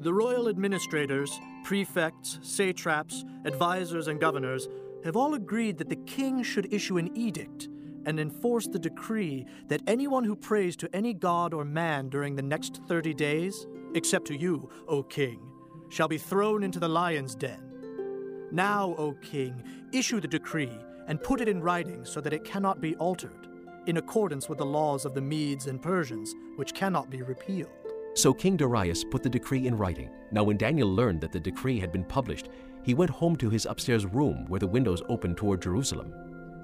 The 0.00 0.12
royal 0.12 0.48
administrators, 0.48 1.38
prefects, 1.62 2.40
satraps, 2.42 3.24
advisors, 3.44 4.08
and 4.08 4.20
governors 4.20 4.68
have 5.04 5.14
all 5.14 5.34
agreed 5.34 5.78
that 5.78 5.88
the 5.88 5.94
king 5.94 6.42
should 6.42 6.72
issue 6.74 6.98
an 6.98 7.16
edict 7.16 7.68
and 8.06 8.18
enforce 8.18 8.66
the 8.66 8.80
decree 8.80 9.46
that 9.68 9.82
anyone 9.86 10.24
who 10.24 10.34
prays 10.34 10.74
to 10.78 10.96
any 10.96 11.14
god 11.14 11.54
or 11.54 11.64
man 11.64 12.08
during 12.08 12.34
the 12.34 12.42
next 12.42 12.80
30 12.88 13.14
days, 13.14 13.68
except 13.94 14.26
to 14.26 14.36
you, 14.36 14.68
O 14.88 15.04
king, 15.04 15.38
shall 15.90 16.08
be 16.08 16.18
thrown 16.18 16.64
into 16.64 16.80
the 16.80 16.88
lion's 16.88 17.36
den. 17.36 18.48
Now, 18.50 18.96
O 18.98 19.12
king, 19.22 19.62
issue 19.92 20.20
the 20.20 20.26
decree 20.26 20.76
and 21.06 21.22
put 21.22 21.40
it 21.40 21.48
in 21.48 21.62
writing 21.62 22.04
so 22.04 22.20
that 22.20 22.32
it 22.32 22.42
cannot 22.42 22.80
be 22.80 22.96
altered, 22.96 23.45
in 23.86 23.96
accordance 23.96 24.48
with 24.48 24.58
the 24.58 24.66
laws 24.66 25.04
of 25.04 25.14
the 25.14 25.20
Medes 25.20 25.66
and 25.66 25.80
Persians, 25.80 26.34
which 26.56 26.74
cannot 26.74 27.10
be 27.10 27.22
repealed. 27.22 27.70
So 28.14 28.32
King 28.32 28.56
Darius 28.56 29.04
put 29.04 29.22
the 29.22 29.28
decree 29.28 29.66
in 29.66 29.76
writing. 29.76 30.10
Now, 30.30 30.42
when 30.42 30.56
Daniel 30.56 30.92
learned 30.92 31.20
that 31.20 31.32
the 31.32 31.40
decree 31.40 31.78
had 31.78 31.92
been 31.92 32.04
published, 32.04 32.48
he 32.82 32.94
went 32.94 33.10
home 33.10 33.36
to 33.36 33.50
his 33.50 33.66
upstairs 33.66 34.06
room 34.06 34.46
where 34.48 34.60
the 34.60 34.66
windows 34.66 35.02
opened 35.08 35.36
toward 35.36 35.60
Jerusalem. 35.60 36.14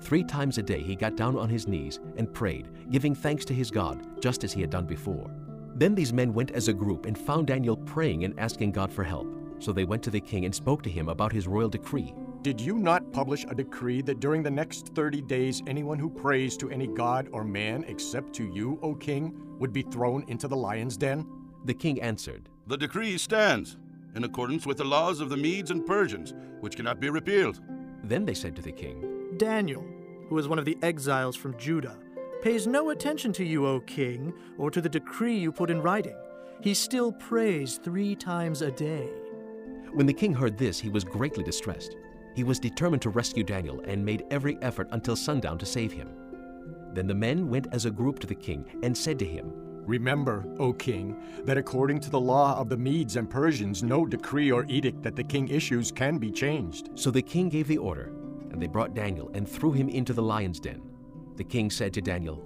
Three 0.01 0.25
times 0.25 0.59
a 0.59 0.63
day 0.63 0.83
he 0.83 0.97
got 0.97 1.17
down 1.17 1.37
on 1.37 1.49
his 1.49 1.69
knees 1.69 2.01
and 2.17 2.33
prayed, 2.33 2.69
giving 2.91 3.15
thanks 3.15 3.45
to 3.45 3.55
his 3.55 3.71
God, 3.71 4.21
just 4.21 4.45
as 4.45 4.53
he 4.53 4.61
had 4.61 4.71
done 4.71 4.87
before. 4.87 5.31
Then 5.75 5.95
these 5.95 6.13
men 6.13 6.35
went 6.35 6.51
as 6.51 6.69
a 6.69 6.73
group 6.73 7.07
and 7.07 7.17
found 7.17 7.47
Daniel 7.47 7.77
praying 7.77 8.25
and 8.25 8.39
asking 8.39 8.73
God 8.73 8.93
for 8.93 9.05
help. 9.05 9.27
So 9.59 9.73
they 9.73 9.85
went 9.85 10.03
to 10.05 10.11
the 10.11 10.21
king 10.21 10.45
and 10.45 10.55
spoke 10.55 10.83
to 10.83 10.91
him 10.91 11.09
about 11.09 11.33
his 11.33 11.47
royal 11.47 11.69
decree. 11.69 12.15
Did 12.43 12.61
you 12.61 12.77
not 12.77 13.13
publish 13.13 13.47
a 13.49 13.55
decree 13.55 14.03
that 14.03 14.19
during 14.19 14.43
the 14.43 14.51
next 14.51 14.89
30 14.97 15.23
days 15.23 15.63
anyone 15.69 15.97
who 15.97 16.11
prays 16.11 16.57
to 16.57 16.71
any 16.71 16.89
god 16.89 17.29
or 17.31 17.45
man 17.45 17.85
except 17.87 18.33
to 18.35 18.45
you, 18.53 18.81
O 18.83 18.97
king, 18.97 19.33
would 19.61 19.73
be 19.73 19.83
thrown 19.83 20.25
into 20.27 20.49
the 20.49 20.57
lion's 20.57 20.97
den? 20.97 21.25
The 21.67 21.75
king 21.75 22.03
answered, 22.03 22.49
The 22.67 22.77
decree 22.77 23.17
stands, 23.17 23.77
in 24.17 24.25
accordance 24.25 24.67
with 24.67 24.79
the 24.79 24.85
laws 24.85 25.21
of 25.21 25.29
the 25.29 25.37
Medes 25.37 25.71
and 25.71 25.87
Persians, 25.87 26.35
which 26.59 26.75
cannot 26.75 26.99
be 26.99 27.11
repealed. 27.11 27.61
Then 28.03 28.25
they 28.25 28.35
said 28.35 28.57
to 28.57 28.63
the 28.63 28.73
king, 28.73 29.37
Daniel, 29.37 29.87
who 30.29 30.37
is 30.37 30.49
one 30.49 30.59
of 30.59 30.65
the 30.65 30.79
exiles 30.83 31.37
from 31.37 31.57
Judah, 31.59 31.97
pays 32.43 32.67
no 32.67 32.91
attention 32.91 33.33
to 33.35 33.45
you, 33.45 33.69
O 33.69 33.79
king, 33.79 34.35
or 34.59 34.69
to 34.69 34.81
the 34.81 34.89
decree 34.89 35.39
you 35.39 35.53
put 35.53 35.71
in 35.71 35.81
writing. 35.81 36.17
He 36.61 36.75
still 36.75 37.13
prays 37.13 37.79
three 37.79 38.17
times 38.17 38.63
a 38.63 38.73
day. 38.73 39.09
When 39.93 40.07
the 40.07 40.13
king 40.13 40.35
heard 40.35 40.59
this, 40.59 40.81
he 40.81 40.89
was 40.89 41.05
greatly 41.05 41.45
distressed. 41.45 41.95
He 42.35 42.45
was 42.45 42.59
determined 42.59 43.03
to 43.03 43.11
rescue 43.11 43.45
Daniel 43.45 43.81
and 43.81 44.05
made 44.05 44.25
every 44.31 44.57
effort 44.63 44.89
until 44.93 45.17
sundown 45.17 45.59
to 45.59 45.67
save 45.67 45.93
him. 45.93 46.09
Then 46.95 47.07
the 47.07 47.15
men 47.15 47.49
went 47.49 47.69
as 47.73 47.85
a 47.85 47.91
group 47.91 48.19
to 48.21 48.27
the 48.27 48.35
king 48.35 48.65
and 48.83 48.97
said 48.97 49.19
to 49.19 49.25
him, 49.25 49.53
Remember, 49.85 50.45
O 50.59 50.73
king, 50.73 51.17
that 51.45 51.59
according 51.59 52.01
to 52.01 52.11
the 52.11 52.21
law 52.21 52.57
of 52.57 52.69
the 52.69 52.77
Medes 52.77 53.17
and 53.17 53.29
Persians, 53.29 53.83
no 53.83 54.07
decree 54.07 54.53
or 54.53 54.65
edict 54.69 55.03
that 55.03 55.17
the 55.17 55.25
king 55.25 55.49
issues 55.49 55.91
can 55.91 56.19
be 56.19 56.31
changed. 56.31 56.91
So 56.95 57.11
the 57.11 57.23
king 57.23 57.49
gave 57.49 57.67
the 57.67 57.79
order, 57.79 58.13
and 58.51 58.63
they 58.63 58.69
brought 58.69 58.95
Daniel 58.95 59.31
and 59.35 59.49
threw 59.49 59.73
him 59.73 59.89
into 59.89 60.13
the 60.13 60.23
lion's 60.23 60.61
den. 60.61 60.83
The 61.37 61.45
king 61.45 61.69
said 61.69 61.93
to 61.95 62.01
Daniel, 62.01 62.45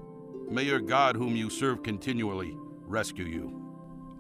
May 0.51 0.62
your 0.62 0.81
God, 0.81 1.16
whom 1.16 1.37
you 1.37 1.51
serve 1.51 1.83
continually, 1.83 2.57
rescue 2.87 3.27
you. 3.27 3.62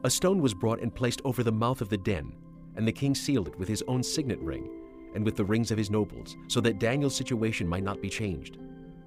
A 0.04 0.10
stone 0.10 0.42
was 0.42 0.52
brought 0.54 0.82
and 0.82 0.94
placed 0.94 1.22
over 1.24 1.42
the 1.42 1.52
mouth 1.52 1.80
of 1.80 1.88
the 1.88 1.96
den, 1.96 2.34
and 2.76 2.86
the 2.86 2.92
king 2.92 3.14
sealed 3.14 3.48
it 3.48 3.58
with 3.58 3.68
his 3.68 3.82
own 3.88 4.02
signet 4.02 4.40
ring 4.40 4.68
and 5.16 5.24
with 5.24 5.34
the 5.34 5.44
rings 5.44 5.72
of 5.72 5.78
his 5.78 5.90
nobles, 5.90 6.36
so 6.46 6.60
that 6.60 6.78
Daniel's 6.78 7.16
situation 7.16 7.66
might 7.66 7.82
not 7.82 8.00
be 8.00 8.08
changed. 8.08 8.58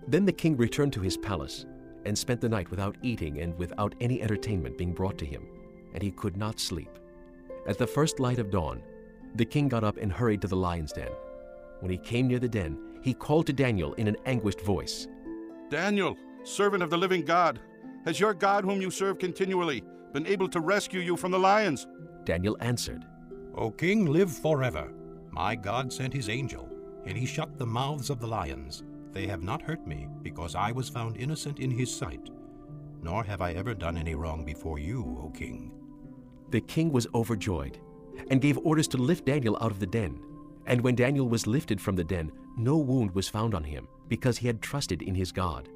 Then 0.08 0.26
the 0.26 0.34
king 0.34 0.58
returned 0.58 0.92
to 0.94 1.02
his 1.02 1.16
palace 1.16 1.66
and 2.06 2.18
spent 2.18 2.42
the 2.42 2.50
night 2.50 2.70
without 2.72 2.98
eating 3.04 3.40
and 3.40 3.58
without 3.58 3.96
any 4.02 4.22
entertainment 4.22 4.78
being 4.78 4.94
brought 4.94 5.18
to 5.20 5.26
him, 5.26 5.48
and 5.94 6.04
he 6.04 6.12
could 6.12 6.36
not 6.36 6.60
sleep. 6.60 6.90
At 7.68 7.78
the 7.78 7.88
first 7.88 8.20
light 8.20 8.40
of 8.40 8.50
dawn, 8.50 8.82
the 9.36 9.46
king 9.46 9.70
got 9.70 9.84
up 9.84 9.98
and 9.98 10.12
hurried 10.12 10.42
to 10.42 10.48
the 10.48 10.56
lion's 10.56 10.92
den. 10.92 11.12
When 11.80 11.92
he 11.92 11.98
came 11.98 12.28
near 12.28 12.40
the 12.40 12.50
den, 12.50 12.78
he 13.02 13.14
called 13.14 13.46
to 13.48 13.54
Daniel 13.54 13.94
in 13.94 14.08
an 14.08 14.18
anguished 14.26 14.62
voice 14.62 15.08
Daniel, 15.70 16.18
servant 16.44 16.82
of 16.82 16.90
the 16.90 16.98
living 16.98 17.24
God, 17.24 17.60
has 18.06 18.20
your 18.20 18.34
God, 18.34 18.64
whom 18.64 18.82
you 18.82 18.90
serve 18.90 19.20
continually, 19.20 19.84
been 20.14 20.26
able 20.26 20.50
to 20.50 20.60
rescue 20.60 21.00
you 21.00 21.16
from 21.16 21.32
the 21.32 21.38
lions? 21.38 21.86
Daniel 22.24 22.58
answered, 22.60 23.06
O 23.56 23.70
king, 23.70 24.06
live 24.06 24.32
forever. 24.32 24.92
My 25.32 25.56
God 25.56 25.92
sent 25.92 26.14
his 26.14 26.30
angel, 26.30 26.70
and 27.06 27.18
he 27.18 27.26
shut 27.26 27.58
the 27.58 27.66
mouths 27.66 28.10
of 28.10 28.20
the 28.20 28.28
lions. 28.28 28.84
They 29.12 29.28
have 29.28 29.44
not 29.44 29.62
hurt 29.62 29.86
me, 29.88 30.08
because 30.22 30.56
I 30.56 30.72
was 30.72 30.90
found 30.90 31.18
innocent 31.18 31.60
in 31.60 31.72
his 31.72 31.94
sight. 31.94 32.30
Nor 33.02 33.24
have 33.24 33.42
I 33.42 33.54
ever 33.54 33.74
done 33.74 33.98
any 33.98 34.16
wrong 34.16 34.44
before 34.44 34.80
you, 34.80 35.20
O 35.24 35.30
king. 35.30 35.72
The 36.50 36.62
king 36.62 36.92
was 36.92 37.08
overjoyed 37.14 37.80
and 38.30 38.42
gave 38.42 38.58
orders 38.60 38.88
to 38.90 38.98
lift 38.98 39.26
Daniel 39.26 39.58
out 39.62 39.72
of 39.72 39.80
the 39.80 39.88
den. 39.88 40.20
And 40.66 40.82
when 40.82 40.96
Daniel 40.96 41.28
was 41.28 41.48
lifted 41.48 41.80
from 41.80 41.96
the 41.96 42.04
den, 42.04 42.32
no 42.58 42.78
wound 42.78 43.12
was 43.16 43.30
found 43.30 43.56
on 43.56 43.64
him, 43.64 43.88
because 44.08 44.38
he 44.38 44.48
had 44.48 44.62
trusted 44.62 45.02
in 45.02 45.16
his 45.16 45.32
God. 45.32 45.70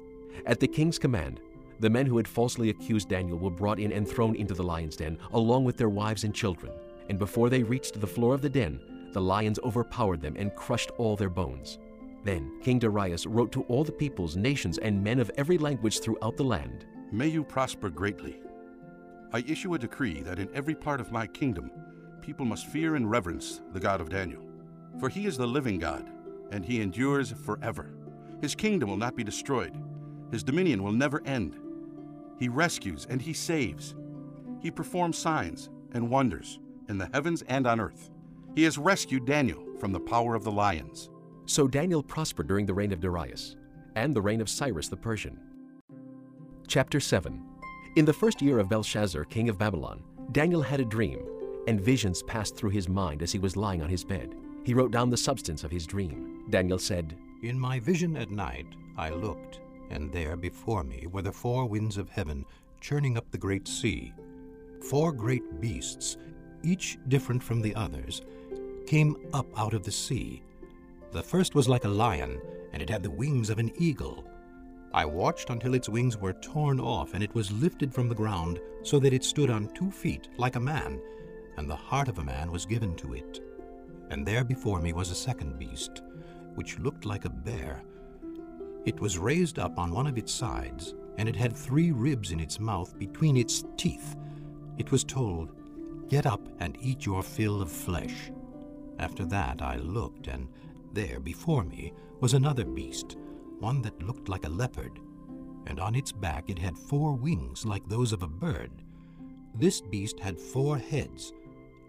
At 0.46 0.60
the 0.60 0.68
king's 0.68 0.98
command, 0.98 1.40
the 1.80 1.90
men 1.90 2.06
who 2.06 2.16
had 2.16 2.28
falsely 2.28 2.70
accused 2.70 3.08
Daniel 3.08 3.38
were 3.38 3.50
brought 3.50 3.80
in 3.80 3.92
and 3.92 4.06
thrown 4.06 4.36
into 4.36 4.54
the 4.54 4.62
lion's 4.62 4.96
den, 4.96 5.18
along 5.32 5.64
with 5.64 5.76
their 5.76 5.88
wives 5.88 6.24
and 6.24 6.34
children. 6.34 6.72
And 7.08 7.18
before 7.18 7.48
they 7.48 7.62
reached 7.62 8.00
the 8.00 8.06
floor 8.06 8.34
of 8.34 8.42
the 8.42 8.48
den, 8.48 8.80
the 9.14 9.20
lions 9.20 9.58
overpowered 9.60 10.20
them 10.20 10.36
and 10.36 10.54
crushed 10.54 10.90
all 10.98 11.16
their 11.16 11.30
bones. 11.30 11.78
Then 12.22 12.60
King 12.62 12.78
Darius 12.78 13.26
wrote 13.26 13.50
to 13.52 13.62
all 13.62 13.84
the 13.84 13.92
peoples, 13.92 14.36
nations, 14.36 14.76
and 14.78 15.02
men 15.02 15.18
of 15.18 15.30
every 15.36 15.56
language 15.56 16.00
throughout 16.00 16.36
the 16.36 16.44
land 16.44 16.84
May 17.14 17.28
you 17.28 17.44
prosper 17.44 17.90
greatly. 17.90 18.40
I 19.32 19.44
issue 19.46 19.74
a 19.74 19.78
decree 19.78 20.20
that 20.22 20.40
in 20.40 20.48
every 20.52 20.74
part 20.74 21.00
of 21.00 21.12
my 21.12 21.28
kingdom, 21.28 21.70
people 22.20 22.44
must 22.44 22.66
fear 22.66 22.96
and 22.96 23.08
reverence 23.08 23.62
the 23.72 23.78
God 23.78 24.00
of 24.00 24.08
Daniel. 24.08 24.42
For 24.98 25.08
he 25.08 25.26
is 25.26 25.36
the 25.36 25.46
living 25.46 25.78
God, 25.78 26.10
and 26.50 26.64
he 26.64 26.80
endures 26.80 27.30
forever. 27.30 27.94
His 28.40 28.56
kingdom 28.56 28.88
will 28.88 28.96
not 28.96 29.14
be 29.14 29.22
destroyed, 29.22 29.76
his 30.32 30.42
dominion 30.42 30.82
will 30.82 30.90
never 30.90 31.22
end. 31.24 31.56
He 32.40 32.48
rescues 32.48 33.06
and 33.08 33.22
he 33.22 33.32
saves. 33.32 33.94
He 34.60 34.72
performs 34.72 35.16
signs 35.16 35.70
and 35.92 36.10
wonders 36.10 36.58
in 36.88 36.98
the 36.98 37.10
heavens 37.12 37.42
and 37.42 37.68
on 37.68 37.78
earth. 37.78 38.10
He 38.54 38.62
has 38.62 38.78
rescued 38.78 39.24
Daniel 39.24 39.64
from 39.80 39.92
the 39.92 40.00
power 40.00 40.34
of 40.34 40.44
the 40.44 40.52
lions. 40.52 41.10
So 41.46 41.66
Daniel 41.66 42.02
prospered 42.02 42.46
during 42.46 42.66
the 42.66 42.74
reign 42.74 42.92
of 42.92 43.00
Darius 43.00 43.56
and 43.96 44.14
the 44.14 44.22
reign 44.22 44.40
of 44.40 44.48
Cyrus 44.48 44.88
the 44.88 44.96
Persian. 44.96 45.38
Chapter 46.68 47.00
7 47.00 47.42
In 47.96 48.04
the 48.04 48.12
first 48.12 48.40
year 48.40 48.58
of 48.58 48.68
Belshazzar, 48.68 49.24
king 49.24 49.48
of 49.48 49.58
Babylon, 49.58 50.02
Daniel 50.32 50.62
had 50.62 50.80
a 50.80 50.84
dream, 50.84 51.20
and 51.66 51.80
visions 51.80 52.22
passed 52.22 52.56
through 52.56 52.70
his 52.70 52.88
mind 52.88 53.22
as 53.22 53.32
he 53.32 53.38
was 53.38 53.56
lying 53.56 53.82
on 53.82 53.88
his 53.88 54.04
bed. 54.04 54.34
He 54.64 54.72
wrote 54.74 54.92
down 54.92 55.10
the 55.10 55.16
substance 55.16 55.64
of 55.64 55.70
his 55.70 55.86
dream. 55.86 56.44
Daniel 56.50 56.78
said, 56.78 57.16
In 57.42 57.58
my 57.58 57.80
vision 57.80 58.16
at 58.16 58.30
night 58.30 58.66
I 58.96 59.10
looked, 59.10 59.60
and 59.90 60.12
there 60.12 60.36
before 60.36 60.84
me 60.84 61.06
were 61.10 61.22
the 61.22 61.32
four 61.32 61.66
winds 61.66 61.98
of 61.98 62.08
heaven 62.08 62.44
churning 62.80 63.16
up 63.16 63.30
the 63.30 63.38
great 63.38 63.66
sea. 63.66 64.12
Four 64.80 65.12
great 65.12 65.60
beasts, 65.60 66.16
each 66.62 66.98
different 67.08 67.42
from 67.42 67.60
the 67.60 67.74
others, 67.74 68.22
came 68.86 69.16
up 69.32 69.46
out 69.58 69.74
of 69.74 69.84
the 69.84 69.92
sea. 69.92 70.42
The 71.12 71.22
first 71.22 71.54
was 71.54 71.68
like 71.68 71.84
a 71.84 71.88
lion, 71.88 72.40
and 72.72 72.82
it 72.82 72.90
had 72.90 73.02
the 73.02 73.10
wings 73.10 73.50
of 73.50 73.58
an 73.58 73.72
eagle. 73.78 74.24
I 74.92 75.04
watched 75.04 75.50
until 75.50 75.74
its 75.74 75.88
wings 75.88 76.16
were 76.16 76.34
torn 76.34 76.78
off, 76.78 77.14
and 77.14 77.22
it 77.22 77.34
was 77.34 77.50
lifted 77.52 77.92
from 77.92 78.08
the 78.08 78.14
ground 78.14 78.60
so 78.82 78.98
that 79.00 79.12
it 79.12 79.24
stood 79.24 79.50
on 79.50 79.72
two 79.74 79.90
feet 79.90 80.28
like 80.36 80.56
a 80.56 80.60
man, 80.60 81.00
and 81.56 81.68
the 81.68 81.76
heart 81.76 82.08
of 82.08 82.18
a 82.18 82.24
man 82.24 82.50
was 82.50 82.66
given 82.66 82.94
to 82.96 83.14
it. 83.14 83.40
And 84.10 84.26
there 84.26 84.44
before 84.44 84.80
me 84.80 84.92
was 84.92 85.10
a 85.10 85.14
second 85.14 85.58
beast, 85.58 86.02
which 86.54 86.78
looked 86.78 87.04
like 87.04 87.24
a 87.24 87.30
bear. 87.30 87.82
It 88.84 89.00
was 89.00 89.18
raised 89.18 89.58
up 89.58 89.78
on 89.78 89.92
one 89.92 90.06
of 90.06 90.18
its 90.18 90.32
sides, 90.32 90.94
and 91.16 91.28
it 91.28 91.36
had 91.36 91.56
three 91.56 91.90
ribs 91.90 92.32
in 92.32 92.40
its 92.40 92.60
mouth 92.60 92.98
between 92.98 93.36
its 93.36 93.64
teeth. 93.76 94.16
It 94.78 94.90
was 94.92 95.04
told, 95.04 95.52
Get 96.08 96.26
up 96.26 96.46
and 96.60 96.76
eat 96.80 97.06
your 97.06 97.22
fill 97.22 97.62
of 97.62 97.72
flesh. 97.72 98.30
After 98.98 99.24
that 99.26 99.60
I 99.62 99.76
looked, 99.76 100.28
and 100.28 100.48
there 100.92 101.20
before 101.20 101.64
me 101.64 101.92
was 102.20 102.34
another 102.34 102.64
beast, 102.64 103.16
one 103.58 103.82
that 103.82 104.02
looked 104.02 104.28
like 104.28 104.46
a 104.46 104.50
leopard, 104.50 105.00
and 105.66 105.80
on 105.80 105.94
its 105.94 106.12
back 106.12 106.48
it 106.48 106.58
had 106.58 106.78
four 106.78 107.14
wings 107.14 107.64
like 107.64 107.88
those 107.88 108.12
of 108.12 108.22
a 108.22 108.28
bird. 108.28 108.70
This 109.54 109.80
beast 109.80 110.20
had 110.20 110.38
four 110.38 110.78
heads, 110.78 111.32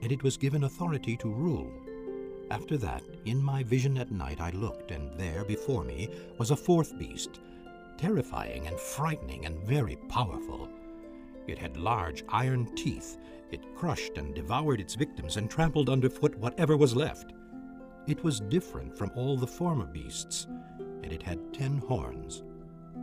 and 0.02 0.12
it 0.12 0.24
was 0.24 0.38
given 0.38 0.63
authority 0.63 1.18
to 1.18 1.30
rule. 1.30 1.72
After 2.52 2.78
that, 2.78 3.02
in 3.26 3.44
my 3.44 3.63
vision 3.63 3.98
at 3.98 4.12
night, 4.12 4.39
I 4.39 4.52
looked, 4.52 4.91
and 4.91 5.18
there 5.20 5.44
before 5.44 5.84
me 5.84 6.10
was 6.38 6.52
a 6.52 6.56
fourth 6.56 6.98
beast, 6.98 7.39
terrifying 7.98 8.68
and 8.68 8.80
frightening 8.80 9.46
and 9.46 9.58
very 9.60 9.96
powerful. 10.10 10.70
It 11.48 11.58
had 11.58 11.78
large 11.78 12.24
iron 12.30 12.74
teeth. 12.76 13.18
It 13.51 13.75
crushed 13.75 14.17
and 14.17 14.34
devoured 14.34 14.79
its 14.79 14.95
victims 14.95 15.38
and 15.38 15.49
trampled 15.49 15.89
underfoot 15.89 16.38
whatever 16.38 16.77
was 16.77 16.95
left. 16.95 17.34
It 18.08 18.23
was 18.23 18.39
different 18.39 18.97
from 18.97 19.12
all 19.15 19.38
the 19.38 19.47
former 19.47 19.86
beasts, 19.86 20.47
and 20.79 21.12
it 21.12 21.23
had 21.23 21.53
ten 21.53 21.77
horns. 21.77 22.43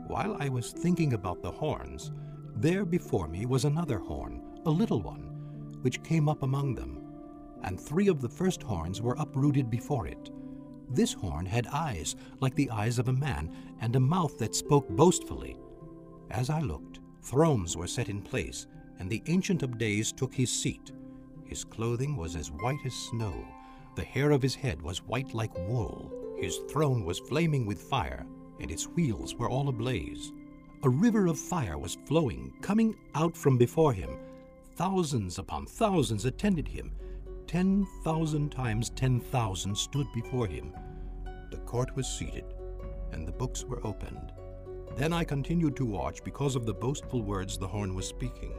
While 0.07 0.37
I 0.40 0.48
was 0.48 0.72
thinking 0.72 1.12
about 1.12 1.42
the 1.42 1.50
horns, 1.50 2.12
there 2.57 2.85
before 2.85 3.28
me 3.28 3.46
was 3.46 3.64
another 3.64 3.98
horn, 3.98 4.42
a 4.66 4.70
little 4.70 5.00
one, 5.00 5.78
which 5.83 6.02
came 6.02 6.28
up 6.28 6.42
among 6.42 6.74
them, 6.74 7.00
and 7.62 7.81
three 7.81 8.09
of 8.09 8.20
the 8.20 8.28
first 8.28 8.62
horns 8.62 9.00
were 9.00 9.16
uprooted 9.18 9.70
before 9.70 10.07
it. 10.07 10.31
This 10.90 11.12
horn 11.12 11.46
had 11.46 11.66
eyes 11.68 12.16
like 12.40 12.55
the 12.55 12.70
eyes 12.70 12.98
of 12.98 13.09
a 13.09 13.12
man, 13.12 13.50
and 13.81 13.96
a 13.96 14.00
mouth 14.00 14.38
that 14.38 14.55
spoke 14.55 14.88
boastfully. 14.90 15.57
As 16.31 16.50
I 16.50 16.61
looked, 16.61 17.00
thrones 17.22 17.76
were 17.76 17.87
set 17.87 18.09
in 18.09 18.20
place, 18.22 18.66
and 19.03 19.11
the 19.11 19.23
Ancient 19.27 19.65
of 19.65 19.79
Days 19.79 20.12
took 20.12 20.33
his 20.33 20.49
seat. 20.49 20.93
His 21.45 21.65
clothing 21.65 22.17
was 22.17 22.37
as 22.37 22.53
white 22.53 22.79
as 22.87 22.95
snow, 22.95 23.35
the 23.97 24.05
hair 24.05 24.31
of 24.31 24.41
his 24.41 24.55
head 24.55 24.81
was 24.81 25.03
white 25.03 25.35
like 25.35 25.53
wool. 25.69 26.09
His 26.38 26.59
throne 26.71 27.05
was 27.05 27.19
flaming 27.19 27.67
with 27.67 27.83
fire, 27.83 28.25
and 28.61 28.71
its 28.71 28.87
wheels 28.87 29.35
were 29.35 29.51
all 29.51 29.69
ablaze. 29.69 30.31
A 30.85 30.88
river 30.88 31.27
of 31.27 31.37
fire 31.37 31.79
was 31.79 31.99
flowing, 32.07 32.55
coming 32.62 32.95
out 33.17 33.37
from 33.37 33.59
before 33.59 33.93
him. 33.93 34.19
Thousands 34.77 35.37
upon 35.41 35.67
thousands 35.67 36.25
attended 36.25 36.69
him. 36.69 36.93
Ten 37.49 37.85
thousand 38.05 38.53
times 38.53 38.90
ten 38.90 39.19
thousand 39.19 39.77
stood 39.77 40.07
before 40.15 40.46
him. 40.46 40.73
The 41.50 41.59
court 41.59 41.96
was 41.96 42.07
seated, 42.07 42.44
and 43.11 43.27
the 43.27 43.33
books 43.33 43.65
were 43.65 43.85
opened. 43.85 44.33
Then 44.96 45.13
I 45.13 45.25
continued 45.25 45.75
to 45.75 45.85
watch 45.85 46.23
because 46.23 46.55
of 46.55 46.67
the 46.67 46.75
boastful 46.75 47.23
words 47.23 47.59
the 47.59 47.67
horn 47.67 47.96
was 47.96 48.07
speaking. 48.07 48.55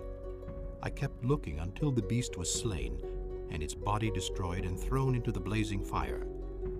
I 0.85 0.89
kept 0.89 1.23
looking 1.23 1.59
until 1.59 1.93
the 1.93 2.01
beast 2.01 2.35
was 2.35 2.53
slain, 2.53 3.01
and 3.49 3.63
its 3.63 3.73
body 3.73 4.11
destroyed 4.11 4.65
and 4.65 4.77
thrown 4.77 5.15
into 5.15 5.31
the 5.31 5.39
blazing 5.39 5.81
fire. 5.81 6.27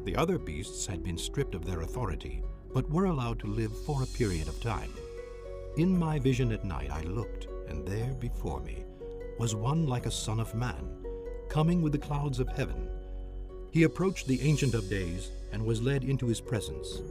The 0.04 0.18
other 0.18 0.38
beasts 0.38 0.86
had 0.86 1.06
been 1.06 1.18
stripped 1.18 1.56
of 1.56 1.64
their 1.64 1.84
authority, 1.84 2.43
but 2.74 2.89
were 2.89 3.06
allowed 3.06 3.39
to 3.39 3.47
live 3.47 3.72
for 3.86 4.04
a 4.04 4.18
period 4.18 4.49
of 4.49 4.60
time. 4.60 4.91
In 5.78 5.97
my 5.97 6.20
vision 6.20 6.51
at 6.51 6.66
night 6.66 6.91
I 6.91 7.04
looked, 7.04 7.47
and 7.70 7.88
there 7.88 8.14
before 8.20 8.60
me 8.60 8.84
was 9.39 9.56
one 9.56 9.88
like 9.88 10.06
a 10.06 10.12
son 10.12 10.41
of 10.41 10.54
man, 10.54 10.86
coming 11.47 11.82
with 11.82 11.93
the 11.93 11.97
clouds 11.97 12.41
of 12.41 12.49
heaven. 12.49 12.89
He 13.72 13.84
approached 13.84 14.28
the 14.28 14.41
Ancient 14.41 14.74
of 14.74 14.89
Days 14.89 15.32
and 15.54 15.66
was 15.66 15.82
led 15.82 16.04
into 16.04 16.28
his 16.28 16.41
presence. 16.41 17.01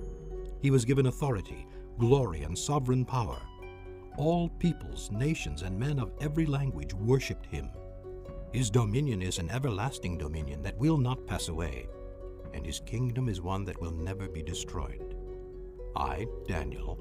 He 0.61 0.71
was 0.71 0.85
given 0.85 1.07
authority, 1.07 1.67
glory, 1.99 2.43
and 2.43 2.57
sovereign 2.57 3.07
power. 3.07 3.41
All 4.19 4.49
peoples, 4.49 5.11
nations, 5.11 5.63
and 5.63 5.79
men 5.79 5.99
of 5.99 6.13
every 6.21 6.47
language 6.47 6.95
worshipped 6.95 7.47
him. 7.47 7.71
His 8.53 8.71
dominion 8.71 9.23
is 9.23 9.39
an 9.39 9.51
everlasting 9.51 10.19
dominion 10.19 10.63
that 10.63 10.77
will 10.79 10.99
not 10.99 11.27
pass 11.27 11.49
away. 11.49 11.89
and 12.55 12.65
his 12.65 12.81
kingdom 12.81 13.29
is 13.29 13.41
one 13.41 13.65
that 13.65 13.81
will 13.81 13.93
never 13.93 14.29
be 14.29 14.43
destroyed. 14.43 15.15
I, 15.97 16.27
Daniel, 16.47 16.99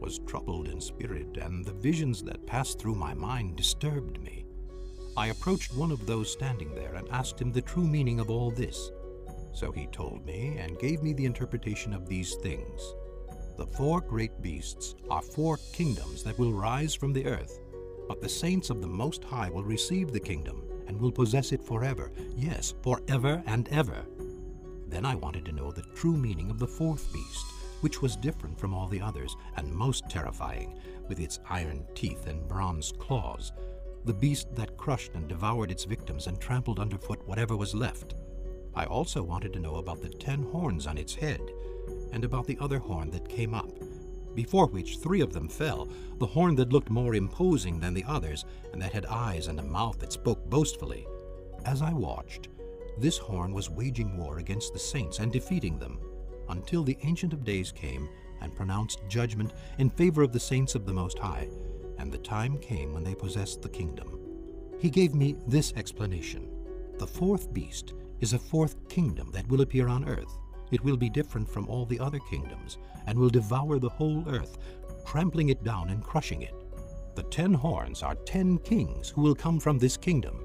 was 0.00 0.20
troubled 0.20 0.68
in 0.68 0.80
spirit, 0.80 1.36
and 1.36 1.64
the 1.64 1.72
visions 1.72 2.22
that 2.24 2.46
passed 2.46 2.78
through 2.78 2.94
my 2.96 3.14
mind 3.14 3.56
disturbed 3.56 4.20
me. 4.20 4.44
I 5.16 5.28
approached 5.28 5.76
one 5.76 5.90
of 5.92 6.06
those 6.06 6.32
standing 6.32 6.74
there 6.74 6.94
and 6.94 7.08
asked 7.10 7.40
him 7.40 7.52
the 7.52 7.62
true 7.62 7.86
meaning 7.86 8.18
of 8.18 8.30
all 8.30 8.50
this. 8.50 8.90
So 9.52 9.70
he 9.70 9.86
told 9.88 10.24
me 10.24 10.56
and 10.58 10.78
gave 10.78 11.02
me 11.02 11.12
the 11.12 11.26
interpretation 11.26 11.92
of 11.92 12.08
these 12.08 12.34
things. 12.36 12.94
The 13.56 13.66
four 13.66 14.00
great 14.00 14.40
beasts 14.40 14.94
are 15.10 15.22
four 15.22 15.58
kingdoms 15.72 16.22
that 16.22 16.38
will 16.38 16.52
rise 16.52 16.94
from 16.94 17.12
the 17.12 17.26
earth, 17.26 17.60
but 18.08 18.20
the 18.20 18.28
saints 18.28 18.70
of 18.70 18.80
the 18.80 18.86
Most 18.86 19.22
High 19.24 19.50
will 19.50 19.64
receive 19.64 20.10
the 20.10 20.20
kingdom 20.20 20.64
and 20.86 20.98
will 20.98 21.12
possess 21.12 21.52
it 21.52 21.62
forever. 21.62 22.10
Yes, 22.36 22.74
forever 22.82 23.42
and 23.46 23.68
ever. 23.68 24.06
Then 24.88 25.04
I 25.04 25.14
wanted 25.14 25.44
to 25.46 25.52
know 25.52 25.70
the 25.70 25.86
true 25.94 26.16
meaning 26.16 26.50
of 26.50 26.58
the 26.58 26.66
fourth 26.66 27.12
beast, 27.12 27.46
which 27.82 28.00
was 28.00 28.16
different 28.16 28.58
from 28.58 28.74
all 28.74 28.88
the 28.88 29.00
others 29.00 29.36
and 29.56 29.70
most 29.72 30.08
terrifying, 30.08 30.78
with 31.08 31.20
its 31.20 31.38
iron 31.48 31.84
teeth 31.94 32.26
and 32.26 32.48
bronze 32.48 32.92
claws, 32.98 33.52
the 34.04 34.14
beast 34.14 34.54
that 34.54 34.76
crushed 34.76 35.12
and 35.14 35.28
devoured 35.28 35.70
its 35.70 35.84
victims 35.84 36.26
and 36.26 36.40
trampled 36.40 36.80
underfoot 36.80 37.26
whatever 37.26 37.56
was 37.56 37.74
left. 37.74 38.14
I 38.74 38.84
also 38.86 39.22
wanted 39.22 39.52
to 39.52 39.60
know 39.60 39.76
about 39.76 40.00
the 40.00 40.08
ten 40.08 40.42
horns 40.42 40.86
on 40.86 40.96
its 40.96 41.14
head, 41.14 41.40
and 42.12 42.24
about 42.24 42.46
the 42.46 42.58
other 42.60 42.78
horn 42.78 43.10
that 43.10 43.28
came 43.28 43.54
up, 43.54 43.70
before 44.34 44.66
which 44.66 44.98
three 44.98 45.20
of 45.20 45.32
them 45.32 45.48
fell, 45.48 45.88
the 46.18 46.26
horn 46.26 46.54
that 46.56 46.72
looked 46.72 46.90
more 46.90 47.14
imposing 47.14 47.80
than 47.80 47.94
the 47.94 48.04
others, 48.04 48.44
and 48.72 48.80
that 48.80 48.92
had 48.92 49.06
eyes 49.06 49.48
and 49.48 49.58
a 49.60 49.62
mouth 49.62 49.98
that 49.98 50.12
spoke 50.12 50.48
boastfully. 50.48 51.06
As 51.64 51.82
I 51.82 51.92
watched, 51.92 52.48
this 52.98 53.18
horn 53.18 53.52
was 53.52 53.70
waging 53.70 54.16
war 54.16 54.38
against 54.38 54.72
the 54.72 54.78
saints 54.78 55.18
and 55.18 55.32
defeating 55.32 55.78
them, 55.78 55.98
until 56.48 56.82
the 56.82 56.98
Ancient 57.02 57.32
of 57.32 57.44
Days 57.44 57.72
came 57.72 58.08
and 58.40 58.56
pronounced 58.56 59.00
judgment 59.08 59.52
in 59.78 59.90
favor 59.90 60.22
of 60.22 60.32
the 60.32 60.40
saints 60.40 60.74
of 60.74 60.86
the 60.86 60.92
Most 60.92 61.18
High, 61.18 61.48
and 61.98 62.10
the 62.10 62.18
time 62.18 62.58
came 62.58 62.92
when 62.92 63.04
they 63.04 63.14
possessed 63.14 63.62
the 63.62 63.68
kingdom. 63.68 64.18
He 64.80 64.90
gave 64.90 65.14
me 65.14 65.36
this 65.46 65.72
explanation 65.76 66.48
The 66.98 67.06
fourth 67.06 67.52
beast 67.52 67.94
is 68.22 68.32
a 68.32 68.38
fourth 68.38 68.88
kingdom 68.88 69.30
that 69.32 69.46
will 69.48 69.60
appear 69.60 69.88
on 69.88 70.08
earth. 70.08 70.38
It 70.70 70.82
will 70.82 70.96
be 70.96 71.10
different 71.10 71.48
from 71.48 71.68
all 71.68 71.84
the 71.84 72.00
other 72.00 72.20
kingdoms, 72.30 72.78
and 73.06 73.18
will 73.18 73.28
devour 73.28 73.78
the 73.78 73.88
whole 73.88 74.24
earth, 74.28 74.56
trampling 75.04 75.50
it 75.50 75.64
down 75.64 75.90
and 75.90 76.02
crushing 76.02 76.42
it. 76.42 76.54
The 77.16 77.24
ten 77.24 77.52
horns 77.52 78.02
are 78.02 78.14
ten 78.14 78.58
kings 78.58 79.10
who 79.10 79.20
will 79.20 79.34
come 79.34 79.58
from 79.58 79.78
this 79.78 79.96
kingdom. 79.96 80.44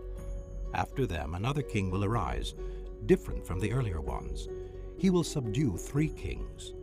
After 0.73 1.05
them, 1.05 1.35
another 1.35 1.61
king 1.61 1.91
will 1.91 2.03
arise, 2.03 2.55
different 3.05 3.45
from 3.45 3.59
the 3.59 3.71
earlier 3.71 4.01
ones. 4.01 4.49
He 4.97 5.11
will 5.11 5.23
subdue 5.23 5.77
three 5.77 6.09
kings. 6.09 6.73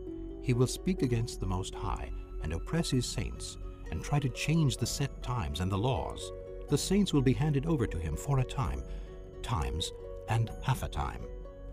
He 0.41 0.53
will 0.53 0.65
speak 0.65 1.01
against 1.01 1.39
the 1.39 1.45
Most 1.45 1.75
High 1.75 2.09
and 2.41 2.53
oppress 2.53 2.89
his 2.89 3.05
saints 3.05 3.57
and 3.91 4.01
try 4.01 4.19
to 4.19 4.29
change 4.29 4.77
the 4.77 4.85
set 4.85 5.21
times 5.21 5.59
and 5.59 5.71
the 5.71 5.77
laws. 5.77 6.31
The 6.69 6.77
saints 6.77 7.13
will 7.13 7.21
be 7.21 7.33
handed 7.33 7.65
over 7.65 7.85
to 7.85 7.99
him 7.99 8.15
for 8.15 8.39
a 8.39 8.43
time, 8.43 8.81
times, 9.43 9.91
and 10.29 10.51
half 10.63 10.83
a 10.83 10.87
time. 10.87 11.21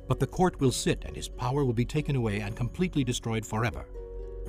But 0.08 0.20
the 0.20 0.26
court 0.26 0.60
will 0.60 0.72
sit, 0.72 1.04
and 1.04 1.16
his 1.16 1.28
power 1.28 1.64
will 1.64 1.72
be 1.72 1.84
taken 1.84 2.16
away 2.16 2.40
and 2.40 2.56
completely 2.56 3.04
destroyed 3.04 3.46
forever. 3.46 3.86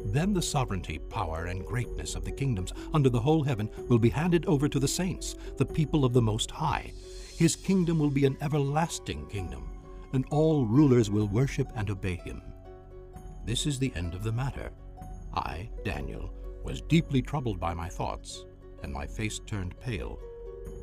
Then 0.05 0.33
the 0.33 0.41
sovereignty, 0.41 0.99
power, 0.99 1.45
and 1.45 1.65
greatness 1.65 2.15
of 2.15 2.25
the 2.25 2.31
kingdoms 2.31 2.73
under 2.93 3.09
the 3.09 3.19
whole 3.19 3.43
heaven 3.43 3.69
will 3.87 3.99
be 3.99 4.09
handed 4.09 4.45
over 4.45 4.67
to 4.67 4.79
the 4.79 4.87
saints, 4.87 5.35
the 5.57 5.65
people 5.65 6.03
of 6.03 6.13
the 6.13 6.21
Most 6.21 6.51
High. 6.51 6.91
His 7.37 7.55
kingdom 7.55 7.99
will 7.99 8.09
be 8.09 8.25
an 8.25 8.37
everlasting 8.41 9.27
kingdom, 9.27 9.69
and 10.13 10.25
all 10.31 10.65
rulers 10.65 11.09
will 11.09 11.27
worship 11.27 11.67
and 11.75 11.89
obey 11.89 12.15
him. 12.15 12.41
This 13.45 13.65
is 13.65 13.79
the 13.79 13.93
end 13.95 14.13
of 14.13 14.23
the 14.23 14.31
matter. 14.31 14.71
I, 15.33 15.69
Daniel, 15.83 16.33
was 16.63 16.81
deeply 16.81 17.21
troubled 17.21 17.59
by 17.59 17.73
my 17.73 17.89
thoughts, 17.89 18.45
and 18.83 18.91
my 18.91 19.05
face 19.05 19.39
turned 19.39 19.79
pale, 19.79 20.19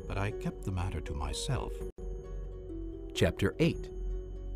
but 0.07 0.17
I 0.17 0.31
kept 0.31 0.63
the 0.63 0.71
matter 0.71 1.01
to 1.01 1.13
myself. 1.13 1.73
Chapter 3.13 3.55
8 3.59 3.89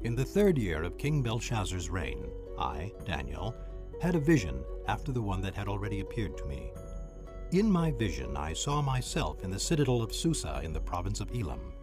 In 0.04 0.16
the 0.16 0.26
third 0.26 0.58
year 0.58 0.84
of 0.84 0.98
King 0.98 1.22
Belshazzar's 1.22 1.90
reign, 1.90 2.30
I, 2.58 2.92
Daniel, 3.06 3.56
had 4.02 4.16
a 4.16 4.20
vision 4.20 4.64
after 4.88 5.12
the 5.12 5.22
one 5.22 5.42
that 5.42 5.56
had 5.56 5.68
already 5.68 6.00
appeared 6.00 6.38
to 6.38 6.46
me. 6.46 6.72
In 7.52 7.70
my 7.70 7.92
vision, 7.92 8.36
I 8.38 8.54
saw 8.54 8.82
myself 8.82 9.44
in 9.44 9.52
the 9.52 9.60
citadel 9.60 10.02
of 10.02 10.14
Susa 10.14 10.62
in 10.64 10.74
the 10.74 10.80
province 10.80 11.20
of 11.20 11.32
Elam. 11.36 11.74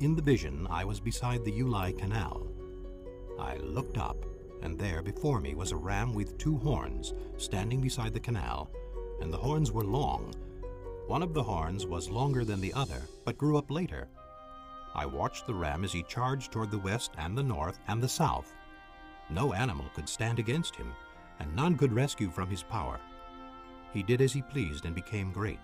In 0.00 0.14
the 0.14 0.22
vision, 0.22 0.66
I 0.70 0.84
was 0.84 1.00
beside 1.00 1.44
the 1.44 1.52
Ulai 1.52 1.98
Canal. 1.98 2.46
I 3.38 3.56
looked 3.56 3.98
up 3.98 4.24
and 4.64 4.78
there 4.78 5.02
before 5.02 5.40
me 5.40 5.54
was 5.54 5.72
a 5.72 5.76
ram 5.76 6.14
with 6.14 6.38
two 6.38 6.56
horns, 6.56 7.12
standing 7.36 7.80
beside 7.80 8.14
the 8.14 8.20
canal, 8.20 8.70
and 9.20 9.32
the 9.32 9.36
horns 9.36 9.70
were 9.70 9.84
long. 9.84 10.34
One 11.06 11.22
of 11.22 11.34
the 11.34 11.42
horns 11.42 11.86
was 11.86 12.08
longer 12.08 12.44
than 12.46 12.62
the 12.62 12.72
other, 12.72 13.02
but 13.24 13.36
grew 13.36 13.58
up 13.58 13.70
later. 13.70 14.08
I 14.94 15.06
watched 15.06 15.46
the 15.46 15.54
ram 15.54 15.84
as 15.84 15.92
he 15.92 16.02
charged 16.04 16.52
toward 16.52 16.70
the 16.70 16.78
west 16.78 17.12
and 17.18 17.36
the 17.36 17.42
north 17.42 17.80
and 17.88 18.02
the 18.02 18.08
south. 18.08 18.52
No 19.28 19.52
animal 19.52 19.86
could 19.94 20.08
stand 20.08 20.38
against 20.38 20.76
him, 20.76 20.92
and 21.40 21.54
none 21.54 21.76
could 21.76 21.92
rescue 21.92 22.30
from 22.30 22.48
his 22.48 22.62
power. 22.62 23.00
He 23.92 24.02
did 24.02 24.20
as 24.20 24.32
he 24.32 24.42
pleased 24.42 24.84
and 24.84 24.94
became 24.94 25.32
great. 25.32 25.60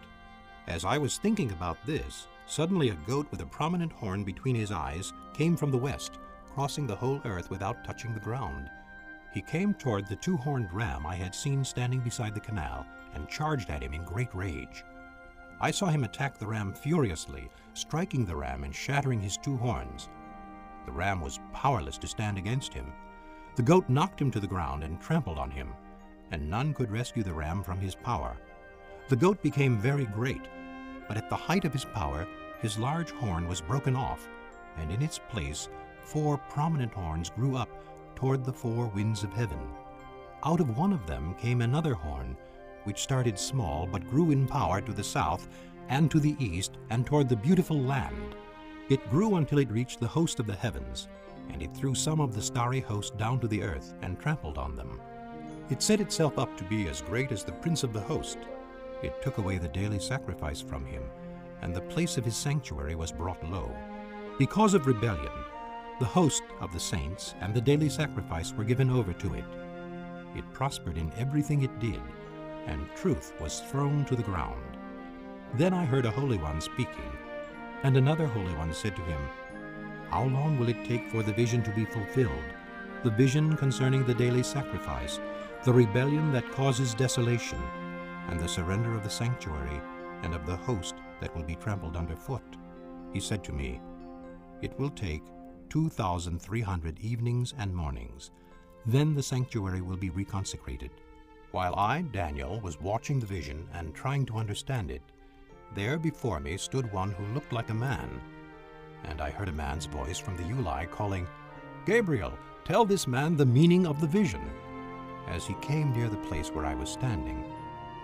As 0.67 0.85
I 0.85 0.99
was 0.99 1.19
thinking 1.19 1.53
about 1.53 1.85
this, 1.87 2.27
suddenly 2.47 2.91
a 2.91 2.95
goat 3.07 3.29
with 3.31 3.41
a 3.41 3.47
prominent 3.47 3.93
horn 3.93 4.25
between 4.25 4.57
his 4.57 4.73
eyes 4.73 5.13
came 5.33 5.57
from 5.57 5.71
the 5.71 5.79
west, 5.79 6.19
crossing 6.53 6.87
the 6.87 6.97
whole 6.97 7.21
earth 7.25 7.51
without 7.51 7.85
touching 7.85 8.13
the 8.15 8.21
ground. 8.21 8.71
He 9.33 9.43
came 9.43 9.75
toward 9.75 10.07
the 10.07 10.17
two 10.17 10.37
horned 10.37 10.73
ram 10.73 11.07
I 11.07 11.15
had 11.15 11.35
seen 11.35 11.65
standing 11.65 12.01
beside 12.01 12.35
the 12.35 12.41
canal 12.41 12.85
and 13.15 13.29
charged 13.29 13.71
at 13.71 13.83
him 13.83 13.95
in 13.95 14.05
great 14.05 14.35
rage. 14.35 14.85
I 15.61 15.71
saw 15.71 15.87
him 15.87 16.05
attack 16.05 16.39
the 16.39 16.47
ram 16.47 16.73
furiously, 16.73 17.51
striking 17.75 18.25
the 18.25 18.37
ram 18.37 18.65
and 18.65 18.75
shattering 18.75 19.21
his 19.21 19.37
two 19.37 19.57
horns. 19.59 20.09
The 20.87 20.93
ram 20.93 21.21
was 21.21 21.41
powerless 21.53 21.99
to 21.99 22.07
stand 22.07 22.39
against 22.39 22.73
him. 22.73 22.93
The 23.57 23.63
goat 23.63 23.89
knocked 23.89 24.21
him 24.21 24.31
to 24.31 24.41
the 24.41 24.47
ground 24.47 24.83
and 24.83 25.01
trampled 25.01 25.39
on 25.39 25.51
him, 25.51 25.75
and 26.31 26.49
none 26.49 26.73
could 26.73 26.91
rescue 26.91 27.23
the 27.23 27.35
ram 27.35 27.63
from 27.63 27.79
his 27.79 27.95
power. 27.95 28.37
The 29.09 29.17
goat 29.17 29.43
became 29.43 29.79
very 29.79 30.07
great, 30.07 30.49
but 31.07 31.19
at 31.19 31.29
the 31.29 31.37
height 31.37 31.65
of 31.65 31.73
his 31.73 31.85
power, 31.85 32.27
his 32.61 32.79
large 32.79 33.11
horn 33.11 33.47
was 33.47 33.61
broken 33.61 33.95
off, 33.97 34.29
and 34.79 34.91
in 34.91 35.03
its 35.03 35.19
place, 35.19 35.69
four 36.05 36.39
prominent 36.39 36.95
horns 36.95 37.29
grew 37.29 37.57
up 37.57 37.69
toward 38.15 38.45
the 38.45 38.53
four 38.53 38.87
winds 38.87 39.23
of 39.25 39.33
heaven. 39.33 39.59
Out 40.43 40.61
of 40.61 40.79
one 40.79 40.93
of 40.93 41.07
them 41.07 41.35
came 41.35 41.61
another 41.61 41.93
horn, 41.95 42.37
which 42.85 43.03
started 43.03 43.39
small 43.39 43.87
but 43.87 44.09
grew 44.09 44.31
in 44.31 44.47
power 44.47 44.81
to 44.81 44.93
the 44.93 45.05
south 45.05 45.49
and 45.89 46.11
to 46.11 46.21
the 46.21 46.37
east 46.39 46.79
and 46.91 47.07
toward 47.07 47.29
the 47.29 47.37
beautiful 47.37 47.81
land. 47.81 48.35
It 48.89 49.09
grew 49.11 49.37
until 49.37 49.59
it 49.59 49.71
reached 49.71 50.01
the 50.01 50.09
host 50.09 50.41
of 50.41 50.47
the 50.47 50.55
heavens, 50.55 51.09
and 51.53 51.63
it 51.63 51.75
threw 51.75 51.95
some 51.95 52.21
of 52.21 52.35
the 52.35 52.43
starry 52.43 52.81
host 52.81 53.17
down 53.17 53.41
to 53.41 53.49
the 53.49 53.63
earth 53.63 53.95
and 54.03 54.19
trampled 54.19 54.59
on 54.59 54.77
them. 54.77 55.01
It 55.71 55.83
set 55.83 56.01
itself 56.01 56.39
up 56.39 56.57
to 56.57 56.65
be 56.65 56.89
as 56.89 57.03
great 57.03 57.31
as 57.33 57.45
the 57.45 57.53
prince 57.53 57.85
of 57.85 57.93
the 57.93 58.01
host. 58.01 58.39
It 59.03 59.21
took 59.23 59.39
away 59.39 59.59
the 59.59 59.69
daily 59.69 59.99
sacrifice 59.99 60.61
from 60.61 60.85
him, 60.85 61.03
and 61.63 61.75
the 61.75 61.83
place 61.83 62.17
of 62.17 62.25
his 62.25 62.37
sanctuary 62.37 62.95
was 62.95 63.13
brought 63.13 63.49
low. 63.51 63.71
Because 64.39 64.75
of 64.75 64.87
rebellion, 64.87 65.33
the 66.01 66.07
host 66.07 66.43
of 66.61 66.73
the 66.73 66.81
saints 66.81 67.35
and 67.41 67.53
the 67.55 67.61
daily 67.61 67.89
sacrifice 67.89 68.53
were 68.53 68.65
given 68.65 68.91
over 68.91 69.13
to 69.13 69.35
it. 69.35 69.45
It 70.35 70.53
prospered 70.53 70.97
in 70.97 71.13
everything 71.19 71.63
it 71.63 71.79
did, 71.79 72.01
and 72.67 72.89
truth 72.95 73.33
was 73.41 73.61
thrown 73.61 74.05
to 74.07 74.17
the 74.17 74.23
ground. 74.23 74.77
Then 75.55 75.75
I 75.75 75.85
heard 75.85 76.07
a 76.07 76.11
Holy 76.11 76.39
One 76.39 76.61
speaking, 76.61 77.13
and 77.83 77.97
another 77.97 78.27
Holy 78.27 78.55
One 78.55 78.73
said 78.73 78.95
to 78.97 79.03
him, 79.03 79.21
How 80.11 80.25
long 80.25 80.59
will 80.59 80.69
it 80.69 80.85
take 80.85 81.09
for 81.11 81.23
the 81.23 81.33
vision 81.33 81.63
to 81.65 81.71
be 81.71 81.85
fulfilled? 81.85 82.55
The 83.03 83.11
vision 83.11 83.57
concerning 83.57 84.05
the 84.05 84.15
daily 84.15 84.43
sacrifice, 84.43 85.19
the 85.65 85.73
rebellion 85.73 86.33
that 86.33 86.51
causes 86.53 86.95
desolation, 86.95 87.61
and 88.29 88.39
the 88.39 88.49
surrender 88.49 88.95
of 88.95 89.03
the 89.03 89.11
sanctuary 89.11 89.81
and 90.23 90.35
of 90.35 90.47
the 90.47 90.57
host 90.57 90.95
that 91.21 91.35
will 91.35 91.45
be 91.45 91.57
trampled 91.57 91.97
underfoot. 91.97 92.57
He 93.13 93.21
said 93.21 93.43
to 93.45 93.53
me, 93.53 93.81
It 94.63 94.79
will 94.79 94.91
take 94.91 95.23
2,300 95.71 96.99
evenings 97.01 97.55
and 97.59 97.75
mornings. 97.75 98.31
Then 98.87 99.15
the 99.15 99.23
sanctuary 99.23 99.81
will 99.81 99.97
be 99.97 100.11
reconsecrated. 100.11 100.91
While 101.53 101.75
I, 101.75 102.03
Daniel, 102.03 102.61
was 102.61 102.81
watching 102.81 103.19
the 103.19 103.27
vision 103.27 103.67
and 103.75 103.93
trying 103.93 104.25
to 104.27 104.37
understand 104.37 104.91
it, 104.91 105.03
there 105.75 105.99
before 105.99 106.39
me 106.39 106.57
stood 106.57 106.93
one 106.93 107.11
who 107.11 107.35
looked 107.35 107.53
like 107.53 107.71
a 107.71 107.75
man. 107.75 108.21
And 109.05 109.21
I 109.21 109.31
heard 109.31 109.49
a 109.49 109.53
man's 109.53 109.87
voice 109.87 110.19
from 110.19 110.37
the 110.37 110.45
Ulai 110.45 110.89
calling, 110.91 111.27
Gabriel, 111.87 112.33
tell 112.65 112.85
this 112.85 113.09
man 113.09 113.37
the 113.37 113.47
meaning 113.47 113.85
of 113.85 114.01
the 114.01 114.07
vision. 114.07 114.43
As 115.27 115.45
he 115.45 115.55
came 115.55 115.93
near 115.93 116.09
the 116.09 116.17
place 116.29 116.51
where 116.51 116.67
I 116.67 116.75
was 116.75 116.89
standing, 116.89 117.45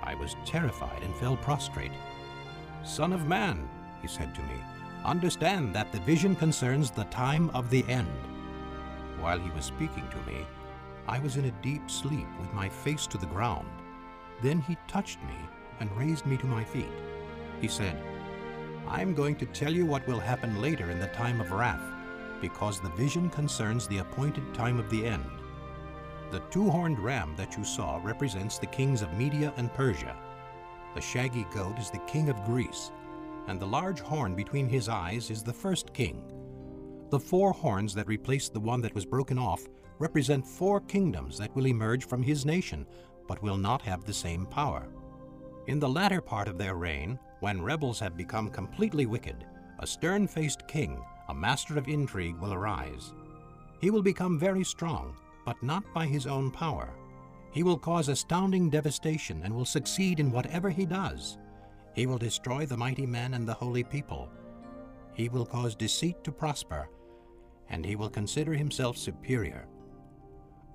I 0.02 0.14
was 0.16 0.34
terrified 0.44 1.02
and 1.04 1.14
fell 1.14 1.36
prostrate. 1.36 1.92
Son 2.84 3.12
of 3.12 3.28
man, 3.28 3.68
he 4.02 4.08
said 4.08 4.34
to 4.34 4.42
me, 4.42 4.56
understand 5.04 5.72
that 5.72 5.92
the 5.92 6.00
vision 6.00 6.34
concerns 6.34 6.90
the 6.90 7.04
time 7.04 7.50
of 7.50 7.70
the 7.70 7.84
end. 7.88 8.08
While 9.20 9.38
he 9.38 9.50
was 9.50 9.64
speaking 9.64 10.08
to 10.10 10.30
me, 10.30 10.44
I 11.08 11.20
was 11.20 11.36
in 11.36 11.44
a 11.44 11.62
deep 11.62 11.88
sleep 11.88 12.26
with 12.40 12.52
my 12.52 12.68
face 12.68 13.06
to 13.08 13.18
the 13.18 13.26
ground. 13.26 13.68
Then 14.42 14.60
he 14.60 14.76
touched 14.88 15.18
me 15.22 15.36
and 15.78 15.96
raised 15.96 16.26
me 16.26 16.36
to 16.38 16.46
my 16.46 16.64
feet. 16.64 16.90
He 17.60 17.68
said, 17.68 18.02
I'm 18.88 19.14
going 19.14 19.36
to 19.36 19.46
tell 19.46 19.72
you 19.72 19.86
what 19.86 20.06
will 20.06 20.20
happen 20.20 20.60
later 20.60 20.90
in 20.90 20.98
the 20.98 21.06
time 21.08 21.40
of 21.40 21.52
wrath, 21.52 21.82
because 22.40 22.80
the 22.80 22.90
vision 22.90 23.30
concerns 23.30 23.86
the 23.86 23.98
appointed 23.98 24.52
time 24.52 24.78
of 24.78 24.90
the 24.90 25.06
end. 25.06 25.24
The 26.30 26.40
two 26.50 26.68
horned 26.68 26.98
ram 26.98 27.34
that 27.36 27.56
you 27.56 27.64
saw 27.64 28.00
represents 28.02 28.58
the 28.58 28.66
kings 28.66 29.00
of 29.00 29.12
Media 29.14 29.52
and 29.56 29.72
Persia. 29.74 30.16
The 30.94 31.00
shaggy 31.00 31.46
goat 31.54 31.78
is 31.78 31.90
the 31.90 31.98
king 32.00 32.28
of 32.28 32.44
Greece, 32.44 32.90
and 33.46 33.60
the 33.60 33.66
large 33.66 34.00
horn 34.00 34.34
between 34.34 34.68
his 34.68 34.88
eyes 34.88 35.30
is 35.30 35.44
the 35.44 35.52
first 35.52 35.92
king. 35.92 36.24
The 37.10 37.20
four 37.20 37.52
horns 37.52 37.94
that 37.94 38.08
replaced 38.08 38.52
the 38.52 38.60
one 38.60 38.80
that 38.80 38.94
was 38.94 39.04
broken 39.04 39.38
off 39.38 39.68
represent 39.98 40.46
four 40.46 40.80
kingdoms 40.80 41.38
that 41.38 41.54
will 41.54 41.66
emerge 41.66 42.06
from 42.06 42.22
his 42.22 42.44
nation, 42.44 42.86
but 43.26 43.42
will 43.42 43.56
not 43.56 43.82
have 43.82 44.04
the 44.04 44.12
same 44.12 44.46
power. 44.46 44.88
In 45.66 45.80
the 45.80 45.88
latter 45.88 46.20
part 46.20 46.48
of 46.48 46.58
their 46.58 46.76
reign, 46.76 47.18
when 47.40 47.60
rebels 47.60 47.98
have 48.00 48.16
become 48.16 48.50
completely 48.50 49.06
wicked, 49.06 49.44
a 49.80 49.86
stern 49.86 50.26
faced 50.26 50.66
king, 50.68 51.02
a 51.28 51.34
master 51.34 51.76
of 51.76 51.88
intrigue, 51.88 52.36
will 52.36 52.54
arise. 52.54 53.12
He 53.80 53.90
will 53.90 54.02
become 54.02 54.38
very 54.38 54.64
strong, 54.64 55.16
but 55.44 55.62
not 55.62 55.82
by 55.92 56.06
his 56.06 56.26
own 56.26 56.50
power. 56.50 56.94
He 57.52 57.62
will 57.62 57.78
cause 57.78 58.08
astounding 58.08 58.70
devastation 58.70 59.42
and 59.44 59.54
will 59.54 59.64
succeed 59.64 60.20
in 60.20 60.30
whatever 60.30 60.70
he 60.70 60.86
does. 60.86 61.38
He 61.94 62.06
will 62.06 62.18
destroy 62.18 62.66
the 62.66 62.76
mighty 62.76 63.06
men 63.06 63.34
and 63.34 63.48
the 63.48 63.54
holy 63.54 63.82
people. 63.82 64.28
He 65.14 65.28
will 65.28 65.46
cause 65.46 65.74
deceit 65.74 66.22
to 66.24 66.32
prosper, 66.32 66.88
and 67.70 67.84
he 67.84 67.96
will 67.96 68.10
consider 68.10 68.52
himself 68.52 68.96
superior. 68.96 69.66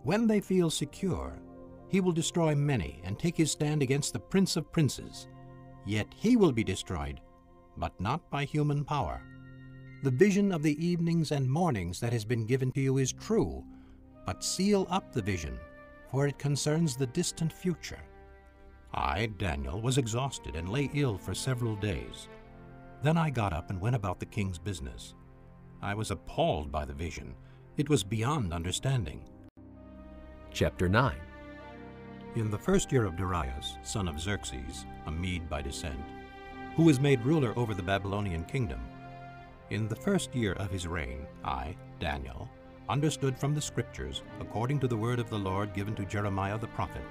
When 0.04 0.26
they 0.28 0.40
feel 0.40 0.70
secure, 0.70 1.40
he 1.88 2.02
will 2.02 2.12
destroy 2.12 2.56
many 2.56 3.02
and 3.04 3.20
take 3.20 3.38
his 3.38 3.52
stand 3.52 3.84
against 3.84 4.14
the 4.14 4.20
Prince 4.20 4.56
of 4.56 4.72
Princes. 4.72 5.28
Yet 5.86 6.08
he 6.16 6.38
will 6.38 6.52
be 6.52 6.64
destroyed, 6.64 7.22
but 7.78 8.00
not 8.00 8.30
by 8.32 8.46
human 8.46 8.84
power. 8.84 9.22
The 10.04 10.12
vision 10.12 10.52
of 10.52 10.64
the 10.64 10.84
evenings 10.84 11.32
and 11.32 11.50
mornings 11.50 12.00
that 12.00 12.14
has 12.14 12.26
been 12.26 12.48
given 12.48 12.72
to 12.72 12.82
you 12.82 12.98
is 12.98 13.12
true, 13.12 13.64
but 14.26 14.44
seal 14.44 14.88
up 14.90 15.14
the 15.14 15.22
vision, 15.22 15.60
for 16.10 16.28
it 16.28 16.40
concerns 16.40 16.96
the 16.96 17.08
distant 17.08 17.54
future. 17.54 18.02
I, 18.94 19.28
Daniel, 19.38 19.80
was 19.80 19.98
exhausted 19.98 20.56
and 20.56 20.70
lay 20.70 20.90
ill 20.94 21.18
for 21.18 21.36
several 21.36 21.76
days. 21.76 22.28
Then 23.04 23.18
I 23.18 23.30
got 23.30 23.54
up 23.54 23.70
and 23.70 23.80
went 23.80 23.96
about 23.96 24.20
the 24.20 24.26
king's 24.26 24.58
business. 24.58 25.14
I 25.82 25.94
was 25.94 26.12
appalled 26.12 26.72
by 26.72 26.86
the 26.86 26.94
vision. 26.94 27.36
It 27.78 27.90
was 27.90 28.04
beyond 28.04 28.54
understanding. 28.54 29.24
Chapter 30.54 30.90
9 30.90 31.16
In 32.36 32.52
the 32.52 32.58
first 32.58 32.92
year 32.92 33.06
of 33.06 33.16
Darius, 33.16 33.78
son 33.84 34.10
of 34.10 34.20
Xerxes, 34.20 34.86
a 35.06 35.12
Mede 35.12 35.50
by 35.50 35.62
descent, 35.62 36.04
who 36.76 36.84
was 36.84 37.00
made 37.00 37.24
ruler 37.24 37.54
over 37.56 37.74
the 37.74 37.82
Babylonian 37.82 38.44
kingdom, 38.44 38.82
in 39.70 39.88
the 39.88 39.96
first 39.96 40.36
year 40.36 40.52
of 40.54 40.70
his 40.70 40.86
reign, 40.86 41.26
I, 41.46 41.78
Daniel, 42.02 42.50
understood 42.90 43.40
from 43.40 43.56
the 43.56 43.62
Scriptures, 43.62 44.24
according 44.42 44.82
to 44.82 44.90
the 44.90 44.98
word 44.98 45.20
of 45.20 45.30
the 45.30 45.40
Lord 45.40 45.74
given 45.74 45.96
to 45.96 46.06
Jeremiah 46.06 46.58
the 46.58 46.68
prophet, 46.68 47.08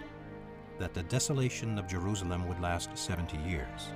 that 0.79 0.93
the 0.93 1.05
desolation 1.05 1.79
of 1.79 1.89
Jerusalem 1.89 2.47
would 2.47 2.61
last 2.61 2.91
seventy 2.95 3.39
years. 3.39 3.95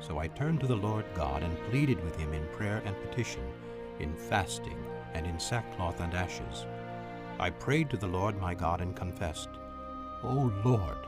So 0.00 0.16
I 0.16 0.28
turned 0.28 0.60
to 0.60 0.66
the 0.66 0.74
Lord 0.76 1.04
God 1.14 1.42
and 1.42 1.62
pleaded 1.70 2.02
with 2.02 2.16
him 2.16 2.32
in 2.32 2.46
prayer 2.56 2.82
and 2.86 2.96
petition, 3.02 3.42
in 4.00 4.16
fasting, 4.16 4.82
and 5.12 5.26
in 5.26 5.38
sackcloth 5.38 6.00
and 6.00 6.14
ashes. 6.14 6.64
I 7.40 7.50
prayed 7.50 7.88
to 7.90 7.96
the 7.96 8.06
Lord 8.06 8.40
my 8.40 8.52
God 8.52 8.80
and 8.80 8.96
confessed, 8.96 9.50
O 10.24 10.52
Lord, 10.64 10.98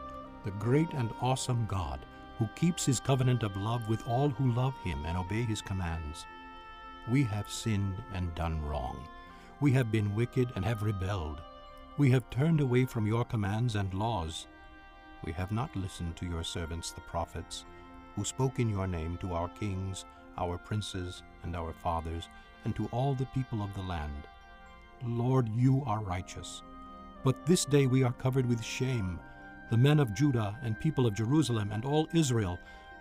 the 0.44 0.52
great 0.52 0.92
and 0.92 1.10
awesome 1.20 1.66
God, 1.66 2.06
who 2.38 2.48
keeps 2.54 2.86
his 2.86 3.00
covenant 3.00 3.42
of 3.42 3.56
love 3.56 3.88
with 3.88 4.06
all 4.06 4.28
who 4.30 4.52
love 4.52 4.74
him 4.84 5.04
and 5.06 5.18
obey 5.18 5.42
his 5.42 5.60
commands. 5.60 6.24
We 7.10 7.24
have 7.24 7.50
sinned 7.50 7.96
and 8.14 8.32
done 8.36 8.64
wrong. 8.64 9.08
We 9.60 9.72
have 9.72 9.90
been 9.90 10.14
wicked 10.14 10.52
and 10.54 10.64
have 10.64 10.84
rebelled. 10.84 11.40
We 11.98 12.10
have 12.12 12.30
turned 12.30 12.60
away 12.60 12.84
from 12.84 13.08
your 13.08 13.24
commands 13.24 13.74
and 13.74 13.92
laws. 13.92 14.46
We 15.24 15.32
have 15.32 15.50
not 15.50 15.74
listened 15.74 16.16
to 16.16 16.26
your 16.26 16.44
servants 16.44 16.92
the 16.92 17.00
prophets, 17.00 17.64
who 18.14 18.24
spoke 18.24 18.60
in 18.60 18.70
your 18.70 18.86
name 18.86 19.18
to 19.18 19.34
our 19.34 19.48
kings, 19.48 20.04
our 20.38 20.58
princes, 20.58 21.24
and 21.42 21.56
our 21.56 21.72
fathers, 21.72 22.28
and 22.64 22.76
to 22.76 22.86
all 22.92 23.14
the 23.14 23.26
people 23.26 23.62
of 23.62 23.74
the 23.74 23.82
land. 23.82 24.28
Lord, 25.04 25.48
you 25.54 25.82
are 25.86 26.02
righteous. 26.02 26.62
But 27.24 27.46
this 27.46 27.64
day 27.64 27.86
we 27.86 28.02
are 28.02 28.12
covered 28.12 28.46
with 28.46 28.64
shame, 28.64 29.18
the 29.70 29.76
men 29.76 30.00
of 30.00 30.14
Judah 30.14 30.58
and 30.62 30.78
people 30.80 31.06
of 31.06 31.14
Jerusalem 31.14 31.70
and 31.72 31.84
all 31.84 32.08
Israel, 32.14 32.58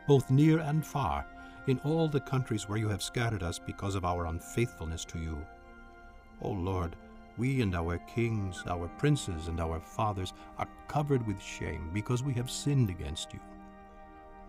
both 0.07 0.29
near 0.29 0.59
and 0.59 0.85
far, 0.85 1.25
in 1.67 1.79
all 1.79 2.07
the 2.07 2.19
countries 2.19 2.67
where 2.67 2.77
you 2.77 2.89
have 2.89 3.03
scattered 3.03 3.43
us 3.43 3.59
because 3.59 3.95
of 3.95 4.05
our 4.05 4.25
unfaithfulness 4.25 5.05
to 5.05 5.19
you. 5.19 5.37
O 6.41 6.49
Lord, 6.49 6.95
we 7.37 7.61
and 7.61 7.75
our 7.75 7.97
kings, 7.99 8.63
our 8.67 8.87
princes, 8.87 9.47
and 9.47 9.59
our 9.59 9.79
fathers 9.79 10.33
are 10.57 10.67
covered 10.87 11.25
with 11.25 11.41
shame 11.41 11.89
because 11.93 12.23
we 12.23 12.33
have 12.33 12.51
sinned 12.51 12.89
against 12.89 13.33
you. 13.33 13.39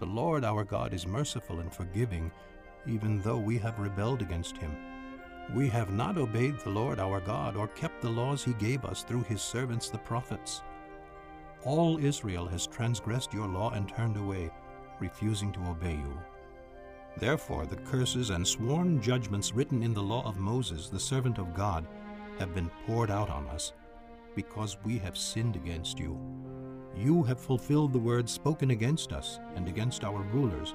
The 0.01 0.07
Lord 0.07 0.45
our 0.45 0.65
God 0.65 0.95
is 0.95 1.07
merciful 1.07 1.61
and 1.61 1.73
forgiving, 1.73 2.33
even 2.87 3.21
though 3.21 3.39
we 3.39 3.59
have 3.59 3.79
rebelled 3.79 4.23
against 4.23 4.57
him. 4.57 4.77
We 5.55 5.69
have 5.69 5.91
not 5.91 6.17
obeyed 6.17 6.61
the 6.61 6.71
Lord 6.71 7.01
our 7.01 7.21
God 7.21 7.57
or 7.57 7.69
kept 7.69 8.03
the 8.03 8.11
laws 8.11 8.45
he 8.45 8.53
gave 8.55 8.85
us 8.85 9.03
through 9.03 9.25
his 9.25 9.43
servants 9.43 9.91
the 9.91 9.99
prophets. 9.99 10.63
All 11.65 11.99
Israel 11.99 12.47
has 12.47 12.67
transgressed 12.67 13.33
your 13.33 13.49
law 13.49 13.71
and 13.71 13.89
turned 13.89 14.17
away, 14.17 14.51
refusing 15.01 15.53
to 15.53 15.61
obey 15.67 15.95
you. 15.95 16.19
Therefore, 17.17 17.67
the 17.67 17.77
curses 17.77 18.31
and 18.31 18.47
sworn 18.47 19.03
judgments 19.03 19.53
written 19.53 19.83
in 19.83 19.93
the 19.93 20.03
law 20.03 20.27
of 20.27 20.39
Moses, 20.39 20.89
the 20.89 21.01
servant 21.01 21.39
of 21.39 21.55
God, 21.55 21.85
have 22.39 22.55
been 22.55 22.71
poured 22.87 23.11
out 23.11 23.29
on 23.29 23.47
us, 23.49 23.73
because 24.35 24.79
we 24.85 24.99
have 24.99 25.19
sinned 25.19 25.57
against 25.57 25.99
you. 25.99 26.19
You 26.97 27.23
have 27.25 27.41
fulfilled 27.41 27.93
the 27.93 27.99
words 27.99 28.33
spoken 28.33 28.71
against 28.71 29.13
us 29.13 29.41
and 29.57 29.69
against 29.69 30.05
our 30.05 30.23
rulers 30.33 30.75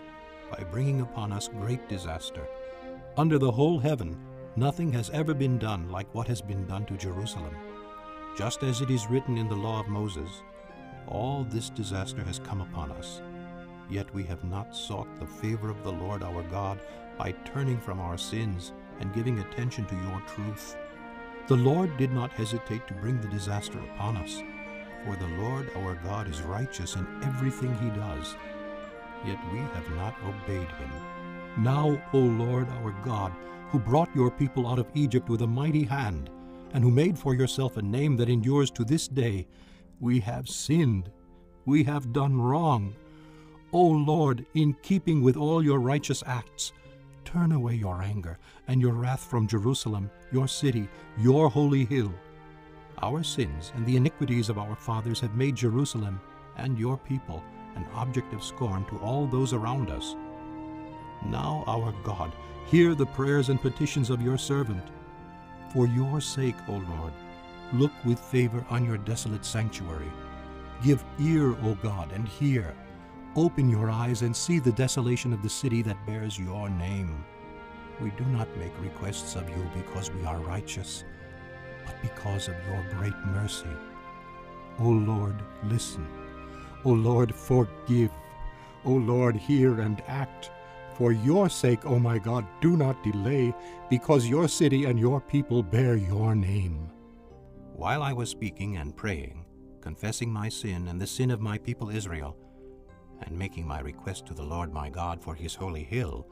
by 0.51 0.63
bringing 0.65 1.01
upon 1.01 1.31
us 1.31 1.47
great 1.47 1.87
disaster. 1.87 2.47
Under 3.17 3.39
the 3.39 3.51
whole 3.51 3.79
heaven, 3.79 4.19
nothing 4.57 4.91
has 4.93 5.09
ever 5.09 5.33
been 5.33 5.57
done 5.57 5.89
like 5.89 6.13
what 6.13 6.27
has 6.27 6.41
been 6.41 6.65
done 6.65 6.85
to 6.85 6.97
Jerusalem. 6.97 7.55
Just 8.37 8.63
as 8.63 8.81
it 8.81 8.89
is 8.89 9.09
written 9.09 9.37
in 9.37 9.49
the 9.49 9.55
law 9.55 9.79
of 9.79 9.87
Moses, 9.87 10.29
all 11.07 11.43
this 11.43 11.69
disaster 11.69 12.23
has 12.23 12.39
come 12.39 12.61
upon 12.61 12.91
us. 12.91 13.21
Yet 13.89 14.13
we 14.13 14.23
have 14.23 14.43
not 14.43 14.75
sought 14.75 15.07
the 15.19 15.27
favor 15.27 15.69
of 15.69 15.83
the 15.83 15.91
Lord 15.91 16.23
our 16.23 16.41
God 16.43 16.79
by 17.17 17.33
turning 17.43 17.79
from 17.79 17.99
our 17.99 18.17
sins 18.17 18.73
and 18.99 19.13
giving 19.13 19.39
attention 19.39 19.85
to 19.85 19.95
your 19.95 20.21
truth. 20.27 20.75
The 21.47 21.55
Lord 21.55 21.95
did 21.97 22.11
not 22.11 22.31
hesitate 22.31 22.87
to 22.87 22.93
bring 22.95 23.21
the 23.21 23.27
disaster 23.27 23.77
upon 23.79 24.17
us, 24.17 24.41
for 25.05 25.15
the 25.15 25.27
Lord 25.43 25.69
our 25.75 25.95
God 26.03 26.27
is 26.27 26.41
righteous 26.41 26.95
in 26.95 27.05
everything 27.23 27.77
he 27.77 27.89
does. 27.89 28.35
Yet 29.25 29.39
we 29.51 29.59
have 29.59 29.89
not 29.91 30.15
obeyed 30.23 30.67
him. 30.67 30.91
Now, 31.57 32.01
O 32.13 32.19
Lord 32.19 32.67
our 32.81 32.91
God, 33.03 33.31
who 33.75 33.79
brought 33.81 34.15
your 34.15 34.31
people 34.31 34.69
out 34.69 34.79
of 34.79 34.87
Egypt 34.93 35.27
with 35.27 35.41
a 35.41 35.47
mighty 35.47 35.83
hand, 35.83 36.29
and 36.71 36.81
who 36.81 36.89
made 36.89 37.19
for 37.19 37.35
yourself 37.35 37.75
a 37.75 37.81
name 37.81 38.15
that 38.15 38.29
endures 38.29 38.71
to 38.71 38.85
this 38.85 39.05
day, 39.05 39.45
we 39.99 40.17
have 40.17 40.47
sinned. 40.47 41.11
We 41.65 41.83
have 41.83 42.13
done 42.13 42.39
wrong. 42.39 42.95
O 43.73 43.81
Lord, 43.81 44.45
in 44.53 44.77
keeping 44.81 45.21
with 45.21 45.35
all 45.35 45.61
your 45.61 45.79
righteous 45.79 46.23
acts, 46.25 46.71
turn 47.25 47.51
away 47.51 47.75
your 47.75 48.01
anger 48.01 48.39
and 48.69 48.79
your 48.79 48.93
wrath 48.93 49.29
from 49.29 49.45
Jerusalem, 49.45 50.09
your 50.31 50.47
city, 50.47 50.87
your 51.17 51.49
holy 51.49 51.83
hill. 51.83 52.13
Our 53.01 53.23
sins 53.23 53.73
and 53.75 53.85
the 53.85 53.97
iniquities 53.97 54.47
of 54.47 54.57
our 54.57 54.77
fathers 54.77 55.19
have 55.19 55.35
made 55.35 55.57
Jerusalem 55.57 56.21
and 56.55 56.79
your 56.79 56.95
people 56.95 57.43
an 57.75 57.85
object 57.93 58.33
of 58.33 58.41
scorn 58.41 58.85
to 58.85 58.97
all 58.99 59.27
those 59.27 59.51
around 59.51 59.89
us. 59.89 60.15
Now, 61.23 61.63
our 61.67 61.93
God, 62.03 62.31
hear 62.65 62.95
the 62.95 63.05
prayers 63.05 63.49
and 63.49 63.61
petitions 63.61 64.09
of 64.09 64.21
your 64.21 64.37
servant. 64.37 64.83
For 65.71 65.87
your 65.87 66.21
sake, 66.21 66.55
O 66.67 66.73
Lord, 66.73 67.13
look 67.73 67.91
with 68.03 68.19
favor 68.19 68.65
on 68.69 68.85
your 68.85 68.97
desolate 68.97 69.45
sanctuary. 69.45 70.11
Give 70.83 71.03
ear, 71.19 71.55
O 71.63 71.75
God, 71.75 72.11
and 72.11 72.27
hear. 72.27 72.73
Open 73.35 73.69
your 73.69 73.89
eyes 73.89 74.21
and 74.21 74.35
see 74.35 74.59
the 74.59 74.71
desolation 74.71 75.33
of 75.33 75.41
the 75.41 75.49
city 75.49 75.81
that 75.81 76.05
bears 76.05 76.39
your 76.39 76.69
name. 76.69 77.25
We 77.99 78.11
do 78.11 78.25
not 78.25 78.55
make 78.57 78.71
requests 78.81 79.35
of 79.35 79.49
you 79.49 79.69
because 79.73 80.11
we 80.11 80.23
are 80.25 80.39
righteous, 80.39 81.03
but 81.85 82.01
because 82.01 82.47
of 82.47 82.55
your 82.67 82.85
great 82.97 83.17
mercy. 83.27 83.67
O 84.79 84.89
Lord, 84.89 85.35
listen. 85.63 86.07
O 86.83 86.91
Lord, 86.91 87.33
forgive. 87.33 88.11
O 88.83 88.91
Lord, 88.91 89.35
hear 89.35 89.79
and 89.81 90.01
act. 90.07 90.51
For 90.95 91.11
your 91.11 91.49
sake, 91.49 91.85
O 91.85 91.99
my 91.99 92.17
God, 92.17 92.47
do 92.61 92.77
not 92.77 93.03
delay, 93.03 93.53
because 93.89 94.27
your 94.27 94.47
city 94.47 94.85
and 94.85 94.97
your 94.97 95.19
people 95.19 95.61
bear 95.61 95.95
your 95.95 96.35
name. 96.35 96.89
While 97.73 98.01
I 98.01 98.13
was 98.13 98.29
speaking 98.29 98.77
and 98.77 98.95
praying, 98.95 99.45
confessing 99.81 100.31
my 100.31 100.47
sin 100.47 100.87
and 100.87 100.99
the 100.99 101.05
sin 101.05 101.31
of 101.31 101.41
my 101.41 101.57
people 101.57 101.89
Israel, 101.89 102.37
and 103.23 103.37
making 103.37 103.67
my 103.67 103.81
request 103.81 104.25
to 104.27 104.33
the 104.33 104.43
Lord 104.43 104.73
my 104.73 104.89
God 104.89 105.21
for 105.21 105.35
his 105.35 105.53
holy 105.53 105.83
hill, 105.83 106.27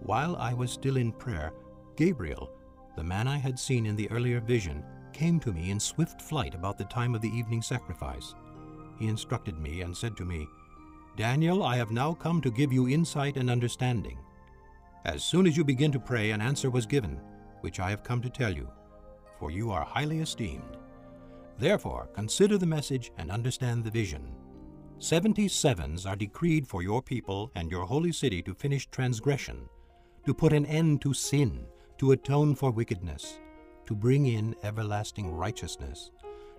while 0.00 0.34
I 0.36 0.54
was 0.54 0.70
still 0.70 0.96
in 0.96 1.12
prayer, 1.12 1.52
Gabriel, 1.96 2.50
the 2.96 3.04
man 3.04 3.28
I 3.28 3.36
had 3.36 3.58
seen 3.58 3.84
in 3.84 3.96
the 3.96 4.10
earlier 4.10 4.40
vision, 4.40 4.82
came 5.12 5.38
to 5.40 5.52
me 5.52 5.70
in 5.70 5.78
swift 5.78 6.22
flight 6.22 6.54
about 6.54 6.78
the 6.78 6.84
time 6.84 7.14
of 7.14 7.20
the 7.20 7.36
evening 7.36 7.60
sacrifice. 7.60 8.34
He 8.98 9.08
instructed 9.08 9.58
me 9.58 9.82
and 9.82 9.94
said 9.94 10.16
to 10.16 10.24
me, 10.24 10.46
Daniel, 11.16 11.62
I 11.62 11.76
have 11.76 11.92
now 11.92 12.12
come 12.12 12.40
to 12.40 12.50
give 12.50 12.72
you 12.72 12.88
insight 12.88 13.36
and 13.36 13.48
understanding. 13.48 14.18
As 15.04 15.22
soon 15.22 15.46
as 15.46 15.56
you 15.56 15.64
begin 15.64 15.92
to 15.92 16.00
pray, 16.00 16.32
an 16.32 16.40
answer 16.40 16.70
was 16.70 16.86
given, 16.86 17.20
which 17.60 17.78
I 17.78 17.90
have 17.90 18.02
come 18.02 18.20
to 18.22 18.30
tell 18.30 18.52
you, 18.52 18.68
for 19.38 19.50
you 19.50 19.70
are 19.70 19.84
highly 19.84 20.20
esteemed. 20.20 20.76
Therefore, 21.58 22.08
consider 22.14 22.58
the 22.58 22.66
message 22.66 23.12
and 23.16 23.30
understand 23.30 23.84
the 23.84 23.90
vision. 23.90 24.34
Seventy 24.98 25.46
sevens 25.46 26.04
are 26.04 26.16
decreed 26.16 26.66
for 26.66 26.82
your 26.82 27.00
people 27.00 27.52
and 27.54 27.70
your 27.70 27.84
holy 27.84 28.10
city 28.10 28.42
to 28.42 28.54
finish 28.54 28.88
transgression, 28.88 29.68
to 30.26 30.34
put 30.34 30.52
an 30.52 30.66
end 30.66 31.00
to 31.02 31.14
sin, 31.14 31.66
to 31.98 32.12
atone 32.12 32.56
for 32.56 32.72
wickedness, 32.72 33.38
to 33.86 33.94
bring 33.94 34.26
in 34.26 34.56
everlasting 34.64 35.30
righteousness, 35.30 36.10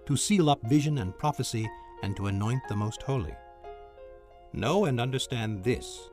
to 0.06 0.16
seal 0.16 0.50
up 0.50 0.62
vision 0.70 1.00
and 1.00 1.18
prophecy, 1.18 1.70
and 2.04 2.16
to 2.16 2.28
anoint 2.28 2.62
the 2.70 2.76
most 2.76 3.02
holy. 3.02 3.34
Know 4.56 4.86
and 4.86 5.02
understand 5.02 5.66
this. 5.66 6.10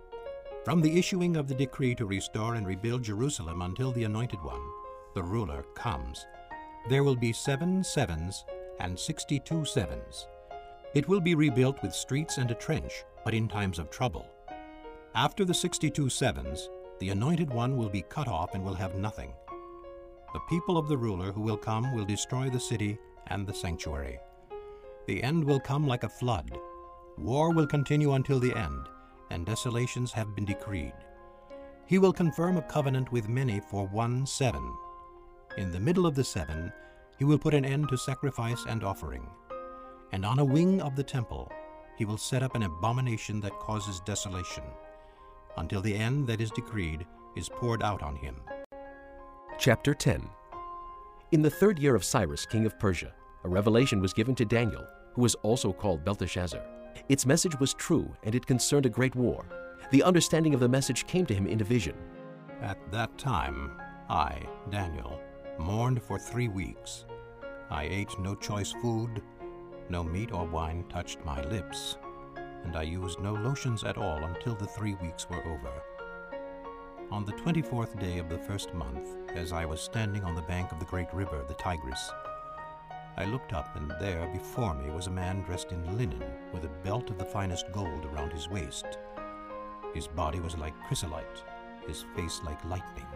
From 0.64 0.80
the 0.80 0.98
issuing 0.98 1.36
of 1.36 1.46
the 1.46 1.54
decree 1.54 1.94
to 1.94 2.06
restore 2.06 2.56
and 2.56 2.66
rebuild 2.66 3.04
Jerusalem 3.04 3.62
until 3.62 3.92
the 3.92 4.02
Anointed 4.02 4.42
One, 4.42 4.60
the 5.14 5.22
ruler, 5.22 5.62
comes, 5.76 6.26
there 6.88 7.04
will 7.04 7.14
be 7.14 7.32
seven 7.32 7.84
sevens 7.84 8.44
and 8.80 8.98
sixty 8.98 9.38
two 9.38 9.64
sevens. 9.64 10.26
It 10.92 11.06
will 11.06 11.20
be 11.20 11.36
rebuilt 11.36 11.80
with 11.82 11.94
streets 11.94 12.38
and 12.38 12.50
a 12.50 12.54
trench, 12.54 13.04
but 13.24 13.32
in 13.32 13.46
times 13.46 13.78
of 13.78 13.90
trouble. 13.90 14.26
After 15.14 15.44
the 15.44 15.54
sixty 15.54 15.88
two 15.88 16.08
sevens, 16.08 16.68
the 16.98 17.10
Anointed 17.10 17.48
One 17.48 17.76
will 17.76 17.90
be 17.90 18.02
cut 18.02 18.26
off 18.26 18.56
and 18.56 18.64
will 18.64 18.74
have 18.74 18.96
nothing. 18.96 19.32
The 20.32 20.40
people 20.48 20.76
of 20.76 20.88
the 20.88 20.98
ruler 20.98 21.30
who 21.30 21.42
will 21.42 21.56
come 21.56 21.94
will 21.94 22.04
destroy 22.04 22.50
the 22.50 22.58
city 22.58 22.98
and 23.28 23.46
the 23.46 23.54
sanctuary. 23.54 24.18
The 25.06 25.22
end 25.22 25.44
will 25.44 25.60
come 25.60 25.86
like 25.86 26.02
a 26.02 26.08
flood 26.08 26.50
War 27.22 27.52
will 27.52 27.68
continue 27.68 28.14
until 28.14 28.40
the 28.40 28.52
end, 28.52 28.88
and 29.30 29.46
desolations 29.46 30.10
have 30.10 30.34
been 30.34 30.44
decreed. 30.44 30.92
He 31.86 31.98
will 31.98 32.12
confirm 32.12 32.56
a 32.56 32.62
covenant 32.62 33.12
with 33.12 33.28
many 33.28 33.60
for 33.60 33.86
one 33.86 34.26
seven. 34.26 34.74
In 35.56 35.70
the 35.70 35.78
middle 35.78 36.04
of 36.04 36.16
the 36.16 36.24
seven, 36.24 36.72
he 37.16 37.24
will 37.24 37.38
put 37.38 37.54
an 37.54 37.64
end 37.64 37.88
to 37.90 37.96
sacrifice 37.96 38.64
and 38.68 38.82
offering. 38.82 39.24
And 40.10 40.26
on 40.26 40.40
a 40.40 40.44
wing 40.44 40.82
of 40.82 40.96
the 40.96 41.04
temple, 41.04 41.52
he 41.96 42.04
will 42.04 42.18
set 42.18 42.42
up 42.42 42.56
an 42.56 42.64
abomination 42.64 43.40
that 43.42 43.56
causes 43.60 44.00
desolation, 44.00 44.64
until 45.58 45.80
the 45.80 45.94
end 45.94 46.26
that 46.26 46.40
is 46.40 46.50
decreed 46.50 47.06
is 47.36 47.48
poured 47.48 47.84
out 47.84 48.02
on 48.02 48.16
him. 48.16 48.34
Chapter 49.60 49.94
10 49.94 50.28
In 51.30 51.42
the 51.42 51.50
third 51.50 51.78
year 51.78 51.94
of 51.94 52.02
Cyrus, 52.02 52.46
king 52.46 52.66
of 52.66 52.80
Persia, 52.80 53.14
a 53.44 53.48
revelation 53.48 54.00
was 54.00 54.12
given 54.12 54.34
to 54.34 54.44
Daniel, 54.44 54.84
who 55.14 55.22
was 55.22 55.36
also 55.36 55.72
called 55.72 56.04
Belteshazzar. 56.04 56.81
Its 57.08 57.26
message 57.26 57.58
was 57.58 57.74
true, 57.74 58.14
and 58.22 58.34
it 58.34 58.46
concerned 58.46 58.86
a 58.86 58.90
great 58.90 59.14
war. 59.14 59.44
The 59.90 60.02
understanding 60.02 60.54
of 60.54 60.60
the 60.60 60.68
message 60.68 61.06
came 61.06 61.26
to 61.26 61.34
him 61.34 61.46
in 61.46 61.60
a 61.60 61.64
vision. 61.64 61.96
At 62.60 62.78
that 62.92 63.18
time, 63.18 63.72
I, 64.08 64.42
Daniel, 64.70 65.20
mourned 65.58 66.02
for 66.02 66.18
three 66.18 66.48
weeks. 66.48 67.04
I 67.70 67.84
ate 67.84 68.18
no 68.18 68.34
choice 68.34 68.72
food, 68.72 69.22
no 69.88 70.04
meat 70.04 70.32
or 70.32 70.46
wine 70.46 70.84
touched 70.88 71.24
my 71.24 71.42
lips, 71.44 71.98
and 72.64 72.76
I 72.76 72.82
used 72.82 73.20
no 73.20 73.32
lotions 73.32 73.84
at 73.84 73.98
all 73.98 74.24
until 74.24 74.54
the 74.54 74.66
three 74.66 74.94
weeks 74.94 75.28
were 75.28 75.44
over. 75.44 75.72
On 77.10 77.24
the 77.24 77.32
24th 77.32 77.98
day 78.00 78.18
of 78.18 78.28
the 78.30 78.38
first 78.38 78.72
month, 78.72 79.08
as 79.34 79.52
I 79.52 79.66
was 79.66 79.80
standing 79.80 80.24
on 80.24 80.34
the 80.34 80.42
bank 80.42 80.72
of 80.72 80.78
the 80.78 80.86
great 80.86 81.12
river, 81.12 81.44
the 81.46 81.54
Tigris, 81.54 82.10
I 83.16 83.26
looked 83.26 83.52
up, 83.52 83.76
and 83.76 83.92
there 84.00 84.26
before 84.32 84.74
me 84.74 84.90
was 84.90 85.06
a 85.06 85.10
man 85.10 85.42
dressed 85.42 85.70
in 85.70 85.98
linen, 85.98 86.22
with 86.52 86.64
a 86.64 86.70
belt 86.82 87.10
of 87.10 87.18
the 87.18 87.24
finest 87.24 87.70
gold 87.70 88.06
around 88.06 88.32
his 88.32 88.48
waist. 88.48 88.98
His 89.92 90.08
body 90.08 90.40
was 90.40 90.56
like 90.56 90.72
chrysolite, 90.86 91.44
his 91.86 92.06
face 92.16 92.40
like 92.42 92.64
lightning, 92.64 93.06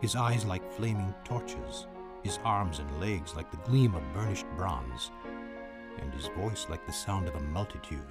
his 0.00 0.16
eyes 0.16 0.44
like 0.44 0.72
flaming 0.72 1.14
torches, 1.24 1.86
his 2.24 2.40
arms 2.42 2.80
and 2.80 3.00
legs 3.00 3.36
like 3.36 3.52
the 3.52 3.68
gleam 3.68 3.94
of 3.94 4.12
burnished 4.12 4.46
bronze, 4.56 5.12
and 6.00 6.12
his 6.12 6.26
voice 6.36 6.66
like 6.68 6.84
the 6.84 6.92
sound 6.92 7.28
of 7.28 7.36
a 7.36 7.40
multitude. 7.40 8.06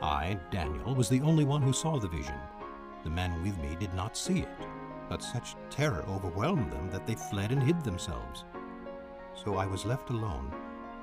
I, 0.00 0.38
Daniel, 0.52 0.94
was 0.94 1.08
the 1.08 1.22
only 1.22 1.44
one 1.44 1.62
who 1.62 1.72
saw 1.72 1.98
the 1.98 2.08
vision. 2.08 2.38
The 3.02 3.10
men 3.10 3.42
with 3.42 3.58
me 3.58 3.76
did 3.80 3.92
not 3.94 4.16
see 4.16 4.40
it, 4.40 4.58
but 5.08 5.22
such 5.22 5.56
terror 5.68 6.04
overwhelmed 6.08 6.70
them 6.70 6.90
that 6.90 7.06
they 7.06 7.16
fled 7.16 7.50
and 7.50 7.62
hid 7.62 7.82
themselves 7.82 8.44
so 9.34 9.56
I 9.56 9.66
was 9.66 9.84
left 9.84 10.10
alone, 10.10 10.52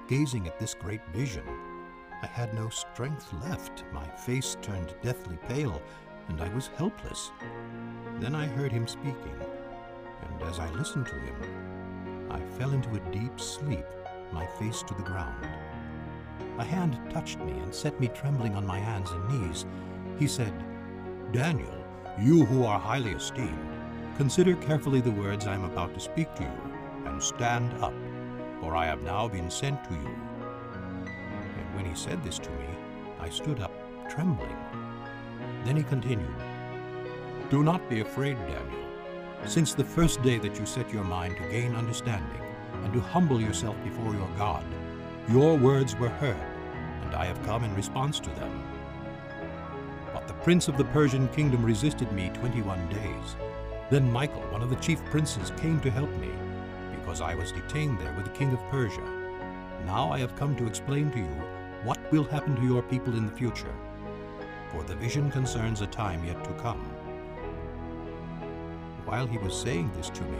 gazing 0.07 0.47
at 0.47 0.59
this 0.59 0.73
great 0.73 1.05
vision. 1.13 1.43
I 2.21 2.27
had 2.27 2.53
no 2.53 2.69
strength 2.69 3.33
left, 3.41 3.83
my 3.91 4.05
face 4.05 4.57
turned 4.61 4.93
deathly 5.01 5.37
pale, 5.47 5.81
and 6.27 6.41
I 6.41 6.49
was 6.49 6.67
helpless. 6.77 7.31
Then 8.19 8.35
I 8.35 8.45
heard 8.45 8.71
him 8.71 8.87
speaking, 8.87 9.35
and 10.21 10.41
as 10.43 10.59
I 10.59 10.69
listened 10.71 11.07
to 11.07 11.15
him, 11.15 12.27
I 12.29 12.39
fell 12.57 12.71
into 12.71 12.95
a 12.95 13.11
deep 13.11 13.39
sleep, 13.39 13.85
my 14.31 14.45
face 14.59 14.83
to 14.83 14.93
the 14.93 15.01
ground. 15.01 15.47
A 16.59 16.63
hand 16.63 16.99
touched 17.09 17.39
me 17.39 17.53
and 17.53 17.73
set 17.73 17.99
me 17.99 18.07
trembling 18.07 18.55
on 18.55 18.65
my 18.65 18.79
hands 18.79 19.11
and 19.11 19.27
knees. 19.29 19.65
He 20.19 20.27
said, 20.27 20.53
Daniel, 21.31 21.73
you 22.19 22.45
who 22.45 22.63
are 22.65 22.79
highly 22.79 23.11
esteemed, 23.11 23.67
consider 24.17 24.55
carefully 24.55 25.01
the 25.01 25.11
words 25.11 25.47
I 25.47 25.55
am 25.55 25.63
about 25.63 25.93
to 25.95 25.99
speak 25.99 26.33
to 26.35 26.43
you, 26.43 26.71
and 27.05 27.21
stand 27.21 27.73
up 27.81 27.93
for 28.61 28.75
I 28.75 28.85
have 28.85 29.01
now 29.01 29.27
been 29.27 29.49
sent 29.49 29.83
to 29.85 29.93
you. 29.93 30.15
And 31.57 31.75
when 31.75 31.83
he 31.83 31.95
said 31.95 32.23
this 32.23 32.37
to 32.37 32.49
me, 32.51 32.67
I 33.19 33.27
stood 33.27 33.59
up, 33.59 33.73
trembling. 34.07 34.55
Then 35.65 35.75
he 35.75 35.83
continued, 35.83 36.35
Do 37.49 37.63
not 37.63 37.89
be 37.89 38.01
afraid, 38.01 38.37
Daniel. 38.37 38.85
Since 39.45 39.73
the 39.73 39.83
first 39.83 40.21
day 40.21 40.37
that 40.37 40.59
you 40.59 40.67
set 40.67 40.93
your 40.93 41.03
mind 41.03 41.37
to 41.37 41.49
gain 41.49 41.75
understanding 41.75 42.41
and 42.83 42.93
to 42.93 42.99
humble 42.99 43.41
yourself 43.41 43.75
before 43.83 44.13
your 44.13 44.29
God, 44.37 44.63
your 45.27 45.57
words 45.57 45.95
were 45.95 46.09
heard, 46.09 46.35
and 47.03 47.15
I 47.15 47.25
have 47.25 47.43
come 47.43 47.63
in 47.63 47.75
response 47.75 48.19
to 48.19 48.29
them. 48.29 48.63
But 50.13 50.27
the 50.27 50.35
prince 50.35 50.67
of 50.67 50.77
the 50.77 50.85
Persian 50.85 51.27
kingdom 51.29 51.65
resisted 51.65 52.11
me 52.11 52.29
21 52.35 52.89
days. 52.89 53.35
Then 53.89 54.11
Michael, 54.11 54.43
one 54.51 54.61
of 54.61 54.69
the 54.69 54.75
chief 54.75 55.03
princes, 55.05 55.51
came 55.57 55.79
to 55.81 55.89
help 55.89 56.11
me 56.17 56.29
because 57.01 57.19
I 57.19 57.35
was 57.35 57.51
detained 57.51 57.99
there 57.99 58.13
with 58.13 58.25
the 58.25 58.31
king 58.31 58.53
of 58.53 58.69
Persia. 58.69 59.03
Now 59.85 60.11
I 60.11 60.19
have 60.19 60.35
come 60.35 60.55
to 60.55 60.67
explain 60.67 61.11
to 61.11 61.17
you 61.17 61.35
what 61.83 61.99
will 62.11 62.23
happen 62.23 62.55
to 62.55 62.65
your 62.65 62.83
people 62.83 63.17
in 63.17 63.25
the 63.25 63.35
future, 63.35 63.73
for 64.71 64.83
the 64.83 64.95
vision 64.95 65.31
concerns 65.31 65.81
a 65.81 65.87
time 65.87 66.23
yet 66.23 66.43
to 66.43 66.53
come. 66.53 66.81
While 69.05 69.25
he 69.25 69.39
was 69.39 69.59
saying 69.59 69.91
this 69.97 70.09
to 70.11 70.23
me, 70.23 70.39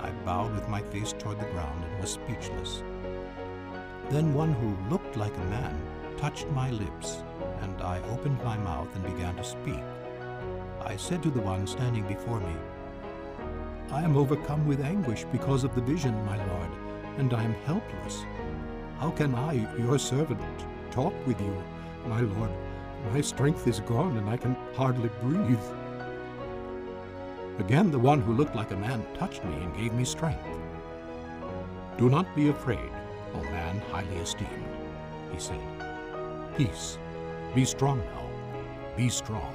I 0.00 0.10
bowed 0.24 0.54
with 0.54 0.68
my 0.68 0.80
face 0.80 1.12
toward 1.12 1.38
the 1.38 1.52
ground 1.52 1.84
and 1.84 2.00
was 2.00 2.12
speechless. 2.12 2.82
Then 4.08 4.34
one 4.34 4.54
who 4.54 4.90
looked 4.90 5.16
like 5.16 5.36
a 5.36 5.50
man 5.50 5.78
touched 6.16 6.48
my 6.48 6.70
lips, 6.70 7.22
and 7.60 7.80
I 7.82 8.00
opened 8.10 8.42
my 8.42 8.56
mouth 8.56 8.88
and 8.94 9.04
began 9.04 9.36
to 9.36 9.44
speak. 9.44 9.84
I 10.82 10.96
said 10.96 11.22
to 11.22 11.30
the 11.30 11.42
one 11.42 11.66
standing 11.66 12.06
before 12.08 12.40
me, 12.40 12.54
I 13.92 14.02
am 14.02 14.16
overcome 14.16 14.68
with 14.68 14.80
anguish 14.80 15.24
because 15.32 15.64
of 15.64 15.74
the 15.74 15.80
vision, 15.80 16.14
my 16.24 16.36
lord, 16.46 16.70
and 17.18 17.34
I 17.34 17.42
am 17.42 17.54
helpless. 17.66 18.24
How 19.00 19.10
can 19.10 19.34
I, 19.34 19.54
your 19.78 19.98
servant, 19.98 20.40
talk 20.92 21.12
with 21.26 21.40
you, 21.40 21.62
my 22.06 22.20
lord? 22.20 22.50
My 23.12 23.20
strength 23.20 23.66
is 23.66 23.80
gone, 23.80 24.16
and 24.16 24.30
I 24.30 24.36
can 24.36 24.54
hardly 24.74 25.10
breathe. 25.20 25.58
Again, 27.58 27.90
the 27.90 27.98
one 27.98 28.20
who 28.20 28.32
looked 28.32 28.54
like 28.54 28.70
a 28.70 28.76
man 28.76 29.04
touched 29.18 29.44
me 29.44 29.54
and 29.54 29.76
gave 29.76 29.92
me 29.92 30.04
strength. 30.04 30.46
Do 31.98 32.08
not 32.08 32.32
be 32.36 32.48
afraid, 32.48 32.92
O 33.34 33.42
man 33.42 33.80
highly 33.90 34.16
esteemed, 34.18 34.50
he 35.32 35.40
said. 35.40 35.60
Peace. 36.56 36.96
Be 37.56 37.64
strong 37.64 37.98
now. 37.98 38.30
Be 38.96 39.08
strong. 39.08 39.52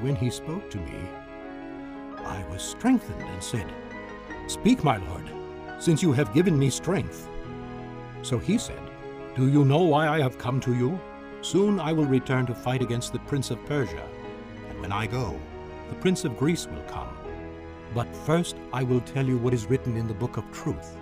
When 0.00 0.16
he 0.16 0.28
spoke 0.28 0.70
to 0.70 0.78
me, 0.78 1.08
I 2.28 2.44
was 2.50 2.62
strengthened 2.62 3.22
and 3.22 3.42
said, 3.42 3.66
Speak, 4.46 4.84
my 4.84 4.98
lord, 4.98 5.24
since 5.78 6.02
you 6.02 6.12
have 6.12 6.34
given 6.34 6.58
me 6.58 6.70
strength. 6.70 7.28
So 8.22 8.38
he 8.38 8.58
said, 8.58 8.80
Do 9.34 9.48
you 9.48 9.64
know 9.64 9.82
why 9.82 10.08
I 10.08 10.20
have 10.20 10.38
come 10.38 10.60
to 10.60 10.74
you? 10.74 11.00
Soon 11.40 11.80
I 11.80 11.92
will 11.92 12.04
return 12.04 12.46
to 12.46 12.54
fight 12.54 12.82
against 12.82 13.12
the 13.12 13.20
prince 13.20 13.50
of 13.50 13.64
Persia, 13.66 14.06
and 14.68 14.80
when 14.80 14.92
I 14.92 15.06
go, 15.06 15.38
the 15.88 15.94
prince 15.96 16.24
of 16.24 16.36
Greece 16.36 16.66
will 16.66 16.82
come. 16.82 17.16
But 17.94 18.14
first 18.14 18.56
I 18.72 18.82
will 18.82 19.00
tell 19.00 19.26
you 19.26 19.38
what 19.38 19.54
is 19.54 19.66
written 19.66 19.96
in 19.96 20.06
the 20.06 20.14
book 20.14 20.36
of 20.36 20.50
truth. 20.52 20.96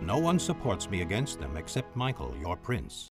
No 0.00 0.18
one 0.18 0.38
supports 0.38 0.90
me 0.90 1.02
against 1.02 1.38
them 1.38 1.56
except 1.56 1.94
Michael, 1.96 2.34
your 2.40 2.56
prince. 2.56 3.08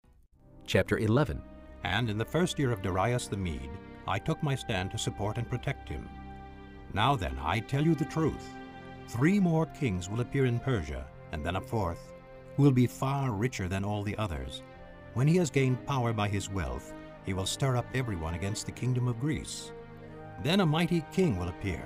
Chapter 0.66 0.98
11 0.98 1.40
And 1.84 2.10
in 2.10 2.18
the 2.18 2.24
first 2.24 2.58
year 2.58 2.72
of 2.72 2.82
Darius 2.82 3.28
the 3.28 3.36
Mede, 3.36 3.70
I 4.06 4.18
took 4.18 4.42
my 4.42 4.54
stand 4.54 4.90
to 4.90 4.98
support 4.98 5.38
and 5.38 5.48
protect 5.48 5.88
him. 5.88 6.08
Now 6.94 7.16
then, 7.16 7.36
I 7.42 7.58
tell 7.58 7.84
you 7.84 7.96
the 7.96 8.04
truth. 8.04 8.54
Three 9.08 9.40
more 9.40 9.66
kings 9.66 10.08
will 10.08 10.20
appear 10.20 10.46
in 10.46 10.60
Persia, 10.60 11.04
and 11.32 11.44
then 11.44 11.56
a 11.56 11.60
fourth, 11.60 12.12
who 12.56 12.62
will 12.62 12.70
be 12.70 12.86
far 12.86 13.32
richer 13.32 13.68
than 13.68 13.84
all 13.84 14.04
the 14.04 14.16
others. 14.16 14.62
When 15.14 15.26
he 15.26 15.36
has 15.36 15.50
gained 15.50 15.84
power 15.86 16.12
by 16.12 16.28
his 16.28 16.48
wealth, 16.48 16.94
he 17.26 17.34
will 17.34 17.46
stir 17.46 17.76
up 17.76 17.86
everyone 17.94 18.34
against 18.34 18.66
the 18.66 18.72
kingdom 18.72 19.08
of 19.08 19.20
Greece. 19.20 19.72
Then 20.42 20.60
a 20.60 20.66
mighty 20.66 21.04
king 21.12 21.36
will 21.36 21.48
appear, 21.48 21.82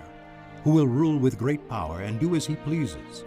who 0.62 0.72
will 0.72 0.86
rule 0.86 1.18
with 1.18 1.38
great 1.38 1.66
power 1.68 2.02
and 2.02 2.20
do 2.20 2.34
as 2.34 2.46
he 2.46 2.56
pleases. 2.56 3.24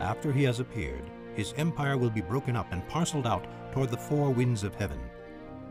After 0.00 0.32
he 0.32 0.42
has 0.44 0.58
appeared, 0.58 1.04
his 1.34 1.54
empire 1.56 1.96
will 1.96 2.10
be 2.10 2.20
broken 2.20 2.56
up 2.56 2.72
and 2.72 2.86
parceled 2.88 3.26
out 3.26 3.46
toward 3.72 3.90
the 3.90 3.96
four 3.96 4.30
winds 4.30 4.64
of 4.64 4.74
heaven. 4.74 5.00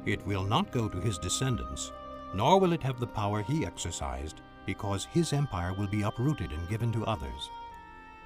It 0.05 0.25
will 0.25 0.43
not 0.43 0.71
go 0.71 0.87
to 0.87 1.01
his 1.01 1.17
descendants, 1.17 1.91
nor 2.33 2.59
will 2.59 2.71
it 2.71 2.83
have 2.83 2.99
the 2.99 3.07
power 3.07 3.41
he 3.41 3.65
exercised, 3.65 4.41
because 4.67 5.05
his 5.05 5.33
empire 5.33 5.73
will 5.73 5.87
be 5.87 6.03
uprooted 6.03 6.51
and 6.51 6.69
given 6.69 6.91
to 6.91 7.05
others. 7.05 7.49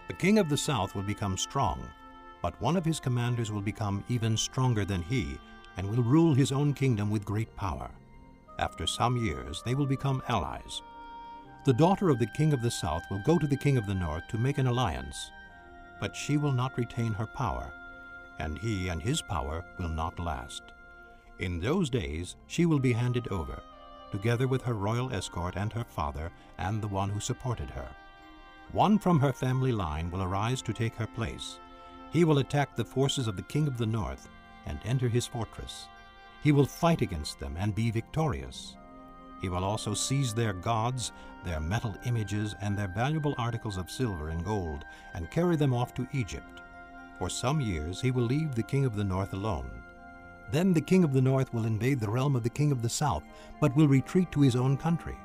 The 0.10 0.14
king 0.14 0.39
of 0.39 0.50
the 0.50 0.58
south 0.58 0.94
will 0.94 1.04
become 1.04 1.38
strong, 1.38 1.80
but 2.42 2.60
one 2.60 2.76
of 2.76 2.84
his 2.84 3.00
commanders 3.00 3.50
will 3.52 3.62
become 3.62 4.04
even 4.10 4.36
stronger 4.36 4.84
than 4.84 5.04
he, 5.04 5.38
and 5.78 5.89
will 5.89 6.04
rule 6.04 6.34
his 6.34 6.52
own 6.52 6.74
kingdom 6.74 7.10
with 7.10 7.24
great 7.24 7.56
power. 7.56 7.89
After 8.60 8.86
some 8.86 9.16
years, 9.16 9.62
they 9.64 9.76
will 9.76 9.86
become 9.86 10.22
allies. 10.28 10.82
The 11.64 11.74
daughter 11.74 12.10
of 12.10 12.20
the 12.20 12.34
king 12.36 12.52
of 12.52 12.62
the 12.62 12.72
south 12.72 13.04
will 13.10 13.22
go 13.26 13.38
to 13.38 13.48
the 13.48 13.56
king 13.56 13.78
of 13.78 13.86
the 13.86 13.94
north 13.94 14.28
to 14.30 14.38
make 14.38 14.58
an 14.58 14.68
alliance, 14.68 15.32
but 16.00 16.16
she 16.16 16.36
will 16.38 16.52
not 16.52 16.78
retain 16.78 17.14
her 17.14 17.28
power, 17.28 17.72
and 18.39 18.58
he 18.58 18.89
and 18.89 19.02
his 19.02 19.22
power 19.22 19.64
will 19.78 19.89
not 19.89 20.20
last. 20.20 20.64
In 21.38 21.60
those 21.60 21.89
days, 21.89 22.36
she 22.48 22.66
will 22.66 22.80
be 22.80 22.94
handed 22.94 23.28
over, 23.28 23.62
together 24.12 24.47
with 24.47 24.62
her 24.64 24.74
royal 24.74 25.12
escort 25.14 25.55
and 25.55 25.72
her 25.74 25.84
father 25.84 26.32
and 26.57 26.82
the 26.82 26.88
one 26.88 27.09
who 27.09 27.20
supported 27.20 27.70
her. 27.70 27.88
One 28.72 28.99
from 28.99 29.20
her 29.20 29.34
family 29.34 29.72
line 29.72 30.12
will 30.12 30.24
arise 30.24 30.62
to 30.64 30.74
take 30.74 30.95
her 30.95 31.07
place. 31.07 31.59
He 32.12 32.24
will 32.24 32.39
attack 32.39 32.76
the 32.76 32.86
forces 32.86 33.28
of 33.28 33.36
the 33.36 33.41
king 33.43 33.68
of 33.68 33.78
the 33.78 33.86
north 33.86 34.30
and 34.66 34.80
enter 34.86 35.07
his 35.07 35.28
fortress. 35.28 35.88
He 36.43 36.51
will 36.51 36.66
fight 36.66 37.01
against 37.01 37.39
them 37.39 37.55
and 37.57 37.76
be 37.76 37.91
victorious. 37.91 38.76
He 39.41 39.49
will 39.49 39.64
also 39.64 39.93
seize 39.93 40.34
their 40.34 40.53
gods, 40.53 41.12
their 41.43 41.59
metal 41.59 41.95
images, 42.05 42.55
and 42.62 42.78
their 42.78 42.88
valuable 42.88 43.34
articles 43.38 43.78
of 43.78 43.89
silver 43.89 44.30
and 44.30 44.45
gold, 44.45 44.86
and 45.14 45.32
carry 45.32 45.55
them 45.55 45.74
off 45.74 45.93
to 45.95 46.07
Egypt. 46.14 46.62
For 47.18 47.30
some 47.30 47.59
years 47.59 47.99
he 48.01 48.12
will 48.12 48.24
leave 48.24 48.55
the 48.55 48.64
king 48.64 48.86
of 48.86 48.95
the 48.95 49.03
north 49.03 49.34
alone. 49.34 49.81
Then 50.52 50.74
the 50.74 50.82
king 50.82 51.04
of 51.04 51.14
the 51.14 51.22
north 51.22 51.54
will 51.54 51.66
invade 51.66 51.99
the 51.99 52.10
realm 52.10 52.36
of 52.36 52.43
the 52.43 52.49
king 52.49 52.72
of 52.72 52.82
the 52.82 52.89
south, 52.89 53.24
but 53.62 53.76
will 53.76 53.88
retreat 53.88 54.32
to 54.34 54.41
his 54.41 54.56
own 54.56 54.76
country. 54.76 55.18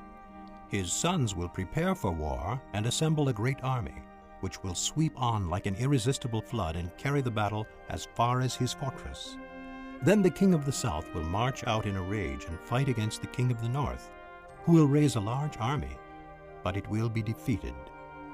His 0.68 0.92
sons 0.92 1.34
will 1.34 1.48
prepare 1.48 1.94
for 1.94 2.12
war 2.12 2.60
and 2.72 2.86
assemble 2.86 3.28
a 3.28 3.32
great 3.32 3.62
army, 3.64 3.94
which 4.40 4.62
will 4.62 4.74
sweep 4.74 5.20
on 5.20 5.50
like 5.50 5.66
an 5.66 5.74
irresistible 5.76 6.42
flood 6.42 6.76
and 6.76 6.96
carry 6.96 7.22
the 7.22 7.30
battle 7.30 7.66
as 7.88 8.08
far 8.14 8.40
as 8.40 8.54
his 8.54 8.72
fortress. 8.72 9.36
Then 10.02 10.22
the 10.22 10.30
king 10.30 10.54
of 10.54 10.64
the 10.64 10.72
south 10.72 11.12
will 11.14 11.24
march 11.24 11.66
out 11.66 11.86
in 11.86 11.96
a 11.96 12.02
rage 12.02 12.44
and 12.44 12.60
fight 12.60 12.88
against 12.88 13.20
the 13.20 13.28
king 13.28 13.50
of 13.50 13.60
the 13.60 13.68
north, 13.68 14.10
who 14.64 14.72
will 14.72 14.86
raise 14.86 15.16
a 15.16 15.20
large 15.20 15.56
army, 15.58 15.96
but 16.62 16.76
it 16.76 16.88
will 16.88 17.08
be 17.08 17.22
defeated. 17.22 17.74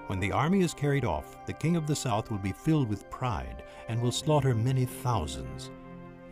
When 0.09 0.19
the 0.19 0.33
army 0.33 0.63
is 0.63 0.75
carried 0.75 1.05
off, 1.05 1.47
the 1.47 1.53
king 1.53 1.77
of 1.77 1.87
the 1.87 1.97
south 1.97 2.31
will 2.31 2.39
be 2.39 2.53
filled 2.53 2.89
with 2.89 3.09
pride 3.09 3.63
and 3.89 4.03
will 4.03 4.13
slaughter 4.13 4.55
many 4.55 4.85
thousands, 4.85 5.71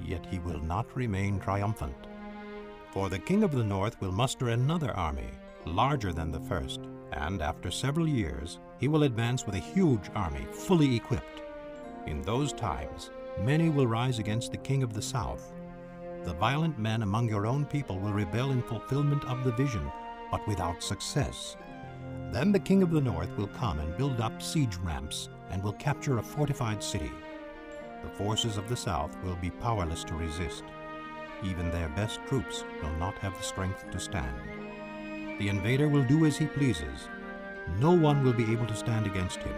yet 0.05 0.27
he 0.27 0.39
will 0.39 0.61
not 0.61 0.97
remain 0.97 1.39
triumphant. 1.39 2.07
For 2.93 3.09
the 3.09 3.19
king 3.19 3.43
of 3.43 3.53
the 3.53 3.65
north 3.65 4.01
will 4.01 4.13
muster 4.13 4.49
another 4.49 4.97
army, 4.97 5.31
larger 5.65 6.13
than 6.13 6.33
the 6.33 6.41
first, 6.41 6.81
and 7.13 7.43
after 7.43 7.71
several 7.71 8.09
years 8.09 8.59
he 8.79 8.89
will 8.89 9.05
advance 9.05 9.47
with 9.47 9.55
a 9.55 9.59
huge 9.59 10.11
army, 10.15 10.47
fully 10.53 10.97
equipped. 10.97 11.43
In 12.07 12.23
those 12.23 12.53
times, 12.53 13.11
many 13.41 13.69
will 13.69 13.87
rise 13.87 14.19
against 14.19 14.53
the 14.53 14.59
king 14.59 14.83
of 14.83 14.93
the 14.93 15.03
south. 15.03 15.53
The 16.25 16.35
violent 16.35 16.79
men 16.79 17.03
among 17.03 17.29
your 17.29 17.47
own 17.47 17.65
people 17.65 17.99
will 17.99 18.13
rebel 18.13 18.51
in 18.51 18.63
fulfillment 18.63 19.25
of 19.25 19.45
the 19.45 19.53
vision, 19.53 19.91
but 20.31 20.47
without 20.47 20.83
success. 20.83 21.57
Then 22.33 22.53
the 22.53 22.59
king 22.59 22.83
of 22.83 22.91
the 22.91 23.01
north 23.01 23.37
will 23.37 23.49
come 23.49 23.81
and 23.81 23.97
build 23.97 24.21
up 24.21 24.41
siege 24.43 24.77
ramps 24.77 25.29
and 25.51 25.63
will 25.63 25.73
capture 25.75 26.19
a 26.19 26.23
fortified 26.23 26.83
city. 26.83 27.11
The 28.03 28.11
forces 28.11 28.57
of 28.57 28.69
the 28.69 28.77
south 28.77 29.17
will 29.23 29.37
be 29.37 29.51
powerless 29.51 30.05
to 30.05 30.15
resist. 30.15 30.65
Even 31.43 31.71
their 31.71 31.89
best 31.91 32.21
troops 32.27 32.65
will 32.83 32.95
not 32.97 33.17
have 33.19 33.37
the 33.37 33.43
strength 33.43 33.91
to 33.91 34.01
stand. 34.01 34.37
The 35.39 35.49
invader 35.49 35.89
will 35.89 36.05
do 36.05 36.27
as 36.27 36.37
he 36.37 36.47
pleases. 36.47 37.09
No 37.79 37.93
one 37.93 38.23
will 38.23 38.33
be 38.33 38.53
able 38.53 38.67
to 38.67 38.77
stand 38.77 39.07
against 39.07 39.39
him. 39.39 39.55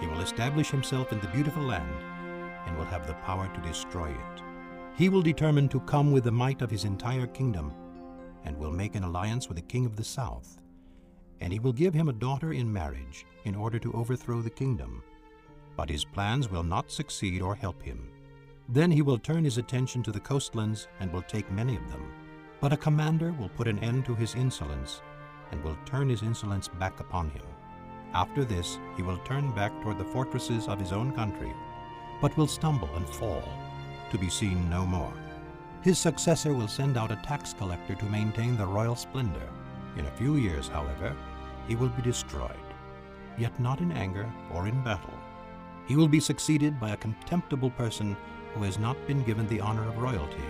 He 0.00 0.06
will 0.06 0.20
establish 0.20 0.70
himself 0.70 1.12
in 1.12 1.20
the 1.20 1.28
beautiful 1.28 1.62
land 1.62 1.96
and 2.66 2.76
will 2.76 2.84
have 2.84 3.06
the 3.06 3.14
power 3.14 3.50
to 3.52 3.68
destroy 3.68 4.10
it. 4.10 4.42
He 4.94 5.08
will 5.08 5.22
determine 5.22 5.68
to 5.70 5.80
come 5.80 6.12
with 6.12 6.24
the 6.24 6.32
might 6.32 6.62
of 6.62 6.70
his 6.70 6.84
entire 6.84 7.26
kingdom 7.26 7.72
and 8.44 8.56
will 8.56 8.72
make 8.72 8.94
an 8.94 9.04
alliance 9.04 9.48
with 9.48 9.56
the 9.56 9.62
king 9.62 9.86
of 9.86 9.96
the 9.96 10.04
south. 10.04 10.58
And 11.40 11.52
he 11.52 11.58
will 11.58 11.72
give 11.72 11.94
him 11.94 12.08
a 12.08 12.12
daughter 12.12 12.52
in 12.52 12.72
marriage 12.72 13.24
in 13.44 13.54
order 13.54 13.78
to 13.78 13.92
overthrow 13.92 14.42
the 14.42 14.50
kingdom. 14.50 15.02
But 15.76 15.88
his 15.88 16.04
plans 16.04 16.50
will 16.50 16.62
not 16.62 16.90
succeed 16.90 17.42
or 17.42 17.54
help 17.54 17.82
him. 17.82 18.08
Then 18.68 18.90
he 18.90 19.02
will 19.02 19.18
turn 19.18 19.44
his 19.44 19.58
attention 19.58 20.02
to 20.04 20.12
the 20.12 20.20
coastlands 20.20 20.88
and 21.00 21.12
will 21.12 21.22
take 21.22 21.50
many 21.50 21.76
of 21.76 21.90
them. 21.90 22.12
But 22.60 22.72
a 22.72 22.76
commander 22.76 23.32
will 23.32 23.48
put 23.50 23.68
an 23.68 23.78
end 23.80 24.04
to 24.06 24.14
his 24.14 24.34
insolence 24.34 25.02
and 25.50 25.62
will 25.62 25.76
turn 25.84 26.08
his 26.08 26.22
insolence 26.22 26.68
back 26.68 27.00
upon 27.00 27.30
him. 27.30 27.42
After 28.14 28.44
this, 28.44 28.78
he 28.96 29.02
will 29.02 29.18
turn 29.18 29.52
back 29.54 29.72
toward 29.82 29.98
the 29.98 30.04
fortresses 30.04 30.68
of 30.68 30.78
his 30.78 30.92
own 30.92 31.12
country, 31.12 31.52
but 32.20 32.36
will 32.36 32.46
stumble 32.46 32.90
and 32.94 33.08
fall, 33.08 33.42
to 34.10 34.18
be 34.18 34.28
seen 34.28 34.68
no 34.68 34.84
more. 34.84 35.12
His 35.82 35.98
successor 35.98 36.54
will 36.54 36.68
send 36.68 36.96
out 36.96 37.10
a 37.10 37.16
tax 37.16 37.54
collector 37.54 37.94
to 37.94 38.04
maintain 38.06 38.56
the 38.56 38.66
royal 38.66 38.94
splendor. 38.94 39.48
In 39.96 40.06
a 40.06 40.10
few 40.12 40.36
years, 40.36 40.68
however, 40.68 41.16
he 41.66 41.74
will 41.74 41.88
be 41.88 42.02
destroyed, 42.02 42.50
yet 43.36 43.58
not 43.58 43.80
in 43.80 43.92
anger 43.92 44.30
or 44.52 44.68
in 44.68 44.82
battle. 44.84 45.11
He 45.92 45.96
will 45.96 46.08
be 46.08 46.20
succeeded 46.20 46.80
by 46.80 46.92
a 46.92 46.96
contemptible 46.96 47.68
person 47.68 48.16
who 48.54 48.62
has 48.62 48.78
not 48.78 48.96
been 49.06 49.22
given 49.24 49.46
the 49.46 49.60
honor 49.60 49.86
of 49.86 49.98
royalty. 49.98 50.40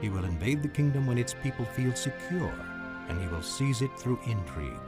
He 0.00 0.08
will 0.08 0.24
invade 0.24 0.62
the 0.62 0.70
kingdom 0.70 1.06
when 1.06 1.18
its 1.18 1.34
people 1.42 1.66
feel 1.66 1.94
secure, 1.94 2.54
and 3.10 3.20
he 3.20 3.28
will 3.28 3.42
seize 3.42 3.82
it 3.82 3.90
through 3.98 4.18
intrigue. 4.24 4.80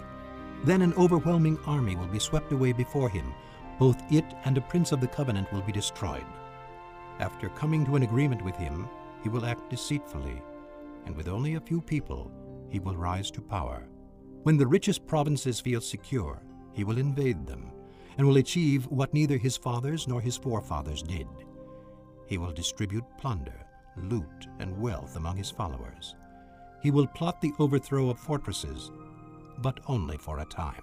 Then 0.65 0.81
an 0.81 0.95
overwhelming 0.95 1.59
army 1.67 1.95
will 1.95 2.07
be 2.07 2.19
swept 2.19 2.53
away 2.53 2.73
before 2.73 3.11
him. 3.11 3.35
Both 3.79 4.01
it 4.11 4.25
and 4.47 4.57
a 4.57 4.63
prince 4.63 4.93
of 4.93 5.03
the 5.03 5.09
covenant 5.09 5.53
will 5.53 5.61
be 5.61 5.73
destroyed. 5.73 6.25
After 7.19 7.51
coming 7.51 7.85
to 7.85 7.97
an 7.97 8.03
agreement 8.03 8.43
with 8.43 8.57
him, 8.57 8.89
he 9.23 9.29
will 9.29 9.45
act 9.45 9.69
deceitfully, 9.69 10.41
and 11.05 11.15
with 11.15 11.29
only 11.29 11.57
a 11.57 11.61
few 11.61 11.83
people, 11.83 12.33
he 12.71 12.81
will 12.81 12.97
rise 12.97 13.31
to 13.33 13.43
power. 13.43 13.87
When 14.45 14.57
the 14.57 14.67
richest 14.67 15.07
provinces 15.07 15.61
feel 15.61 15.83
secure, 15.83 16.41
he 16.73 16.83
will 16.83 16.97
invade 16.97 17.47
them, 17.47 17.73
and 18.19 18.27
will 18.27 18.37
achieve 18.37 18.85
what 18.89 19.15
neither 19.15 19.39
his 19.39 19.57
fathers 19.57 20.07
nor 20.07 20.21
his 20.21 20.37
forefathers 20.37 21.03
did. 21.03 21.29
He 22.27 22.37
will 22.37 22.53
distribute 22.53 23.05
plunder, 23.17 23.65
loot, 23.97 24.49
and 24.59 24.79
wealth 24.79 25.17
among 25.17 25.37
his 25.37 25.51
followers. 25.51 26.15
He 26.83 26.91
will 26.91 27.07
plot 27.07 27.41
the 27.41 27.53
overthrow 27.59 28.11
of 28.11 28.19
fortresses, 28.19 28.91
but 29.59 29.81
only 29.87 30.19
for 30.19 30.41
a 30.41 30.45
time. 30.45 30.83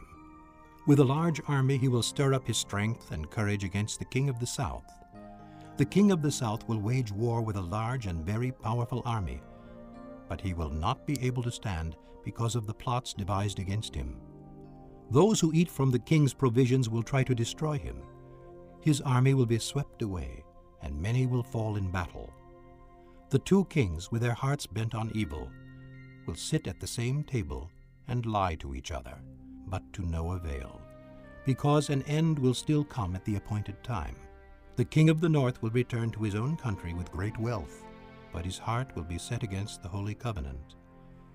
With 0.87 0.99
a 0.99 1.05
large 1.05 1.41
army, 1.47 1.77
he 1.77 1.87
will 1.87 2.03
stir 2.03 2.33
up 2.33 2.47
his 2.47 2.57
strength 2.57 3.11
and 3.11 3.29
courage 3.29 3.63
against 3.63 3.99
the 3.99 4.05
king 4.05 4.29
of 4.29 4.39
the 4.39 4.47
south. 4.47 4.85
The 5.77 5.85
king 5.85 6.11
of 6.11 6.21
the 6.21 6.31
south 6.31 6.67
will 6.67 6.79
wage 6.79 7.11
war 7.11 7.41
with 7.41 7.57
a 7.57 7.61
large 7.61 8.05
and 8.05 8.25
very 8.25 8.51
powerful 8.51 9.01
army, 9.05 9.41
but 10.29 10.39
he 10.39 10.53
will 10.53 10.69
not 10.69 11.05
be 11.05 11.21
able 11.21 11.43
to 11.43 11.51
stand 11.51 11.95
because 12.23 12.55
of 12.55 12.65
the 12.65 12.73
plots 12.73 13.13
devised 13.13 13.59
against 13.59 13.93
him. 13.93 14.15
Those 15.11 15.39
who 15.39 15.53
eat 15.53 15.69
from 15.69 15.91
the 15.91 15.99
king's 15.99 16.33
provisions 16.33 16.89
will 16.89 17.03
try 17.03 17.23
to 17.23 17.35
destroy 17.35 17.77
him. 17.77 18.01
His 18.81 19.01
army 19.01 19.33
will 19.33 19.45
be 19.45 19.59
swept 19.59 20.01
away, 20.01 20.43
and 20.81 20.99
many 21.01 21.25
will 21.25 21.43
fall 21.43 21.75
in 21.75 21.91
battle. 21.91 22.33
The 23.29 23.39
two 23.39 23.65
kings, 23.65 24.11
with 24.11 24.21
their 24.21 24.33
hearts 24.33 24.65
bent 24.67 24.95
on 24.95 25.11
evil, 25.13 25.49
will 26.25 26.35
sit 26.35 26.67
at 26.67 26.79
the 26.79 26.87
same 26.87 27.23
table 27.23 27.69
and 28.07 28.25
lie 28.25 28.55
to 28.55 28.75
each 28.75 28.91
other, 28.91 29.17
but 29.67 29.81
to 29.93 30.03
no 30.03 30.31
avail, 30.31 30.81
because 31.45 31.89
an 31.89 32.03
end 32.03 32.37
will 32.37 32.53
still 32.53 32.83
come 32.83 33.15
at 33.15 33.25
the 33.25 33.35
appointed 33.35 33.83
time. 33.83 34.15
The 34.75 34.85
king 34.85 35.09
of 35.09 35.21
the 35.21 35.29
north 35.29 35.61
will 35.61 35.71
return 35.71 36.11
to 36.11 36.23
his 36.23 36.35
own 36.35 36.57
country 36.57 36.93
with 36.93 37.11
great 37.11 37.37
wealth, 37.39 37.83
but 38.31 38.45
his 38.45 38.57
heart 38.57 38.95
will 38.95 39.03
be 39.03 39.17
set 39.17 39.43
against 39.43 39.81
the 39.81 39.89
Holy 39.89 40.13
Covenant. 40.13 40.75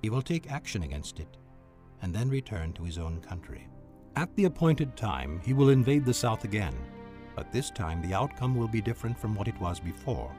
He 0.02 0.10
will 0.10 0.22
take 0.22 0.50
action 0.50 0.82
against 0.82 1.18
it, 1.20 1.36
and 2.02 2.14
then 2.14 2.28
return 2.28 2.72
to 2.74 2.84
his 2.84 2.98
own 2.98 3.20
country. 3.20 3.68
At 4.16 4.34
the 4.36 4.44
appointed 4.46 4.96
time, 4.96 5.40
he 5.44 5.52
will 5.52 5.70
invade 5.70 6.04
the 6.04 6.14
south 6.14 6.44
again, 6.44 6.74
But 7.36 7.52
this 7.52 7.70
time 7.70 8.02
the 8.02 8.12
outcome 8.12 8.54
will 8.54 8.68
be 8.68 8.82
different 8.82 9.18
from 9.18 9.34
what 9.34 9.48
it 9.48 9.58
was 9.60 9.80
before. 9.80 10.30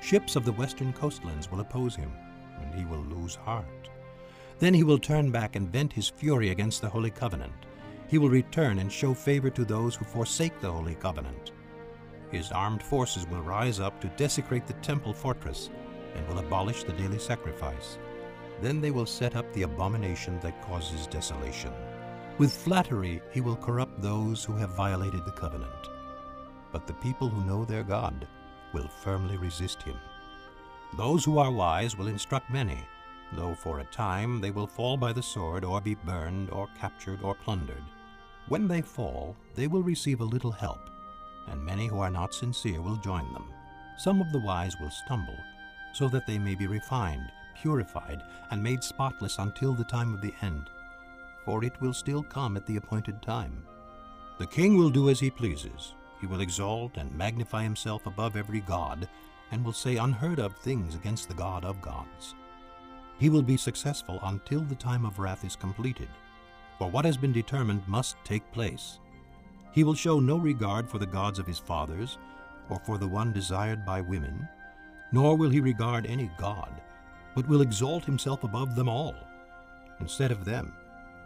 Ships 0.00 0.36
of 0.36 0.44
the 0.44 0.52
western 0.52 0.92
coastlands 0.92 1.50
will 1.50 1.60
oppose 1.60 1.94
him, 1.96 2.12
and 2.60 2.74
he 2.74 2.84
will 2.84 3.04
lose 3.04 3.34
heart. 3.34 3.88
Then 4.58 4.74
he 4.74 4.82
will 4.82 4.98
turn 4.98 5.30
back 5.30 5.56
and 5.56 5.72
vent 5.72 5.92
his 5.92 6.08
fury 6.08 6.50
against 6.50 6.82
the 6.82 6.88
Holy 6.88 7.10
Covenant. 7.10 7.66
He 8.08 8.18
will 8.18 8.28
return 8.28 8.80
and 8.80 8.92
show 8.92 9.14
favor 9.14 9.50
to 9.50 9.64
those 9.64 9.94
who 9.94 10.04
forsake 10.04 10.60
the 10.60 10.70
Holy 10.70 10.94
Covenant. 10.96 11.52
His 12.30 12.52
armed 12.52 12.82
forces 12.82 13.26
will 13.26 13.42
rise 13.42 13.80
up 13.80 14.00
to 14.00 14.08
desecrate 14.16 14.66
the 14.66 14.74
temple 14.74 15.12
fortress 15.12 15.70
and 16.14 16.26
will 16.28 16.38
abolish 16.38 16.84
the 16.84 16.92
daily 16.92 17.18
sacrifice. 17.18 17.98
Then 18.60 18.80
they 18.80 18.90
will 18.90 19.06
set 19.06 19.36
up 19.36 19.50
the 19.52 19.62
abomination 19.62 20.38
that 20.40 20.62
causes 20.62 21.06
desolation. 21.06 21.72
With 22.38 22.52
flattery 22.52 23.20
he 23.32 23.40
will 23.40 23.56
corrupt 23.56 24.00
those 24.00 24.44
who 24.44 24.54
have 24.56 24.70
violated 24.70 25.24
the 25.24 25.32
covenant. 25.32 25.90
But 26.72 26.86
the 26.86 26.94
people 26.94 27.28
who 27.28 27.44
know 27.44 27.64
their 27.64 27.82
God 27.82 28.26
will 28.72 28.88
firmly 28.88 29.36
resist 29.36 29.82
him. 29.82 29.96
Those 30.96 31.24
who 31.24 31.38
are 31.38 31.52
wise 31.52 31.96
will 31.96 32.08
instruct 32.08 32.50
many, 32.50 32.78
though 33.32 33.54
for 33.54 33.80
a 33.80 33.84
time 33.84 34.40
they 34.40 34.50
will 34.50 34.66
fall 34.66 34.96
by 34.96 35.12
the 35.12 35.22
sword 35.22 35.64
or 35.64 35.80
be 35.80 35.94
burned 35.94 36.50
or 36.50 36.68
captured 36.78 37.22
or 37.22 37.34
plundered. 37.34 37.82
When 38.48 38.66
they 38.66 38.82
fall, 38.82 39.36
they 39.54 39.66
will 39.66 39.82
receive 39.82 40.20
a 40.20 40.24
little 40.24 40.50
help, 40.50 40.90
and 41.48 41.64
many 41.64 41.86
who 41.86 42.00
are 42.00 42.10
not 42.10 42.34
sincere 42.34 42.80
will 42.80 42.96
join 42.96 43.32
them. 43.32 43.52
Some 43.98 44.20
of 44.20 44.32
the 44.32 44.40
wise 44.40 44.74
will 44.80 44.90
stumble, 44.90 45.38
so 45.92 46.08
that 46.08 46.26
they 46.26 46.38
may 46.38 46.54
be 46.54 46.66
refined, 46.66 47.30
purified, 47.60 48.22
and 48.50 48.62
made 48.62 48.82
spotless 48.82 49.38
until 49.38 49.74
the 49.74 49.84
time 49.84 50.14
of 50.14 50.20
the 50.20 50.34
end. 50.42 50.70
For 51.44 51.64
it 51.64 51.80
will 51.80 51.92
still 51.92 52.22
come 52.22 52.56
at 52.56 52.66
the 52.66 52.76
appointed 52.76 53.22
time. 53.22 53.64
The 54.38 54.46
king 54.46 54.76
will 54.76 54.90
do 54.90 55.10
as 55.10 55.20
he 55.20 55.30
pleases. 55.30 55.94
He 56.20 56.26
will 56.26 56.40
exalt 56.40 56.96
and 56.96 57.14
magnify 57.16 57.62
himself 57.62 58.06
above 58.06 58.36
every 58.36 58.60
god, 58.60 59.08
and 59.50 59.64
will 59.64 59.72
say 59.72 59.96
unheard 59.96 60.38
of 60.38 60.56
things 60.56 60.94
against 60.94 61.28
the 61.28 61.34
God 61.34 61.64
of 61.64 61.80
gods. 61.82 62.34
He 63.18 63.28
will 63.28 63.42
be 63.42 63.56
successful 63.56 64.18
until 64.22 64.60
the 64.60 64.74
time 64.74 65.04
of 65.04 65.18
wrath 65.18 65.44
is 65.44 65.56
completed, 65.56 66.08
for 66.78 66.90
what 66.90 67.04
has 67.04 67.16
been 67.16 67.32
determined 67.32 67.86
must 67.86 68.16
take 68.24 68.50
place. 68.52 68.98
He 69.72 69.84
will 69.84 69.94
show 69.94 70.20
no 70.20 70.36
regard 70.36 70.88
for 70.88 70.98
the 70.98 71.06
gods 71.06 71.38
of 71.38 71.46
his 71.46 71.58
fathers, 71.58 72.18
or 72.68 72.80
for 72.86 72.96
the 72.96 73.08
one 73.08 73.32
desired 73.32 73.84
by 73.84 74.00
women, 74.00 74.48
nor 75.12 75.36
will 75.36 75.50
he 75.50 75.60
regard 75.60 76.06
any 76.06 76.30
god, 76.38 76.80
but 77.34 77.48
will 77.48 77.60
exalt 77.60 78.04
himself 78.04 78.44
above 78.44 78.74
them 78.74 78.88
all. 78.88 79.14
Instead 80.00 80.30
of 80.30 80.44
them, 80.44 80.72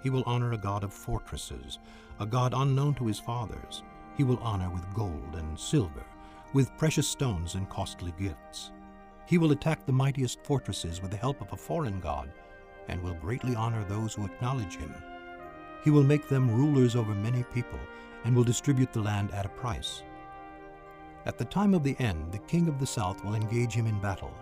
he 0.03 0.11
will 0.11 0.25
honor 0.27 0.53
a 0.53 0.59
god 0.59 0.85
of 0.85 0.93
fortresses, 0.93 1.79
a 2.21 2.27
god 2.27 2.53
unknown 2.55 2.95
to 2.95 3.07
his 3.07 3.19
fathers. 3.19 3.83
He 4.17 4.25
will 4.25 4.39
honor 4.39 4.71
with 4.71 4.95
gold 4.95 5.35
and 5.37 5.59
silver, 5.59 6.05
with 6.53 6.77
precious 6.77 7.09
stones 7.09 7.55
and 7.55 7.69
costly 7.69 8.13
gifts. 8.19 8.71
He 9.27 9.39
will 9.39 9.53
attack 9.53 9.85
the 9.87 9.93
mightiest 9.93 10.45
fortresses 10.45 11.01
with 11.01 11.11
the 11.11 11.17
help 11.17 11.41
of 11.41 11.53
a 11.53 11.57
foreign 11.57 12.01
god, 12.01 12.31
and 12.89 13.03
will 13.03 13.15
greatly 13.15 13.57
honor 13.57 13.83
those 13.85 14.15
who 14.15 14.27
acknowledge 14.27 14.77
him. 14.77 14.95
He 15.83 15.91
will 15.91 16.05
make 16.05 16.29
them 16.29 16.55
rulers 16.55 16.97
over 16.97 17.15
many 17.15 17.43
people, 17.55 17.81
and 18.25 18.37
will 18.37 18.45
distribute 18.45 18.93
the 18.93 19.01
land 19.01 19.33
at 19.33 19.47
a 19.47 19.51
price. 19.51 20.03
At 21.27 21.39
the 21.39 21.45
time 21.45 21.73
of 21.73 21.83
the 21.83 21.99
end, 21.99 22.33
the 22.33 22.39
king 22.39 22.69
of 22.69 22.79
the 22.79 22.87
south 22.87 23.25
will 23.25 23.35
engage 23.35 23.73
him 23.73 23.87
in 23.87 23.99
battle, 24.01 24.35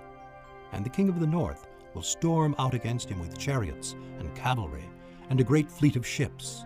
and 0.73 0.85
the 0.85 0.91
king 0.91 1.09
of 1.09 1.21
the 1.21 1.27
north 1.27 1.69
will 1.95 2.03
storm 2.03 2.55
out 2.59 2.75
against 2.75 3.09
him 3.09 3.21
with 3.21 3.39
chariots 3.39 3.95
and 4.19 4.35
cavalry 4.35 4.89
and 5.31 5.41
a 5.41 5.45
great 5.45 5.71
fleet 5.71 5.97
of 5.97 6.07
ships. 6.07 6.65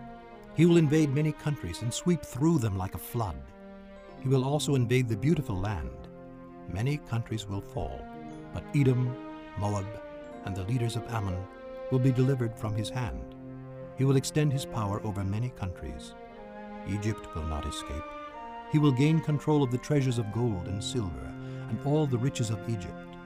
He 0.55 0.65
will 0.65 0.77
invade 0.77 1.13
many 1.13 1.31
countries 1.31 1.81
and 1.81 1.93
sweep 1.93 2.23
through 2.23 2.59
them 2.59 2.77
like 2.77 2.95
a 2.95 2.99
flood. 2.99 3.37
He 4.21 4.29
will 4.29 4.43
also 4.43 4.75
invade 4.75 5.07
the 5.07 5.17
beautiful 5.17 5.55
land. 5.55 6.07
Many 6.67 6.97
countries 6.97 7.47
will 7.47 7.61
fall, 7.61 8.01
but 8.53 8.63
Edom, 8.75 9.15
Moab, 9.57 9.85
and 10.45 10.55
the 10.55 10.63
leaders 10.63 10.95
of 10.95 11.07
Ammon 11.07 11.37
will 11.91 11.99
be 11.99 12.11
delivered 12.11 12.55
from 12.57 12.75
his 12.75 12.89
hand. 12.89 13.35
He 13.97 14.05
will 14.05 14.15
extend 14.15 14.51
his 14.51 14.65
power 14.65 15.01
over 15.03 15.23
many 15.23 15.49
countries. 15.49 16.13
Egypt 16.87 17.33
will 17.35 17.45
not 17.45 17.65
escape. 17.65 18.03
He 18.71 18.79
will 18.79 18.91
gain 18.91 19.19
control 19.21 19.63
of 19.63 19.71
the 19.71 19.77
treasures 19.77 20.17
of 20.17 20.31
gold 20.33 20.67
and 20.67 20.83
silver 20.83 21.33
and 21.69 21.79
all 21.85 22.05
the 22.05 22.17
riches 22.17 22.49
of 22.49 22.69
Egypt, 22.69 23.16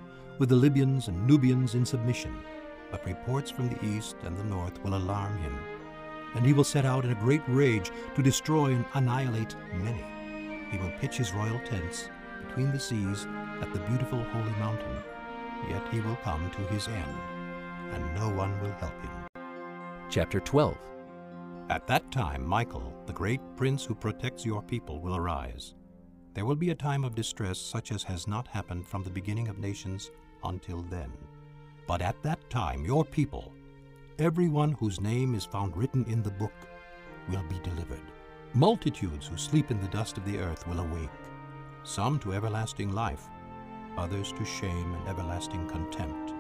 with 0.42 0.50
the 0.50 0.56
Libyans 0.56 1.08
and 1.08 1.28
Nubians 1.28 1.76
in 1.76 1.86
submission. 1.86 2.36
But 2.90 3.06
reports 3.06 3.52
from 3.52 3.70
the 3.70 3.86
east 3.86 4.16
and 4.24 4.36
the 4.36 4.44
north 4.44 4.84
will 4.84 4.96
alarm 4.96 5.38
him, 5.38 5.56
and 6.34 6.44
he 6.44 6.52
will 6.52 6.64
set 6.64 6.84
out 6.84 7.06
in 7.06 7.12
a 7.12 7.22
great 7.22 7.44
rage 7.48 7.92
to 8.16 8.24
destroy 8.24 8.72
and 8.72 8.84
annihilate 8.96 9.56
many. 9.76 10.04
He 10.72 10.80
will 10.80 10.92
pitch 11.00 11.18
his 11.18 11.32
royal 11.32 11.60
tents 11.60 12.10
between 12.44 12.72
the 12.72 12.80
seas 12.80 13.28
at 13.62 13.72
the 13.72 13.82
beautiful 13.82 14.24
holy 14.24 14.50
mountain. 14.54 14.98
Yet 15.70 15.88
he 15.92 16.02
will 16.02 16.16
come 16.24 16.50
to 16.50 16.74
his 16.74 16.88
end, 16.88 17.18
and 17.92 18.16
no 18.16 18.30
one 18.30 18.60
will 18.64 18.72
help 18.72 19.00
him. 19.00 19.44
Chapter 20.10 20.40
12 20.40 20.76
At 21.70 21.86
that 21.86 22.10
time, 22.10 22.44
Michael, 22.44 22.92
the 23.06 23.14
great 23.14 23.42
prince 23.56 23.86
who 23.86 23.94
protects 23.94 24.44
your 24.44 24.64
people, 24.64 25.02
will 25.02 25.16
arise. 25.16 25.76
There 26.34 26.46
will 26.46 26.56
be 26.56 26.72
a 26.72 26.76
time 26.90 27.04
of 27.04 27.14
distress 27.14 27.60
such 27.60 27.92
as 27.92 28.02
has 28.04 28.28
not 28.28 28.48
happened 28.48 28.88
from 28.88 29.04
the 29.04 29.12
beginning 29.12 29.48
of 29.48 29.60
nations 29.60 30.10
until 30.44 30.82
then. 30.84 31.12
But 31.88 32.02
at 32.02 32.22
that 32.24 32.50
time, 32.50 32.86
your 32.86 33.04
people, 33.04 33.52
everyone 34.20 34.74
whose 34.74 35.02
name 35.02 35.36
is 35.36 35.46
found 35.46 35.76
written 35.76 36.06
in 36.06 36.24
the 36.24 36.32
book, 36.32 36.54
will 37.30 37.44
be 37.50 37.60
delivered. 37.60 38.02
Multitudes 38.54 39.28
who 39.28 39.38
sleep 39.38 39.72
in 39.72 39.80
the 39.80 39.88
dust 39.88 40.18
of 40.18 40.26
the 40.26 40.40
earth 40.40 40.68
will 40.68 40.80
awake, 40.80 41.10
some 41.84 42.20
to 42.20 42.34
everlasting 42.34 42.92
life, 42.92 43.28
others 43.98 44.32
to 44.34 44.46
shame 44.46 44.94
and 44.94 45.08
everlasting 45.08 45.68
contempt. 45.68 46.34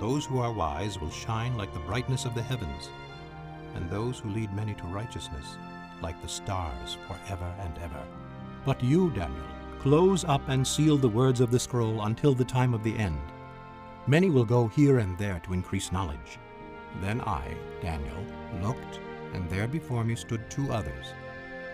Those 0.00 0.24
who 0.24 0.38
are 0.38 0.52
wise 0.52 1.00
will 1.00 1.10
shine 1.10 1.56
like 1.56 1.72
the 1.72 1.80
brightness 1.80 2.24
of 2.24 2.34
the 2.34 2.42
heavens, 2.42 2.90
and 3.74 3.88
those 3.88 4.18
who 4.18 4.30
lead 4.30 4.52
many 4.52 4.74
to 4.74 4.84
righteousness 4.84 5.56
like 6.02 6.20
the 6.20 6.28
stars 6.28 6.98
forever 7.06 7.54
and 7.60 7.78
ever. 7.78 8.02
But 8.64 8.82
you, 8.82 9.10
Daniel, 9.10 9.46
close 9.78 10.24
up 10.24 10.42
and 10.48 10.66
seal 10.66 10.96
the 10.96 11.08
words 11.08 11.40
of 11.40 11.50
the 11.50 11.58
scroll 11.58 12.02
until 12.02 12.34
the 12.34 12.44
time 12.44 12.74
of 12.74 12.82
the 12.82 12.96
end. 12.96 13.20
Many 14.06 14.28
will 14.28 14.44
go 14.44 14.68
here 14.68 14.98
and 14.98 15.16
there 15.16 15.40
to 15.40 15.54
increase 15.54 15.90
knowledge. 15.90 16.38
Then 17.00 17.22
I, 17.22 17.56
Daniel, 17.80 18.22
looked, 18.62 19.00
and 19.32 19.48
there 19.48 19.66
before 19.66 20.04
me 20.04 20.14
stood 20.14 20.50
two 20.50 20.70
others, 20.70 21.06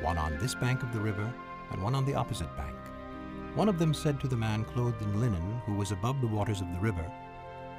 one 0.01 0.16
on 0.16 0.39
this 0.39 0.55
bank 0.55 0.85
of 0.85 0.93
the 0.93 1.01
river, 1.01 1.33
and 1.72 1.83
one 1.83 1.95
on 1.97 2.05
the 2.05 2.14
opposite 2.14 2.57
bank. 2.57 2.76
One 3.57 3.68
of 3.68 3.81
them 3.81 3.93
said 3.93 4.20
to 4.20 4.28
the 4.28 4.37
man 4.37 4.64
clothed 4.64 5.03
in 5.03 5.20
linen, 5.20 5.61
who 5.66 5.74
was 5.74 5.91
above 5.91 6.20
the 6.20 6.28
waters 6.28 6.61
of 6.61 6.72
the 6.72 6.78
river, 6.78 7.05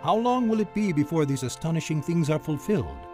How 0.02 0.18
long 0.18 0.50
will 0.50 0.60
it 0.60 0.74
be 0.74 0.92
before 0.92 1.26
these 1.26 1.44
astonishing 1.44 2.02
things 2.02 2.30
are 2.30 2.40
fulfilled? 2.40 3.08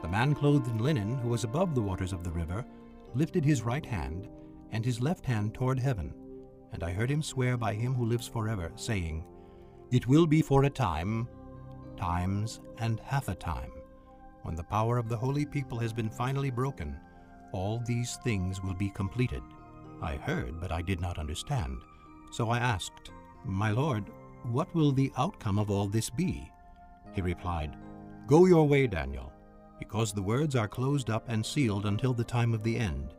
The 0.00 0.08
man 0.08 0.34
clothed 0.34 0.68
in 0.68 0.78
linen, 0.78 1.18
who 1.18 1.28
was 1.28 1.44
above 1.44 1.74
the 1.74 1.82
waters 1.82 2.14
of 2.14 2.24
the 2.24 2.30
river, 2.30 2.64
lifted 3.14 3.44
his 3.44 3.62
right 3.62 3.84
hand, 3.84 4.28
and 4.70 4.82
his 4.82 5.00
left 5.00 5.26
hand 5.26 5.52
toward 5.52 5.78
heaven. 5.78 6.14
And 6.72 6.82
I 6.82 6.92
heard 6.92 7.10
him 7.10 7.22
swear 7.22 7.58
by 7.58 7.74
him 7.74 7.94
who 7.94 8.06
lives 8.06 8.26
forever, 8.26 8.72
saying, 8.76 9.24
It 9.94 10.08
will 10.08 10.26
be 10.26 10.42
for 10.42 10.64
a 10.64 10.70
time, 10.70 11.28
times, 11.96 12.58
and 12.78 12.98
half 13.04 13.28
a 13.28 13.34
time, 13.36 13.70
when 14.42 14.56
the 14.56 14.64
power 14.64 14.98
of 14.98 15.08
the 15.08 15.16
holy 15.16 15.46
people 15.46 15.78
has 15.78 15.92
been 15.92 16.10
finally 16.10 16.50
broken, 16.50 16.96
all 17.52 17.80
these 17.86 18.16
things 18.24 18.60
will 18.60 18.74
be 18.74 18.90
completed. 18.90 19.40
I 20.02 20.16
heard, 20.16 20.60
but 20.60 20.72
I 20.72 20.82
did 20.82 21.00
not 21.00 21.20
understand. 21.20 21.76
So 22.32 22.50
I 22.50 22.58
asked, 22.58 23.12
My 23.44 23.70
Lord, 23.70 24.02
what 24.50 24.74
will 24.74 24.90
the 24.90 25.12
outcome 25.16 25.60
of 25.60 25.70
all 25.70 25.86
this 25.86 26.10
be? 26.10 26.50
He 27.12 27.20
replied, 27.22 27.76
Go 28.26 28.46
your 28.46 28.66
way, 28.66 28.88
Daniel, 28.88 29.32
because 29.78 30.12
the 30.12 30.22
words 30.22 30.56
are 30.56 30.66
closed 30.66 31.08
up 31.08 31.26
and 31.28 31.46
sealed 31.46 31.86
until 31.86 32.12
the 32.12 32.24
time 32.24 32.52
of 32.52 32.64
the 32.64 32.76
end. 32.76 33.14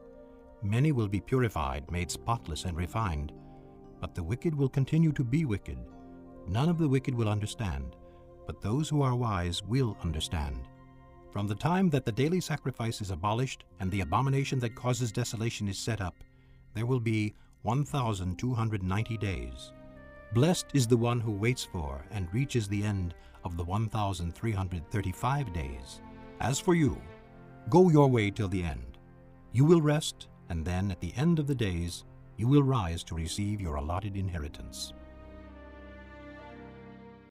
Many 0.61 0.91
will 0.91 1.07
be 1.07 1.21
purified, 1.21 1.89
made 1.89 2.11
spotless, 2.11 2.65
and 2.65 2.75
refined, 2.75 3.31
but 4.01 4.13
the 4.13 4.23
wicked 4.23 4.53
will 4.53 4.67
continue 4.67 5.13
to 5.13 5.23
be 5.23 5.45
wicked. 5.45 5.77
None 6.47 6.69
of 6.69 6.77
the 6.77 6.87
wicked 6.87 7.15
will 7.15 7.29
understand, 7.29 7.95
but 8.45 8.61
those 8.61 8.87
who 8.89 9.01
are 9.01 9.15
wise 9.15 9.63
will 9.63 9.97
understand. 10.03 10.67
From 11.31 11.47
the 11.47 11.55
time 11.55 11.89
that 11.89 12.05
the 12.05 12.11
daily 12.11 12.39
sacrifice 12.39 13.01
is 13.01 13.11
abolished 13.11 13.65
and 13.79 13.91
the 13.91 14.01
abomination 14.01 14.59
that 14.59 14.75
causes 14.75 15.11
desolation 15.11 15.67
is 15.67 15.77
set 15.77 16.01
up, 16.01 16.15
there 16.73 16.85
will 16.85 16.99
be 16.99 17.33
1,290 17.63 19.17
days. 19.17 19.71
Blessed 20.33 20.67
is 20.73 20.87
the 20.87 20.97
one 20.97 21.19
who 21.19 21.31
waits 21.31 21.63
for 21.63 22.05
and 22.11 22.33
reaches 22.33 22.67
the 22.67 22.83
end 22.83 23.15
of 23.43 23.57
the 23.57 23.63
1,335 23.63 25.53
days. 25.53 26.01
As 26.39 26.59
for 26.59 26.75
you, 26.75 27.01
go 27.69 27.89
your 27.89 28.07
way 28.07 28.29
till 28.29 28.47
the 28.47 28.63
end. 28.63 28.97
You 29.51 29.65
will 29.65 29.81
rest, 29.81 30.27
and 30.49 30.63
then 30.63 30.91
at 30.91 30.99
the 30.99 31.13
end 31.15 31.39
of 31.39 31.47
the 31.47 31.55
days, 31.55 32.05
you 32.37 32.47
will 32.47 32.63
rise 32.63 33.03
to 33.05 33.15
receive 33.15 33.61
your 33.61 33.75
allotted 33.75 34.15
inheritance. 34.15 34.93